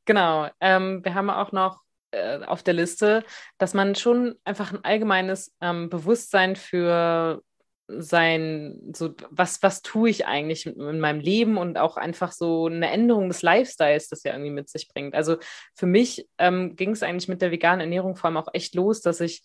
Genau. 0.05 0.49
Ähm, 0.59 1.03
wir 1.03 1.13
haben 1.13 1.29
auch 1.29 1.51
noch 1.51 1.81
äh, 2.11 2.39
auf 2.43 2.63
der 2.63 2.73
Liste, 2.73 3.23
dass 3.57 3.73
man 3.73 3.95
schon 3.95 4.35
einfach 4.43 4.73
ein 4.73 4.83
allgemeines 4.83 5.55
ähm, 5.61 5.89
Bewusstsein 5.89 6.55
für 6.55 7.41
sein, 7.87 8.79
so 8.93 9.15
was, 9.29 9.63
was 9.63 9.81
tue 9.81 10.09
ich 10.09 10.25
eigentlich 10.25 10.65
in 10.65 10.99
meinem 10.99 11.19
Leben 11.21 11.57
und 11.57 11.77
auch 11.77 11.97
einfach 11.97 12.31
so 12.31 12.67
eine 12.67 12.91
Änderung 12.91 13.29
des 13.29 13.41
Lifestyles, 13.41 14.09
das 14.09 14.23
ja 14.23 14.33
irgendwie 14.33 14.51
mit 14.51 14.69
sich 14.69 14.87
bringt. 14.89 15.15
Also 15.15 15.37
für 15.75 15.87
mich 15.87 16.27
ähm, 16.37 16.75
ging 16.75 16.91
es 16.91 17.01
eigentlich 17.01 17.29
mit 17.29 17.41
der 17.41 17.51
veganen 17.51 17.81
Ernährung 17.81 18.15
vor 18.15 18.27
allem 18.27 18.37
auch 18.37 18.49
echt 18.53 18.75
los, 18.75 19.01
dass 19.01 19.21
ich 19.21 19.43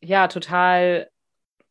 ja 0.00 0.26
total 0.28 1.08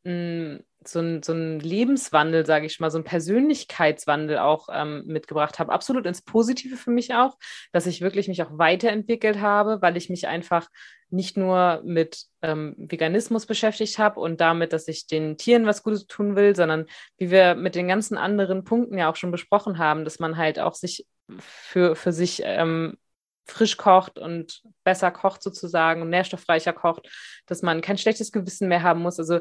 mh, 0.04 0.14
mm, 0.14 0.64
so 0.84 1.00
ein, 1.00 1.22
so 1.24 1.34
ein 1.34 1.60
Lebenswandel, 1.60 2.46
sage 2.46 2.66
ich 2.66 2.80
mal, 2.80 2.90
so 2.90 2.98
ein 2.98 3.04
Persönlichkeitswandel 3.04 4.40
auch 4.40 4.68
ähm, 4.72 5.04
mitgebracht 5.06 5.60
habe. 5.60 5.72
Absolut 5.72 6.06
ins 6.06 6.22
Positive 6.22 6.76
für 6.78 6.92
mich 6.92 7.14
auch, 7.14 7.38
dass 7.72 7.86
ich 7.86 8.02
wirklich 8.02 8.28
mich 8.28 8.42
auch 8.42 8.58
weiterentwickelt 8.58 9.40
habe, 9.40 9.82
weil 9.82 9.98
ich 9.98 10.10
mich 10.10 10.28
einfach 10.28 10.70
nicht 11.10 11.38
nur 11.38 11.82
mit 11.84 12.26
ähm, 12.42 12.76
Veganismus 12.78 13.46
beschäftigt 13.46 14.00
habe 14.00 14.20
und 14.20 14.42
damit, 14.42 14.74
dass 14.74 14.88
ich 14.88 15.08
den 15.08 15.38
Tieren 15.38 15.66
was 15.66 15.84
Gutes 15.84 16.08
tun 16.08 16.36
will, 16.36 16.56
sondern 16.56 16.86
wie 17.18 17.30
wir 17.30 17.56
mit 17.56 17.76
den 17.76 17.88
ganzen 17.88 18.18
anderen 18.18 18.64
Punkten 18.64 18.98
ja 18.98 19.10
auch 19.10 19.18
schon 19.18 19.32
besprochen 19.32 19.78
haben, 19.78 20.06
dass 20.06 20.20
man 20.20 20.38
halt 20.38 20.60
auch 20.60 20.74
sich 20.74 21.06
für, 21.38 21.96
für 21.96 22.14
sich 22.14 22.42
ähm, 22.46 22.98
frisch 23.46 23.78
kocht 23.78 24.18
und 24.18 24.64
besser 24.84 25.12
kocht 25.12 25.44
sozusagen 25.44 26.02
und 26.02 26.10
nährstoffreicher 26.10 26.74
kocht, 26.74 27.10
dass 27.46 27.62
man 27.62 27.82
kein 27.82 27.98
schlechtes 27.98 28.32
Gewissen 28.32 28.68
mehr 28.68 28.84
haben 28.84 29.02
muss. 29.02 29.20
Also 29.20 29.40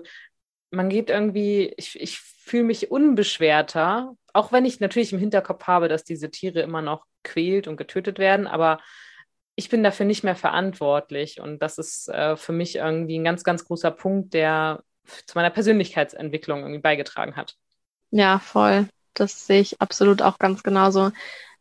man 0.70 0.88
geht 0.88 1.10
irgendwie, 1.10 1.72
ich, 1.76 2.00
ich 2.00 2.18
fühle 2.18 2.64
mich 2.64 2.90
unbeschwerter, 2.90 4.14
auch 4.32 4.52
wenn 4.52 4.64
ich 4.64 4.80
natürlich 4.80 5.12
im 5.12 5.18
Hinterkopf 5.18 5.66
habe, 5.66 5.88
dass 5.88 6.04
diese 6.04 6.30
Tiere 6.30 6.60
immer 6.60 6.82
noch 6.82 7.04
quält 7.22 7.68
und 7.68 7.76
getötet 7.76 8.18
werden, 8.18 8.46
aber 8.46 8.78
ich 9.56 9.68
bin 9.68 9.82
dafür 9.82 10.06
nicht 10.06 10.24
mehr 10.24 10.36
verantwortlich 10.36 11.40
und 11.40 11.60
das 11.60 11.78
ist 11.78 12.08
äh, 12.08 12.36
für 12.36 12.52
mich 12.52 12.76
irgendwie 12.76 13.18
ein 13.18 13.24
ganz, 13.24 13.44
ganz 13.44 13.64
großer 13.64 13.90
Punkt, 13.90 14.32
der 14.32 14.82
zu 15.26 15.36
meiner 15.36 15.50
Persönlichkeitsentwicklung 15.50 16.60
irgendwie 16.60 16.80
beigetragen 16.80 17.36
hat. 17.36 17.56
Ja, 18.10 18.38
voll. 18.38 18.88
Das 19.14 19.46
sehe 19.46 19.60
ich 19.60 19.80
absolut 19.80 20.22
auch 20.22 20.38
ganz 20.38 20.62
genauso. 20.62 21.10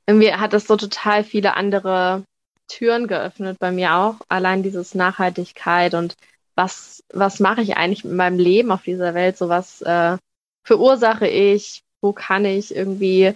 Irgendwie 0.06 0.34
hat 0.34 0.54
es 0.54 0.68
so 0.68 0.78
total 0.78 1.24
viele 1.24 1.56
andere 1.56 2.24
Türen 2.68 3.08
geöffnet 3.08 3.58
bei 3.60 3.72
mir 3.72 3.96
auch. 3.96 4.16
Allein 4.30 4.64
dieses 4.64 4.96
Nachhaltigkeit 4.96 5.94
und 5.94 6.16
was, 6.60 7.06
was 7.14 7.40
mache 7.40 7.62
ich 7.62 7.78
eigentlich 7.78 8.04
mit 8.04 8.14
meinem 8.14 8.38
Leben 8.38 8.72
auf 8.72 8.84
dieser 8.84 9.14
Welt? 9.14 9.38
So 9.38 9.48
was 9.48 9.82
äh, 9.82 10.18
verursache 10.64 11.26
ich? 11.26 11.84
Wo 12.02 12.12
kann 12.12 12.44
ich 12.44 12.76
irgendwie 12.76 13.34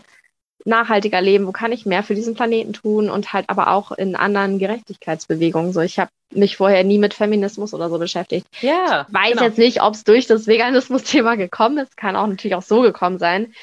nachhaltiger 0.65 1.21
leben? 1.21 1.47
Wo 1.47 1.53
kann 1.53 1.71
ich 1.71 1.85
mehr 1.85 2.03
für 2.03 2.15
diesen 2.15 2.35
Planeten 2.35 2.73
tun? 2.73 3.09
Und 3.09 3.31
halt 3.31 3.49
aber 3.49 3.69
auch 3.71 3.93
in 3.93 4.17
anderen 4.17 4.59
Gerechtigkeitsbewegungen. 4.59 5.71
So, 5.71 5.79
ich 5.79 5.99
habe 5.99 6.11
mich 6.31 6.57
vorher 6.57 6.83
nie 6.83 6.97
mit 6.97 7.13
Feminismus 7.13 7.73
oder 7.73 7.89
so 7.89 7.97
beschäftigt. 7.97 8.45
Ja. 8.59 9.05
Ich 9.07 9.13
weiß 9.13 9.31
genau. 9.31 9.43
jetzt 9.43 9.57
nicht, 9.57 9.81
ob 9.81 9.93
es 9.93 10.03
durch 10.03 10.27
das 10.27 10.45
Veganismus-Thema 10.45 11.37
gekommen 11.37 11.77
ist. 11.77 11.95
Kann 11.95 12.17
auch 12.17 12.27
natürlich 12.27 12.55
auch 12.55 12.61
so 12.61 12.81
gekommen 12.81 13.19
sein. 13.19 13.53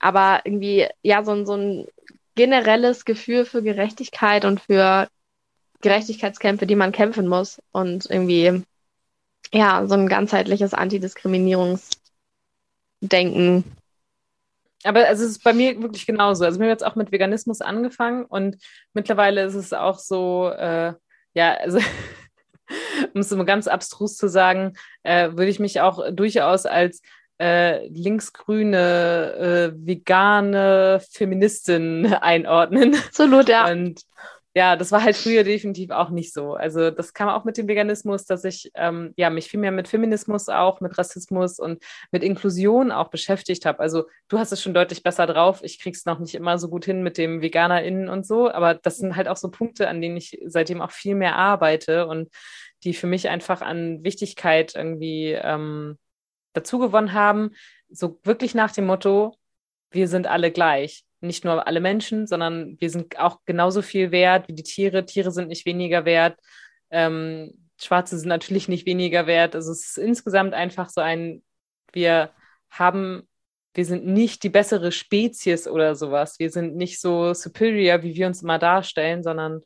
Aber 0.00 0.40
irgendwie, 0.42 0.88
ja, 1.02 1.22
so, 1.22 1.44
so 1.44 1.54
ein 1.54 1.86
generelles 2.34 3.04
Gefühl 3.04 3.44
für 3.44 3.62
Gerechtigkeit 3.62 4.44
und 4.44 4.60
für 4.60 5.06
Gerechtigkeitskämpfe, 5.80 6.66
die 6.66 6.74
man 6.74 6.90
kämpfen 6.90 7.28
muss 7.28 7.60
und 7.70 8.10
irgendwie 8.10 8.64
ja, 9.56 9.86
so 9.86 9.94
ein 9.94 10.08
ganzheitliches 10.08 10.74
Antidiskriminierungsdenken. 10.74 13.64
Aber 14.84 15.06
also 15.06 15.24
es 15.24 15.30
ist 15.30 15.42
bei 15.42 15.54
mir 15.54 15.82
wirklich 15.82 16.06
genauso. 16.06 16.44
Also 16.44 16.60
wir 16.60 16.66
haben 16.66 16.70
jetzt 16.70 16.84
auch 16.84 16.94
mit 16.94 17.10
Veganismus 17.10 17.62
angefangen 17.62 18.26
und 18.26 18.58
mittlerweile 18.92 19.42
ist 19.42 19.54
es 19.54 19.72
auch 19.72 19.98
so, 19.98 20.50
äh, 20.50 20.92
ja, 21.34 21.54
also 21.54 21.78
um 23.14 23.20
es 23.20 23.30
mal 23.30 23.46
ganz 23.46 23.66
abstrus 23.66 24.16
zu 24.16 24.28
sagen, 24.28 24.74
äh, 25.02 25.30
würde 25.30 25.48
ich 25.48 25.58
mich 25.58 25.80
auch 25.80 26.04
durchaus 26.12 26.66
als 26.66 27.00
äh, 27.40 27.88
linksgrüne, 27.88 29.72
äh, 29.72 29.86
vegane 29.86 31.00
Feministin 31.10 32.14
einordnen. 32.20 32.94
Absolut, 32.94 33.48
ja. 33.48 33.70
Und 33.70 34.02
ja, 34.56 34.74
das 34.74 34.90
war 34.90 35.02
halt 35.02 35.16
früher 35.16 35.44
definitiv 35.44 35.90
auch 35.90 36.08
nicht 36.08 36.32
so. 36.32 36.54
Also 36.54 36.90
das 36.90 37.12
kam 37.12 37.28
auch 37.28 37.44
mit 37.44 37.58
dem 37.58 37.68
Veganismus, 37.68 38.24
dass 38.24 38.42
ich 38.42 38.70
ähm, 38.74 39.12
ja, 39.18 39.28
mich 39.28 39.48
viel 39.50 39.60
mehr 39.60 39.70
mit 39.70 39.86
Feminismus 39.86 40.48
auch, 40.48 40.80
mit 40.80 40.96
Rassismus 40.96 41.58
und 41.58 41.84
mit 42.10 42.22
Inklusion 42.22 42.90
auch 42.90 43.08
beschäftigt 43.08 43.66
habe. 43.66 43.80
Also 43.80 44.04
du 44.28 44.38
hast 44.38 44.52
es 44.52 44.62
schon 44.62 44.72
deutlich 44.72 45.02
besser 45.02 45.26
drauf. 45.26 45.60
Ich 45.62 45.78
krieg's 45.78 46.06
noch 46.06 46.20
nicht 46.20 46.34
immer 46.34 46.56
so 46.56 46.70
gut 46.70 46.86
hin 46.86 47.02
mit 47.02 47.18
dem 47.18 47.42
VeganerInnen 47.42 48.08
und 48.08 48.26
so, 48.26 48.50
aber 48.50 48.72
das 48.72 48.96
sind 48.96 49.14
halt 49.14 49.28
auch 49.28 49.36
so 49.36 49.50
Punkte, 49.50 49.88
an 49.88 50.00
denen 50.00 50.16
ich 50.16 50.40
seitdem 50.46 50.80
auch 50.80 50.90
viel 50.90 51.16
mehr 51.16 51.36
arbeite 51.36 52.06
und 52.06 52.30
die 52.82 52.94
für 52.94 53.06
mich 53.06 53.28
einfach 53.28 53.60
an 53.60 54.04
Wichtigkeit 54.04 54.74
irgendwie 54.74 55.32
ähm, 55.32 55.98
dazu 56.54 56.78
gewonnen 56.78 57.12
haben. 57.12 57.50
So 57.90 58.20
wirklich 58.22 58.54
nach 58.54 58.72
dem 58.72 58.86
Motto, 58.86 59.36
wir 59.90 60.08
sind 60.08 60.26
alle 60.26 60.50
gleich 60.50 61.05
nicht 61.26 61.44
nur 61.44 61.66
alle 61.66 61.80
Menschen, 61.80 62.26
sondern 62.26 62.76
wir 62.80 62.90
sind 62.90 63.18
auch 63.18 63.40
genauso 63.44 63.82
viel 63.82 64.10
wert 64.10 64.48
wie 64.48 64.54
die 64.54 64.62
Tiere. 64.62 65.04
Tiere 65.04 65.30
sind 65.30 65.48
nicht 65.48 65.66
weniger 65.66 66.04
wert. 66.04 66.38
Ähm, 66.90 67.52
Schwarze 67.78 68.18
sind 68.18 68.28
natürlich 68.28 68.68
nicht 68.68 68.86
weniger 68.86 69.26
wert. 69.26 69.54
Also 69.54 69.72
es 69.72 69.86
ist 69.86 69.98
insgesamt 69.98 70.54
einfach 70.54 70.88
so 70.88 71.00
ein, 71.00 71.42
wir 71.92 72.30
haben, 72.70 73.28
wir 73.74 73.84
sind 73.84 74.06
nicht 74.06 74.42
die 74.42 74.48
bessere 74.48 74.92
Spezies 74.92 75.68
oder 75.68 75.94
sowas. 75.94 76.38
Wir 76.38 76.50
sind 76.50 76.76
nicht 76.76 77.00
so 77.00 77.34
superior, 77.34 78.02
wie 78.02 78.14
wir 78.14 78.26
uns 78.26 78.42
immer 78.42 78.58
darstellen, 78.58 79.22
sondern 79.22 79.62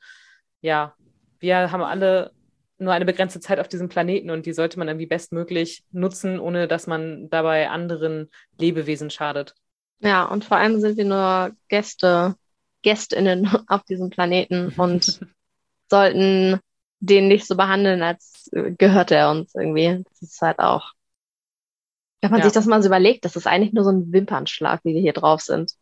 ja, 0.61 0.95
wir 1.39 1.71
haben 1.71 1.83
alle 1.83 2.33
nur 2.79 2.93
eine 2.93 3.05
begrenzte 3.05 3.41
Zeit 3.41 3.61
auf 3.61 3.69
diesem 3.69 3.89
Planeten 3.89 4.31
und 4.31 4.47
die 4.47 4.53
sollte 4.53 4.79
man 4.79 4.89
irgendwie 4.89 5.07
bestmöglich 5.07 5.85
nutzen, 5.93 6.41
ohne 6.41 6.67
dass 6.67 6.87
man 6.87 7.29
dabei 7.29 7.69
anderen 7.69 8.31
Lebewesen 8.59 9.11
schadet. 9.11 9.55
Ja, 10.01 10.25
und 10.25 10.45
vor 10.45 10.57
allem 10.57 10.81
sind 10.81 10.97
wir 10.97 11.05
nur 11.05 11.53
Gäste, 11.69 12.37
Gästinnen 12.83 13.49
auf 13.69 13.83
diesem 13.85 14.11
Planeten 14.11 14.73
und 14.77 15.21
sollten 15.91 16.61
den 17.01 17.29
nicht 17.29 17.47
so 17.47 17.57
behandeln, 17.57 18.03
als 18.03 18.51
gehört 18.53 19.11
er 19.11 19.31
uns 19.31 19.55
irgendwie. 19.55 20.05
Das 20.09 20.23
ist 20.23 20.41
halt 20.41 20.59
auch, 20.59 20.93
wenn 22.21 22.31
man 22.31 22.41
ja. 22.41 22.45
sich 22.45 22.53
das 22.53 22.67
mal 22.67 22.83
so 22.83 22.89
überlegt, 22.89 23.25
das 23.25 23.37
ist 23.37 23.47
eigentlich 23.47 23.73
nur 23.73 23.85
so 23.85 23.91
ein 23.91 24.13
Wimpernschlag, 24.13 24.81
wie 24.85 24.95
wir 24.95 25.01
hier 25.01 25.15
drauf 25.15 25.41
sind. 25.41 25.73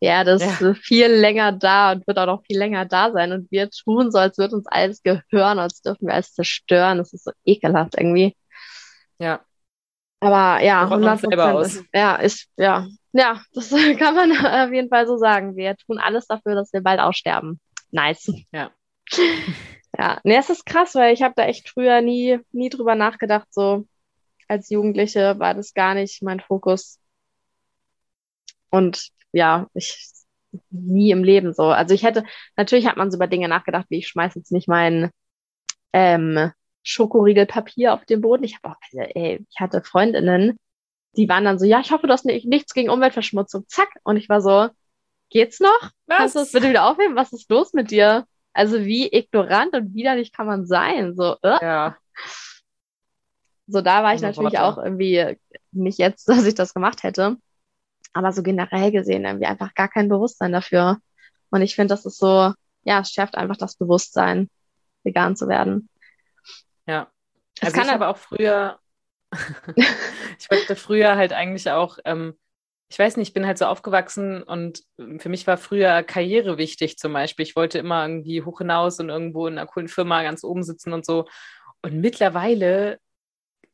Erde 0.00 0.32
ist 0.32 0.60
ja. 0.60 0.74
viel 0.74 1.06
länger 1.06 1.52
da 1.52 1.92
und 1.92 2.06
wird 2.06 2.18
auch 2.18 2.26
noch 2.26 2.44
viel 2.44 2.58
länger 2.58 2.84
da 2.84 3.10
sein 3.10 3.32
und 3.32 3.50
wir 3.50 3.68
tun 3.70 4.12
so, 4.12 4.18
als 4.18 4.38
würde 4.38 4.54
uns 4.54 4.66
alles 4.68 5.02
gehören, 5.02 5.58
als 5.58 5.80
dürfen 5.82 6.06
wir 6.06 6.14
alles 6.14 6.34
zerstören. 6.34 6.98
Das 6.98 7.12
ist 7.12 7.24
so 7.24 7.32
ekelhaft 7.44 7.94
irgendwie. 7.98 8.36
Ja. 9.18 9.40
Aber 10.20 10.62
ja, 10.62 10.82
100 10.84 11.22
Prozent. 11.22 11.86
Ja, 11.92 12.16
ist, 12.16 12.48
ja, 12.56 12.86
ja, 13.18 13.42
das 13.52 13.70
kann 13.98 14.14
man 14.14 14.32
auf 14.32 14.72
jeden 14.72 14.88
Fall 14.88 15.06
so 15.06 15.16
sagen. 15.16 15.56
Wir 15.56 15.76
tun 15.76 15.98
alles 15.98 16.26
dafür, 16.26 16.54
dass 16.54 16.72
wir 16.72 16.80
bald 16.80 17.00
aussterben. 17.00 17.60
Nice. 17.90 18.32
Ja. 18.52 18.70
Ja, 19.96 20.20
nee, 20.22 20.36
es 20.36 20.48
ist 20.48 20.64
krass, 20.64 20.94
weil 20.94 21.12
ich 21.12 21.22
habe 21.22 21.34
da 21.34 21.44
echt 21.44 21.70
früher 21.70 22.02
nie, 22.02 22.38
nie 22.52 22.68
drüber 22.68 22.94
nachgedacht. 22.94 23.48
So 23.50 23.84
als 24.46 24.70
Jugendliche 24.70 25.38
war 25.40 25.54
das 25.54 25.74
gar 25.74 25.94
nicht 25.94 26.22
mein 26.22 26.38
Fokus. 26.38 27.00
Und 28.70 29.08
ja, 29.32 29.66
ich 29.74 29.98
nie 30.70 31.10
im 31.10 31.24
Leben 31.24 31.52
so. 31.52 31.64
Also 31.64 31.94
ich 31.94 32.04
hätte, 32.04 32.22
natürlich 32.56 32.86
hat 32.86 32.96
man 32.96 33.10
so 33.10 33.16
über 33.16 33.26
Dinge 33.26 33.48
nachgedacht, 33.48 33.86
wie 33.88 33.98
ich 33.98 34.08
schmeiße 34.08 34.38
jetzt 34.38 34.52
nicht 34.52 34.68
mein 34.68 35.10
ähm, 35.92 36.52
Schokoriegelpapier 36.84 37.94
auf 37.94 38.04
den 38.04 38.20
Boden. 38.20 38.44
Ich 38.44 38.56
habe 38.56 38.74
auch, 38.74 38.80
also, 38.80 39.10
ey, 39.14 39.44
ich 39.50 39.60
hatte 39.60 39.82
Freundinnen, 39.82 40.56
die 41.18 41.28
waren 41.28 41.44
dann 41.44 41.58
so, 41.58 41.66
ja, 41.66 41.80
ich 41.80 41.90
hoffe, 41.90 42.06
du 42.06 42.12
hast 42.12 42.24
nicht, 42.24 42.46
nichts 42.46 42.72
gegen 42.72 42.90
Umweltverschmutzung. 42.90 43.64
Zack. 43.66 43.88
Und 44.04 44.16
ich 44.16 44.28
war 44.28 44.40
so, 44.40 44.68
geht's 45.30 45.58
noch? 45.58 45.90
Was? 46.06 46.16
Kannst 46.16 46.34
du 46.36 46.38
das 46.38 46.52
bitte 46.52 46.70
wieder 46.70 46.86
aufheben? 46.86 47.16
Was 47.16 47.32
ist 47.32 47.50
los 47.50 47.72
mit 47.72 47.90
dir? 47.90 48.24
Also 48.52 48.84
wie 48.84 49.12
ignorant 49.12 49.74
und 49.74 49.94
widerlich 49.94 50.32
kann 50.32 50.46
man 50.46 50.64
sein? 50.64 51.16
So, 51.16 51.36
äh? 51.42 51.58
ja. 51.60 51.96
So, 53.66 53.80
da 53.80 54.04
war 54.04 54.14
ich 54.14 54.22
natürlich 54.22 54.54
Worte. 54.54 54.62
auch 54.62 54.78
irgendwie 54.78 55.36
nicht 55.72 55.98
jetzt, 55.98 56.28
dass 56.28 56.46
ich 56.46 56.54
das 56.54 56.72
gemacht 56.72 57.02
hätte. 57.02 57.36
Aber 58.12 58.32
so 58.32 58.44
generell 58.44 58.92
gesehen 58.92 59.24
irgendwie 59.24 59.46
einfach 59.46 59.74
gar 59.74 59.88
kein 59.88 60.08
Bewusstsein 60.08 60.52
dafür. 60.52 60.98
Und 61.50 61.62
ich 61.62 61.74
finde, 61.74 61.92
das 61.92 62.06
ist 62.06 62.18
so, 62.18 62.52
ja, 62.84 63.00
es 63.00 63.10
schärft 63.10 63.36
einfach 63.36 63.56
das 63.56 63.74
Bewusstsein, 63.76 64.48
vegan 65.02 65.34
zu 65.34 65.48
werden. 65.48 65.88
Ja. 66.86 67.08
Also 67.60 67.80
ich 67.80 67.88
aber 67.88 68.08
auch 68.08 68.16
früher, 68.16 68.78
ich 70.38 70.50
wollte 70.50 70.76
früher 70.76 71.16
halt 71.16 71.32
eigentlich 71.32 71.70
auch, 71.70 71.98
ähm, 72.04 72.34
ich 72.90 72.98
weiß 72.98 73.16
nicht, 73.16 73.28
ich 73.28 73.34
bin 73.34 73.46
halt 73.46 73.58
so 73.58 73.66
aufgewachsen 73.66 74.42
und 74.42 74.82
für 75.18 75.28
mich 75.28 75.46
war 75.46 75.58
früher 75.58 76.02
Karriere 76.02 76.56
wichtig 76.56 76.98
zum 76.98 77.12
Beispiel. 77.12 77.44
Ich 77.44 77.54
wollte 77.54 77.78
immer 77.78 78.02
irgendwie 78.06 78.42
hoch 78.42 78.58
hinaus 78.58 78.98
und 78.98 79.10
irgendwo 79.10 79.46
in 79.46 79.58
einer 79.58 79.66
coolen 79.66 79.88
Firma 79.88 80.22
ganz 80.22 80.42
oben 80.42 80.62
sitzen 80.62 80.92
und 80.94 81.04
so. 81.04 81.26
Und 81.82 82.00
mittlerweile 82.00 82.98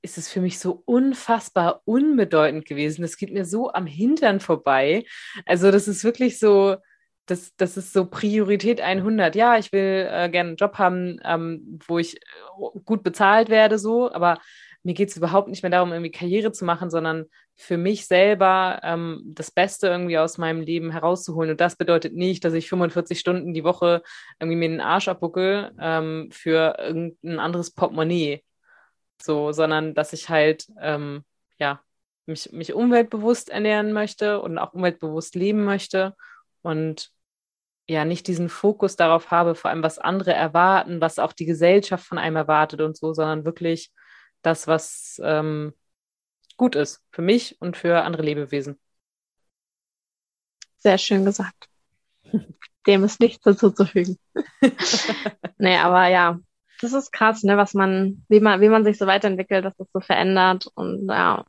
ist 0.02 0.18
es 0.18 0.30
für 0.30 0.40
mich 0.40 0.58
so 0.58 0.82
unfassbar 0.84 1.80
unbedeutend 1.86 2.66
gewesen. 2.66 3.02
Das 3.02 3.16
geht 3.16 3.32
mir 3.32 3.46
so 3.46 3.72
am 3.72 3.86
Hintern 3.86 4.40
vorbei. 4.40 5.04
Also 5.46 5.70
das 5.70 5.88
ist 5.88 6.04
wirklich 6.04 6.38
so, 6.38 6.76
das, 7.26 7.56
das 7.56 7.76
ist 7.76 7.92
so 7.92 8.04
Priorität 8.06 8.80
100. 8.80 9.34
Ja, 9.34 9.56
ich 9.58 9.72
will 9.72 10.08
äh, 10.10 10.28
gerne 10.28 10.50
einen 10.50 10.56
Job 10.56 10.74
haben, 10.78 11.18
ähm, 11.24 11.80
wo 11.86 11.98
ich 11.98 12.16
äh, 12.16 12.20
gut 12.84 13.02
bezahlt 13.02 13.48
werde, 13.48 13.78
so, 13.78 14.12
aber 14.12 14.38
mir 14.84 14.92
geht 14.94 15.08
es 15.08 15.16
überhaupt 15.16 15.48
nicht 15.48 15.62
mehr 15.62 15.70
darum, 15.70 15.92
irgendwie 15.92 16.10
Karriere 16.10 16.52
zu 16.52 16.64
machen, 16.66 16.90
sondern 16.90 17.24
für 17.56 17.78
mich 17.78 18.06
selber 18.06 18.80
ähm, 18.82 19.22
das 19.24 19.50
Beste 19.50 19.88
irgendwie 19.88 20.18
aus 20.18 20.36
meinem 20.36 20.60
Leben 20.60 20.90
herauszuholen. 20.90 21.52
Und 21.52 21.60
das 21.60 21.76
bedeutet 21.76 22.14
nicht, 22.14 22.44
dass 22.44 22.52
ich 22.52 22.68
45 22.68 23.18
Stunden 23.18 23.54
die 23.54 23.64
Woche 23.64 24.02
irgendwie 24.38 24.58
mir 24.58 24.68
den 24.68 24.82
Arsch 24.82 25.08
abbuckel 25.08 25.72
ähm, 25.80 26.28
für 26.30 26.76
irgendein 26.78 27.38
anderes 27.38 27.70
Portemonnaie. 27.70 28.44
So, 29.22 29.52
sondern 29.52 29.94
dass 29.94 30.12
ich 30.12 30.28
halt, 30.28 30.66
ähm, 30.80 31.24
ja, 31.58 31.80
mich, 32.26 32.52
mich 32.52 32.74
umweltbewusst 32.74 33.48
ernähren 33.48 33.92
möchte 33.92 34.40
und 34.40 34.58
auch 34.58 34.74
umweltbewusst 34.74 35.34
leben 35.34 35.64
möchte 35.64 36.14
und 36.60 37.10
ja 37.88 38.04
nicht 38.04 38.26
diesen 38.26 38.50
Fokus 38.50 38.96
darauf 38.96 39.30
habe, 39.30 39.54
vor 39.54 39.70
allem 39.70 39.82
was 39.82 39.98
andere 39.98 40.34
erwarten, 40.34 41.00
was 41.00 41.18
auch 41.18 41.32
die 41.32 41.46
Gesellschaft 41.46 42.06
von 42.06 42.18
einem 42.18 42.36
erwartet 42.36 42.82
und 42.82 42.96
so, 42.98 43.14
sondern 43.14 43.46
wirklich 43.46 43.90
das, 44.44 44.66
was 44.66 45.20
ähm, 45.24 45.74
gut 46.56 46.76
ist 46.76 47.02
für 47.10 47.22
mich 47.22 47.60
und 47.60 47.76
für 47.76 48.02
andere 48.02 48.22
Lebewesen. 48.22 48.78
Sehr 50.78 50.98
schön 50.98 51.24
gesagt. 51.24 51.68
Dem 52.86 53.04
ist 53.04 53.20
nichts 53.20 53.44
hinzuzufügen. 53.44 54.18
nee, 55.58 55.76
aber 55.78 56.08
ja, 56.08 56.38
das 56.80 56.92
ist 56.92 57.12
krass, 57.12 57.42
ne, 57.42 57.56
was 57.56 57.72
man, 57.74 58.24
wie 58.28 58.40
man, 58.40 58.60
wie 58.60 58.68
man 58.68 58.84
sich 58.84 58.98
so 58.98 59.06
weiterentwickelt, 59.06 59.64
dass 59.64 59.76
das 59.76 59.88
so 59.92 60.00
verändert 60.00 60.66
und 60.74 61.08
ja, 61.08 61.44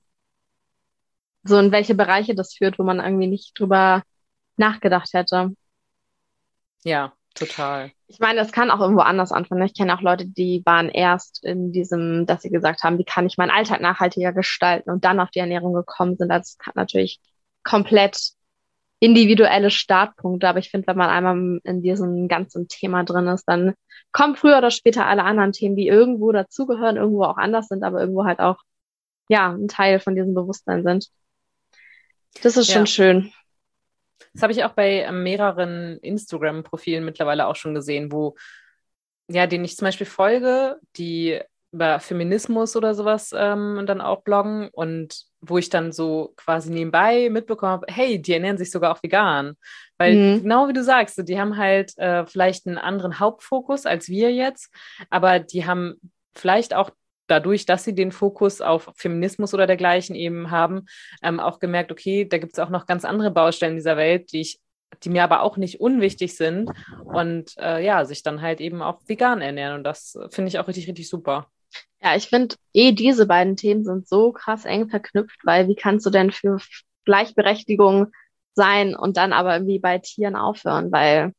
so 1.43 1.57
in 1.59 1.71
welche 1.71 1.95
Bereiche 1.95 2.35
das 2.35 2.55
führt, 2.55 2.79
wo 2.79 2.83
man 2.83 2.99
irgendwie 2.99 3.27
nicht 3.27 3.59
drüber 3.59 4.03
nachgedacht 4.57 5.13
hätte. 5.13 5.55
Ja, 6.83 7.13
total. 7.33 7.91
Ich 8.07 8.19
meine, 8.19 8.39
das 8.39 8.51
kann 8.51 8.69
auch 8.69 8.79
irgendwo 8.79 9.01
anders 9.01 9.31
anfangen. 9.31 9.65
Ich 9.65 9.73
kenne 9.73 9.95
auch 9.95 10.01
Leute, 10.01 10.27
die 10.27 10.61
waren 10.65 10.89
erst 10.89 11.43
in 11.43 11.71
diesem, 11.71 12.25
dass 12.25 12.43
sie 12.43 12.51
gesagt 12.51 12.83
haben, 12.83 12.99
wie 12.99 13.03
kann 13.03 13.25
ich 13.25 13.37
meinen 13.37 13.49
Alltag 13.49 13.81
nachhaltiger 13.81 14.31
gestalten 14.31 14.91
und 14.91 15.03
dann 15.03 15.19
auf 15.19 15.31
die 15.31 15.39
Ernährung 15.39 15.73
gekommen 15.73 16.15
sind. 16.15 16.29
Das 16.29 16.57
hat 16.61 16.75
natürlich 16.75 17.19
komplett 17.63 18.35
individuelle 18.99 19.69
Startpunkte. 19.69 20.47
Aber 20.47 20.59
ich 20.59 20.69
finde, 20.69 20.87
wenn 20.87 20.97
man 20.97 21.09
einmal 21.09 21.59
in 21.63 21.81
diesem 21.81 22.27
ganzen 22.27 22.67
Thema 22.67 23.03
drin 23.03 23.27
ist, 23.27 23.45
dann 23.45 23.73
kommen 24.11 24.35
früher 24.35 24.57
oder 24.57 24.71
später 24.71 25.05
alle 25.05 25.23
anderen 25.23 25.51
Themen, 25.51 25.75
die 25.75 25.87
irgendwo 25.87 26.31
dazugehören, 26.31 26.97
irgendwo 26.97 27.23
auch 27.23 27.37
anders 27.37 27.67
sind, 27.67 27.83
aber 27.83 27.99
irgendwo 27.99 28.25
halt 28.25 28.39
auch, 28.39 28.57
ja, 29.29 29.51
ein 29.51 29.67
Teil 29.67 29.99
von 29.99 30.15
diesem 30.15 30.33
Bewusstsein 30.33 30.83
sind. 30.83 31.09
Das 32.41 32.57
ist 32.57 32.69
ja. 32.69 32.75
schon 32.75 32.87
schön. 32.87 33.33
Das 34.35 34.43
habe 34.43 34.53
ich 34.53 34.63
auch 34.63 34.73
bei 34.73 35.01
ähm, 35.01 35.23
mehreren 35.23 35.97
Instagram-Profilen 35.99 37.03
mittlerweile 37.03 37.47
auch 37.47 37.55
schon 37.55 37.73
gesehen, 37.73 38.11
wo, 38.11 38.35
ja, 39.29 39.47
denen 39.47 39.65
ich 39.65 39.77
zum 39.77 39.87
Beispiel 39.87 40.05
folge, 40.05 40.77
die 40.97 41.39
über 41.71 41.99
Feminismus 41.99 42.75
oder 42.75 42.93
sowas 42.93 43.33
ähm, 43.35 43.83
dann 43.85 43.99
auch 44.01 44.23
bloggen 44.23 44.69
und 44.69 45.25
wo 45.41 45.57
ich 45.57 45.69
dann 45.69 45.91
so 45.91 46.33
quasi 46.37 46.71
nebenbei 46.71 47.29
mitbekommen 47.29 47.71
habe, 47.71 47.87
hey, 47.89 48.21
die 48.21 48.33
ernähren 48.33 48.57
sich 48.57 48.71
sogar 48.71 48.93
auch 48.93 49.03
vegan. 49.03 49.55
Weil 49.97 50.15
mhm. 50.15 50.41
genau 50.43 50.67
wie 50.67 50.73
du 50.73 50.83
sagst, 50.83 51.27
die 51.27 51.39
haben 51.39 51.57
halt 51.57 51.97
äh, 51.97 52.25
vielleicht 52.25 52.67
einen 52.67 52.77
anderen 52.77 53.19
Hauptfokus 53.19 53.85
als 53.85 54.09
wir 54.09 54.33
jetzt, 54.33 54.73
aber 55.09 55.39
die 55.39 55.65
haben 55.65 55.95
vielleicht 56.33 56.73
auch 56.73 56.91
dadurch, 57.27 57.65
dass 57.65 57.83
sie 57.83 57.95
den 57.95 58.11
Fokus 58.11 58.61
auf 58.61 58.91
Feminismus 58.95 59.53
oder 59.53 59.67
dergleichen 59.67 60.15
eben 60.15 60.51
haben, 60.51 60.85
ähm, 61.23 61.39
auch 61.39 61.59
gemerkt, 61.59 61.91
okay, 61.91 62.25
da 62.25 62.37
gibt 62.37 62.53
es 62.53 62.59
auch 62.59 62.69
noch 62.69 62.85
ganz 62.85 63.05
andere 63.05 63.31
Baustellen 63.31 63.75
dieser 63.75 63.97
Welt, 63.97 64.31
die 64.31 64.41
ich 64.41 64.59
die 65.03 65.09
mir 65.09 65.23
aber 65.23 65.41
auch 65.41 65.57
nicht 65.57 65.81
unwichtig 65.81 66.37
sind 66.37 66.69
und 67.03 67.57
äh, 67.57 67.83
ja, 67.83 68.05
sich 68.05 68.23
dann 68.23 68.41
halt 68.41 68.61
eben 68.61 68.81
auch 68.81 69.01
vegan 69.07 69.41
ernähren. 69.41 69.75
Und 69.75 69.83
das 69.83 70.17
finde 70.29 70.47
ich 70.47 70.59
auch 70.59 70.67
richtig, 70.67 70.87
richtig 70.87 71.09
super. 71.09 71.47
Ja, 72.01 72.15
ich 72.15 72.27
finde 72.27 72.55
eh 72.73 72.91
diese 72.91 73.25
beiden 73.25 73.55
Themen 73.55 73.83
sind 73.83 74.07
so 74.07 74.31
krass 74.31 74.65
eng 74.65 74.89
verknüpft, 74.89 75.39
weil 75.43 75.67
wie 75.67 75.75
kannst 75.75 76.05
du 76.05 76.09
denn 76.09 76.31
für 76.31 76.59
Gleichberechtigung 77.05 78.11
sein 78.53 78.95
und 78.95 79.17
dann 79.17 79.33
aber 79.33 79.55
irgendwie 79.55 79.79
bei 79.79 79.97
Tieren 79.99 80.35
aufhören, 80.35 80.91
weil 80.91 81.33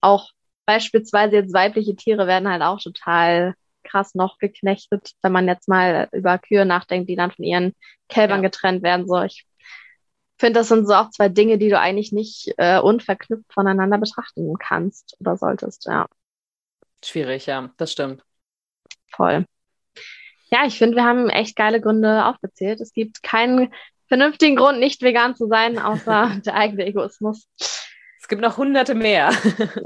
auch 0.00 0.30
beispielsweise 0.66 1.36
jetzt 1.36 1.54
weibliche 1.54 1.94
Tiere 1.94 2.26
werden 2.26 2.48
halt 2.48 2.62
auch 2.62 2.80
total 2.80 3.54
krass 3.84 4.14
noch 4.14 4.38
geknechtet, 4.38 5.12
wenn 5.22 5.32
man 5.32 5.46
jetzt 5.46 5.68
mal 5.68 6.08
über 6.12 6.38
Kühe 6.38 6.64
nachdenkt, 6.64 7.08
die 7.08 7.16
dann 7.16 7.30
von 7.30 7.44
ihren 7.44 7.74
Kälbern 8.08 8.42
ja. 8.42 8.48
getrennt 8.48 8.82
werden. 8.82 9.06
So, 9.06 9.22
ich 9.22 9.46
finde, 10.38 10.60
das 10.60 10.68
sind 10.68 10.86
so 10.86 10.94
auch 10.94 11.10
zwei 11.10 11.28
Dinge, 11.28 11.58
die 11.58 11.68
du 11.68 11.78
eigentlich 11.78 12.12
nicht 12.12 12.52
äh, 12.58 12.78
unverknüpft 12.78 13.52
voneinander 13.52 13.98
betrachten 13.98 14.56
kannst 14.58 15.16
oder 15.20 15.36
solltest, 15.36 15.86
ja. 15.86 16.06
Schwierig, 17.04 17.46
ja, 17.46 17.70
das 17.76 17.92
stimmt. 17.92 18.24
Voll. 19.10 19.44
Ja, 20.50 20.64
ich 20.66 20.78
finde, 20.78 20.96
wir 20.96 21.04
haben 21.04 21.28
echt 21.28 21.56
geile 21.56 21.80
Gründe 21.80 22.26
aufgezählt. 22.26 22.80
Es 22.80 22.92
gibt 22.92 23.22
keinen 23.22 23.72
vernünftigen 24.08 24.56
Grund, 24.56 24.78
nicht 24.78 25.02
vegan 25.02 25.34
zu 25.36 25.48
sein, 25.48 25.78
außer 25.78 26.40
der 26.44 26.54
eigene 26.54 26.86
Egoismus. 26.86 27.48
Es 28.24 28.28
gibt 28.28 28.40
noch 28.40 28.56
hunderte 28.56 28.94
mehr. 28.94 29.32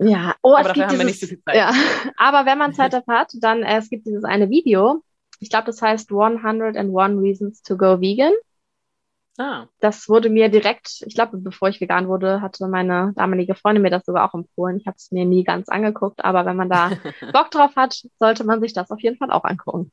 Ja, 0.00 0.36
oh, 0.42 0.54
aber 0.54 0.68
dafür 0.68 0.84
haben 0.84 0.90
dieses, 0.90 0.98
wir 1.00 1.04
nicht 1.06 1.20
so 1.20 1.26
viel 1.26 1.42
Zeit. 1.42 1.56
Ja. 1.56 1.72
Aber 2.16 2.46
wenn 2.46 2.56
man 2.56 2.72
Zeit 2.72 2.92
dafür 2.92 3.18
hat, 3.18 3.32
dann 3.40 3.64
äh, 3.64 3.78
es 3.78 3.90
gibt 3.90 4.06
dieses 4.06 4.22
eine 4.22 4.48
Video. 4.48 5.02
Ich 5.40 5.50
glaube, 5.50 5.66
das 5.66 5.82
heißt 5.82 6.12
101 6.12 7.20
Reasons 7.20 7.62
to 7.62 7.76
Go 7.76 8.00
Vegan. 8.00 8.32
Ah. 9.38 9.66
Das 9.80 10.08
wurde 10.08 10.30
mir 10.30 10.50
direkt, 10.50 11.02
ich 11.04 11.16
glaube, 11.16 11.38
bevor 11.38 11.68
ich 11.68 11.80
vegan 11.80 12.06
wurde, 12.06 12.40
hatte 12.40 12.68
meine 12.68 13.12
damalige 13.16 13.56
Freundin 13.56 13.82
mir 13.82 13.90
das 13.90 14.04
sogar 14.06 14.28
auch 14.28 14.34
empfohlen. 14.34 14.76
Ich 14.76 14.86
habe 14.86 14.96
es 14.96 15.10
mir 15.10 15.24
nie 15.24 15.42
ganz 15.42 15.68
angeguckt, 15.68 16.24
aber 16.24 16.46
wenn 16.46 16.56
man 16.56 16.70
da 16.70 16.92
Bock 17.32 17.50
drauf 17.50 17.74
hat, 17.74 18.00
sollte 18.20 18.44
man 18.44 18.60
sich 18.60 18.72
das 18.72 18.92
auf 18.92 19.00
jeden 19.00 19.16
Fall 19.16 19.32
auch 19.32 19.42
angucken. 19.42 19.90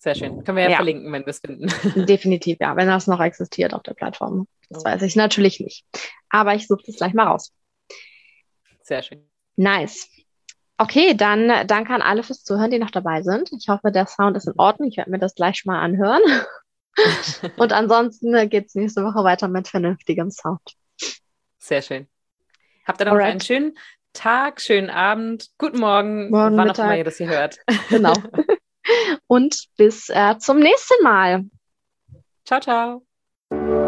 Sehr 0.00 0.14
schön. 0.14 0.44
Können 0.44 0.58
wir 0.58 0.64
ja, 0.64 0.70
ja. 0.70 0.76
verlinken, 0.76 1.10
wenn 1.10 1.22
wir 1.22 1.30
es 1.30 1.38
finden. 1.38 1.66
Definitiv, 2.06 2.58
ja, 2.60 2.76
wenn 2.76 2.88
das 2.88 3.06
noch 3.06 3.20
existiert 3.20 3.72
auf 3.72 3.82
der 3.82 3.94
Plattform. 3.94 4.46
Das 4.74 4.84
weiß 4.84 5.02
ich 5.02 5.16
natürlich 5.16 5.60
nicht. 5.60 5.84
Aber 6.28 6.54
ich 6.54 6.66
suche 6.66 6.82
das 6.86 6.96
gleich 6.96 7.14
mal 7.14 7.26
raus. 7.26 7.52
Sehr 8.82 9.02
schön. 9.02 9.28
Nice. 9.56 10.08
Okay, 10.76 11.14
dann 11.14 11.66
danke 11.66 11.94
an 11.94 12.02
alle 12.02 12.22
fürs 12.22 12.42
Zuhören, 12.42 12.70
die 12.70 12.78
noch 12.78 12.90
dabei 12.90 13.22
sind. 13.22 13.50
Ich 13.52 13.68
hoffe, 13.68 13.92
der 13.92 14.06
Sound 14.06 14.36
ist 14.36 14.46
in 14.46 14.54
Ordnung. 14.58 14.88
Ich 14.88 14.96
werde 14.96 15.10
mir 15.10 15.18
das 15.18 15.34
gleich 15.34 15.64
mal 15.64 15.80
anhören. 15.80 16.22
Und 17.56 17.72
ansonsten 17.72 18.32
geht 18.48 18.66
es 18.66 18.74
nächste 18.74 19.04
Woche 19.04 19.24
weiter 19.24 19.48
mit 19.48 19.68
vernünftigem 19.68 20.30
Sound. 20.30 20.60
Sehr 21.58 21.82
schön. 21.82 22.08
Habt 22.86 23.00
ihr 23.00 23.06
noch 23.06 23.12
Alright. 23.12 23.30
einen 23.30 23.40
schönen 23.40 23.78
Tag, 24.12 24.60
schönen 24.60 24.90
Abend, 24.90 25.50
guten 25.58 25.78
Morgen, 25.78 26.30
Morgen 26.30 26.56
wann 26.56 26.70
auch 26.70 26.78
immer 26.78 26.96
ihr 26.96 27.04
das 27.04 27.16
hier 27.16 27.28
hört. 27.28 27.58
Genau. 27.88 28.12
Und 29.26 29.68
bis 29.76 30.10
äh, 30.10 30.36
zum 30.38 30.58
nächsten 30.58 31.02
Mal. 31.02 31.44
Ciao, 32.44 32.60
ciao. 32.60 33.83